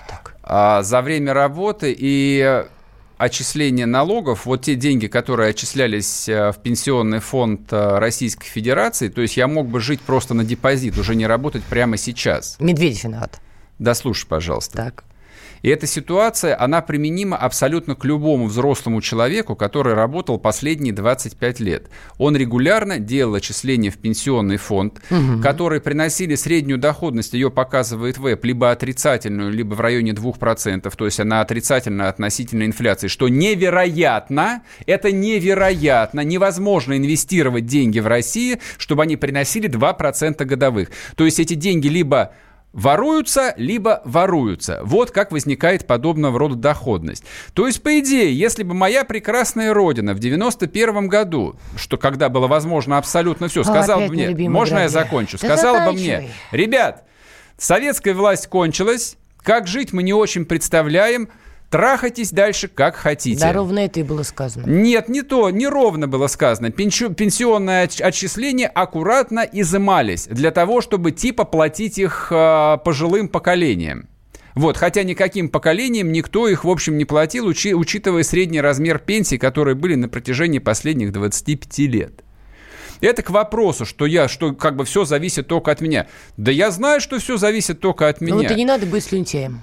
Так. 0.08 0.34
А, 0.42 0.82
за 0.82 1.00
время 1.02 1.32
работы 1.34 1.94
и 1.96 2.64
отчисления 3.20 3.84
налогов, 3.84 4.46
вот 4.46 4.62
те 4.62 4.74
деньги, 4.74 5.06
которые 5.06 5.50
отчислялись 5.50 6.26
э, 6.26 6.52
в 6.52 6.58
пенсионный 6.58 7.20
фонд 7.20 7.70
э, 7.70 7.98
Российской 7.98 8.46
Федерации, 8.46 9.08
то 9.08 9.20
есть 9.20 9.36
я 9.36 9.46
мог 9.46 9.68
бы 9.68 9.80
жить 9.80 10.00
просто 10.00 10.32
на 10.32 10.42
депозит, 10.42 10.96
уже 10.96 11.14
не 11.14 11.26
работать 11.26 11.62
прямо 11.64 11.98
сейчас. 11.98 12.56
Медведев 12.60 13.04
виноват. 13.04 13.38
Дослушай, 13.78 14.26
пожалуйста. 14.26 14.76
Так. 14.76 15.04
И 15.62 15.68
эта 15.68 15.86
ситуация, 15.86 16.60
она 16.60 16.80
применима 16.80 17.36
абсолютно 17.36 17.94
к 17.94 18.04
любому 18.04 18.46
взрослому 18.46 19.00
человеку, 19.00 19.54
который 19.56 19.94
работал 19.94 20.38
последние 20.38 20.92
25 20.92 21.60
лет. 21.60 21.90
Он 22.18 22.36
регулярно 22.36 22.98
делал 22.98 23.34
отчисления 23.34 23.90
в 23.90 23.98
пенсионный 23.98 24.56
фонд, 24.56 25.00
которые 25.42 25.80
приносили 25.80 26.34
среднюю 26.34 26.78
доходность, 26.78 27.34
ее 27.34 27.50
показывает 27.50 28.18
ВЭП, 28.18 28.44
либо 28.44 28.70
отрицательную, 28.70 29.50
либо 29.52 29.74
в 29.74 29.80
районе 29.80 30.12
2%, 30.12 30.92
то 30.96 31.04
есть 31.04 31.20
она 31.20 31.40
отрицательна 31.40 32.08
относительно 32.08 32.64
инфляции, 32.64 33.08
что 33.08 33.28
невероятно, 33.28 34.62
это 34.86 35.12
невероятно, 35.12 36.20
невозможно 36.20 36.96
инвестировать 36.96 37.66
деньги 37.66 38.00
в 38.00 38.06
России, 38.06 38.60
чтобы 38.78 39.02
они 39.02 39.16
приносили 39.16 39.68
2% 39.68 40.44
годовых. 40.44 40.90
То 41.16 41.24
есть 41.24 41.40
эти 41.40 41.54
деньги 41.54 41.88
либо 41.88 42.32
воруются, 42.72 43.54
либо 43.56 44.00
воруются. 44.04 44.80
Вот 44.84 45.10
как 45.10 45.32
возникает 45.32 45.86
подобного 45.86 46.38
рода 46.38 46.54
доходность. 46.54 47.24
То 47.54 47.66
есть, 47.66 47.82
по 47.82 47.98
идее, 47.98 48.36
если 48.36 48.62
бы 48.62 48.74
моя 48.74 49.04
прекрасная 49.04 49.74
родина 49.74 50.14
в 50.14 50.18
91 50.18 51.08
году, 51.08 51.56
что 51.76 51.96
когда 51.96 52.28
было 52.28 52.46
возможно 52.46 52.98
абсолютно 52.98 53.48
все, 53.48 53.64
сказала 53.64 54.06
бы 54.06 54.14
мне, 54.14 54.48
можно 54.48 54.78
я 54.78 54.88
грабли. 54.88 54.92
закончу, 54.92 55.38
Да 55.40 55.46
сказала 55.48 55.86
бы 55.86 55.92
мне, 55.92 56.30
ребят, 56.52 57.04
советская 57.58 58.14
власть 58.14 58.46
кончилась, 58.46 59.16
как 59.42 59.66
жить 59.66 59.92
мы 59.92 60.02
не 60.02 60.12
очень 60.12 60.44
представляем, 60.44 61.28
трахайтесь 61.70 62.30
дальше 62.32 62.68
как 62.68 62.96
хотите. 62.96 63.40
Да, 63.40 63.52
ровно 63.52 63.78
это 63.78 64.00
и 64.00 64.02
было 64.02 64.22
сказано. 64.22 64.66
Нет, 64.66 65.08
не 65.08 65.22
то, 65.22 65.48
неровно 65.50 66.08
было 66.08 66.26
сказано. 66.26 66.70
Пенсю- 66.70 67.14
пенсионные 67.14 67.86
отч- 67.86 68.02
отчисления 68.02 68.68
аккуратно 68.68 69.40
изымались 69.50 70.26
для 70.26 70.50
того, 70.50 70.80
чтобы 70.80 71.12
типа 71.12 71.44
платить 71.44 71.98
их 71.98 72.28
э, 72.30 72.78
пожилым 72.84 73.28
поколениям. 73.28 74.08
Вот, 74.56 74.76
хотя 74.76 75.04
никаким 75.04 75.48
поколением 75.48 76.10
никто 76.10 76.48
их, 76.48 76.64
в 76.64 76.68
общем, 76.68 76.98
не 76.98 77.04
платил, 77.04 77.46
учи- 77.46 77.72
учитывая 77.72 78.24
средний 78.24 78.60
размер 78.60 78.98
пенсий, 78.98 79.38
которые 79.38 79.76
были 79.76 79.94
на 79.94 80.08
протяжении 80.08 80.58
последних 80.58 81.12
25 81.12 81.78
лет. 81.86 82.24
Это 83.00 83.22
к 83.22 83.30
вопросу, 83.30 83.86
что 83.86 84.04
я, 84.06 84.28
что 84.28 84.52
как 84.52 84.76
бы 84.76 84.84
все 84.84 85.04
зависит 85.04 85.46
только 85.46 85.70
от 85.70 85.80
меня. 85.80 86.08
Да 86.36 86.50
я 86.50 86.70
знаю, 86.70 87.00
что 87.00 87.18
все 87.18 87.36
зависит 87.36 87.80
только 87.80 88.08
от 88.08 88.20
меня. 88.20 88.34
Ну 88.34 88.42
вот 88.42 88.50
и 88.50 88.54
не 88.54 88.64
надо 88.64 88.84
быть 88.86 89.04
слюнтяем. 89.04 89.62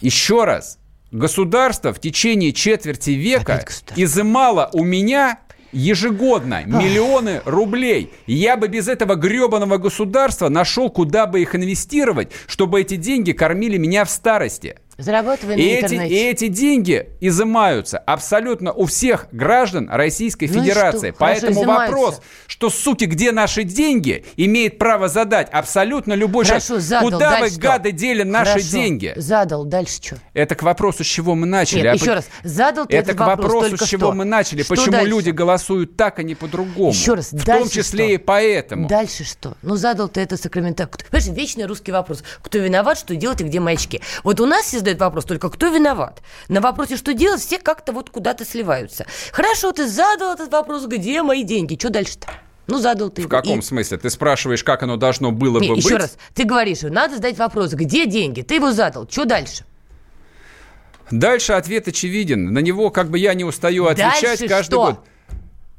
Еще 0.00 0.44
раз, 0.44 0.78
государство 1.10 1.92
в 1.92 2.00
течение 2.00 2.52
четверти 2.52 3.10
века 3.10 3.64
изымало 3.96 4.70
у 4.72 4.84
меня 4.84 5.40
ежегодно 5.72 6.64
миллионы 6.64 7.42
рублей. 7.44 8.12
Я 8.26 8.56
бы 8.56 8.68
без 8.68 8.88
этого 8.88 9.14
гребаного 9.14 9.78
государства 9.78 10.48
нашел, 10.48 10.90
куда 10.90 11.26
бы 11.26 11.42
их 11.42 11.54
инвестировать, 11.54 12.32
чтобы 12.46 12.80
эти 12.80 12.96
деньги 12.96 13.32
кормили 13.32 13.76
меня 13.76 14.04
в 14.04 14.10
старости. 14.10 14.78
Зарабатывай 14.98 15.56
И 15.56 15.62
эти, 15.62 15.94
и 15.94 16.14
эти 16.14 16.48
деньги 16.48 17.10
изымаются 17.20 17.98
абсолютно 17.98 18.72
у 18.72 18.86
всех 18.86 19.26
граждан 19.30 19.90
Российской 19.90 20.46
Ну 20.48 20.54
Федерации. 20.62 21.10
Хорошо, 21.10 21.16
Поэтому 21.18 21.52
изымаются. 21.60 21.96
вопрос, 21.96 22.20
что, 22.46 22.70
суки, 22.70 23.04
где 23.04 23.30
наши 23.30 23.64
деньги, 23.64 24.24
имеет 24.38 24.78
право 24.78 25.08
задать 25.08 25.50
абсолютно 25.52 26.14
любой 26.14 26.46
Хорошо, 26.46 26.66
человек. 26.66 26.84
задал. 26.86 27.10
Куда 27.10 27.40
вы, 27.40 27.50
что? 27.50 27.60
гады, 27.60 27.92
дели 27.92 28.22
наши 28.22 28.52
Хорошо, 28.52 28.68
деньги? 28.70 29.12
Задал. 29.16 29.64
Дальше 29.66 29.96
что? 30.02 30.16
Это 30.32 30.54
к 30.54 30.62
вопросу, 30.62 31.04
с 31.04 31.06
чего 31.06 31.34
мы 31.34 31.46
начали. 31.46 31.80
Нет, 31.82 31.92
А 31.92 31.94
еще 31.96 32.04
по- 32.06 32.14
раз. 32.14 32.28
Задал 32.42 32.86
ты 32.86 32.96
Это 32.96 33.12
к 33.12 33.20
вопрос 33.20 33.52
вопросу, 33.64 33.84
с 33.84 33.88
чего 33.88 34.06
что. 34.06 34.12
мы 34.12 34.24
начали. 34.24 34.62
Что 34.62 34.74
Почему 34.76 34.92
дальше? 34.92 35.08
люди 35.10 35.30
голосуют 35.30 35.96
так, 35.98 36.18
а 36.20 36.22
не 36.22 36.34
по-другому. 36.34 36.90
Еще 36.92 37.12
раз, 37.12 37.32
В 37.32 37.44
том 37.44 37.68
числе 37.68 38.04
что? 38.06 38.14
и 38.14 38.16
поэтому. 38.16 38.88
Дальше 38.88 39.24
что? 39.24 39.56
Ну, 39.60 39.76
задал 39.76 40.08
ты 40.08 40.22
это 40.22 40.38
сакрамента. 40.38 40.86
Кто- 40.86 41.04
Понимаешь, 41.10 41.36
вечный 41.36 41.66
русский 41.66 41.92
вопрос. 41.92 42.24
Кто 42.42 42.56
виноват, 42.58 42.96
что 42.98 43.14
делать 43.14 43.42
и 43.42 43.44
где 43.44 43.60
маячки? 43.60 44.00
Вот 44.24 44.40
у 44.40 44.46
нас 44.46 44.64
все 44.66 44.78
задают 44.86 45.00
вопрос 45.00 45.24
только 45.24 45.50
кто 45.50 45.68
виноват. 45.68 46.22
На 46.48 46.60
вопросе, 46.60 46.96
что 46.96 47.12
делать, 47.12 47.40
все 47.40 47.58
как-то 47.58 47.92
вот 47.92 48.10
куда-то 48.10 48.44
сливаются. 48.44 49.04
Хорошо, 49.32 49.72
ты 49.72 49.88
задал 49.88 50.34
этот 50.34 50.52
вопрос, 50.52 50.86
где 50.86 51.22
мои 51.22 51.42
деньги? 51.42 51.76
Что 51.78 51.90
дальше-то? 51.90 52.28
Ну, 52.68 52.78
задал 52.78 53.10
ты 53.10 53.22
В 53.22 53.28
каком 53.28 53.60
И- 53.60 53.62
смысле? 53.62 53.98
Ты 53.98 54.10
спрашиваешь, 54.10 54.64
как 54.64 54.82
оно 54.82 54.96
должно 54.96 55.30
было 55.32 55.60
Не, 55.60 55.68
бы 55.70 55.76
еще 55.76 55.90
быть? 55.90 55.98
раз, 55.98 56.18
ты 56.34 56.44
говоришь, 56.44 56.82
надо 56.82 57.16
задать 57.16 57.38
вопрос, 57.38 57.72
где 57.74 58.06
деньги? 58.06 58.42
Ты 58.42 58.56
его 58.56 58.72
задал, 58.72 59.08
что 59.08 59.24
дальше? 59.24 59.64
Дальше 61.10 61.52
ответ 61.52 61.86
очевиден. 61.86 62.52
На 62.52 62.58
него 62.58 62.90
как 62.90 63.10
бы 63.10 63.18
я 63.18 63.34
не 63.34 63.44
устаю 63.44 63.86
отвечать 63.86 64.22
Дальше 64.40 64.48
каждый 64.48 64.72
что? 64.72 64.86
год. 64.86 65.00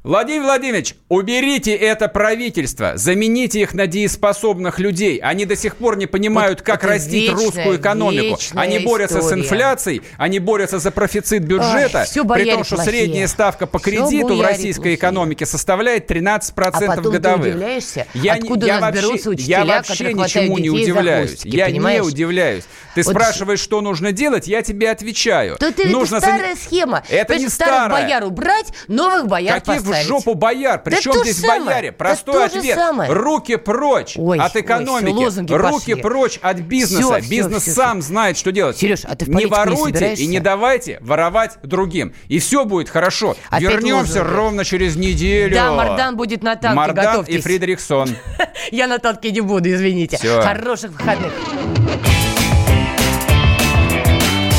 Владимир 0.04 0.44
Владимирович, 0.44 0.94
уберите 1.08 1.74
это 1.74 2.06
правительство, 2.06 2.92
замените 2.94 3.60
их 3.60 3.74
на 3.74 3.88
дееспособных 3.88 4.78
людей. 4.78 5.18
Они 5.18 5.44
до 5.44 5.56
сих 5.56 5.74
пор 5.76 5.96
не 5.96 6.06
понимают, 6.06 6.60
Вот 6.60 6.66
как 6.66 6.84
растить 6.84 7.28
вечная, 7.30 7.34
русскую 7.44 7.76
экономику. 7.78 8.38
Они 8.54 8.78
борются 8.78 9.20
с 9.20 9.24
история. 9.24 9.42
инфляцией, 9.42 10.02
они 10.16 10.38
борются 10.38 10.78
за 10.78 10.92
профицит 10.92 11.42
бюджета, 11.42 12.06
Ой, 12.16 12.28
при 12.28 12.50
том, 12.50 12.62
что 12.64 12.76
плохие. 12.76 12.92
средняя 13.02 13.26
ставка 13.26 13.66
по 13.66 13.80
кредиту 13.80 14.36
в 14.36 14.40
российской 14.40 14.80
плохие. 14.82 14.94
экономике 14.94 15.46
составляет 15.46 16.08
13% 16.08 16.52
А 16.54 16.70
потом 16.96 17.02
ты 17.04 17.10
годовых. 17.10 17.46
удивляешься, 17.56 18.06
я, 18.14 18.34
откуда 18.34 18.66
я 18.66 18.78
у 18.78 18.80
нас 18.80 18.94
вообще, 18.94 19.02
берутся 19.02 19.28
я 19.30 19.34
учителя, 19.34 19.64
вообще 19.64 20.14
ничему 20.14 20.58
не 20.58 20.70
удивляюсь. 20.70 21.40
я 21.44 21.66
понимаешь? 21.66 22.02
не 22.02 22.08
удивляюсь. 22.08 22.64
Ты 22.94 23.02
Вот 23.02 23.10
спрашиваешь, 23.10 23.60
что 23.60 23.80
нужно 23.80 24.12
делать, 24.12 24.46
я 24.46 24.62
тебе 24.62 24.90
отвечаю. 24.90 25.56
То 25.58 25.66
это, 25.66 25.86
Нужно 25.88 26.16
это 26.16 26.26
зан- 26.26 26.36
старая 26.38 26.56
схема. 26.56 27.02
Это 27.08 27.26
Понимаешь, 27.34 27.42
не 27.42 27.48
старых 27.50 27.74
старая. 27.74 28.02
бояр 28.04 28.24
убрать, 28.24 28.66
новых 28.86 29.26
бояр 29.26 29.60
Каких 29.60 29.82
в 29.92 30.02
жопу 30.06 30.34
бояр? 30.34 30.76
Да 30.76 30.82
Причем 30.90 31.12
же 31.14 31.20
здесь 31.24 31.38
самое. 31.40 31.64
бояре? 31.64 31.90
Да 31.90 31.96
Простой 31.96 32.34
то 32.34 32.52
же 32.52 32.58
ответ. 32.58 32.76
самое. 32.76 33.12
Руки 33.12 33.56
прочь 33.56 34.14
Ой, 34.16 34.38
от 34.38 34.54
ой, 34.54 34.60
экономики. 34.62 35.14
всё, 35.14 35.24
лозунги 35.24 35.52
Руки 35.52 35.72
пошли. 35.90 35.94
прочь 36.02 36.38
от 36.42 36.58
бизнеса. 36.60 37.20
Всё, 37.20 37.28
Бизнес 37.30 37.62
всё, 37.62 37.72
сам 37.72 38.02
знает, 38.02 38.36
что 38.36 38.52
делать. 38.52 38.76
Серёж, 38.76 39.00
а 39.04 39.14
ты 39.16 39.24
в 39.24 39.28
не 39.28 39.36
не 39.44 39.46
воруйте 39.46 39.84
собираешься? 39.94 40.22
и 40.24 40.26
не 40.26 40.40
давайте 40.40 40.98
воровать 41.00 41.58
другим. 41.62 42.12
И 42.28 42.38
все 42.38 42.64
будет 42.64 42.88
хорошо. 42.88 43.36
Опять 43.50 43.62
Вернемся 43.62 44.18
лозунги. 44.20 44.34
ровно 44.36 44.64
через 44.64 44.96
неделю. 44.96 45.54
Да, 45.54 45.72
Мардан 45.72 46.16
будет 46.16 46.42
на 46.42 46.56
танке, 46.56 46.76
Мардан 46.76 47.04
готовьтесь. 47.04 47.34
и 47.36 47.40
Фридрихсон. 47.40 48.10
Я 48.70 48.86
на 48.86 48.98
танке 48.98 49.30
не 49.30 49.40
буду, 49.40 49.70
извините. 49.70 50.16
Всё. 50.16 50.42
Хороших 50.42 50.92
выходных. 50.92 51.32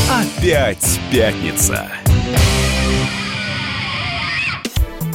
Опять 0.09 0.99
пятница. 1.11 1.87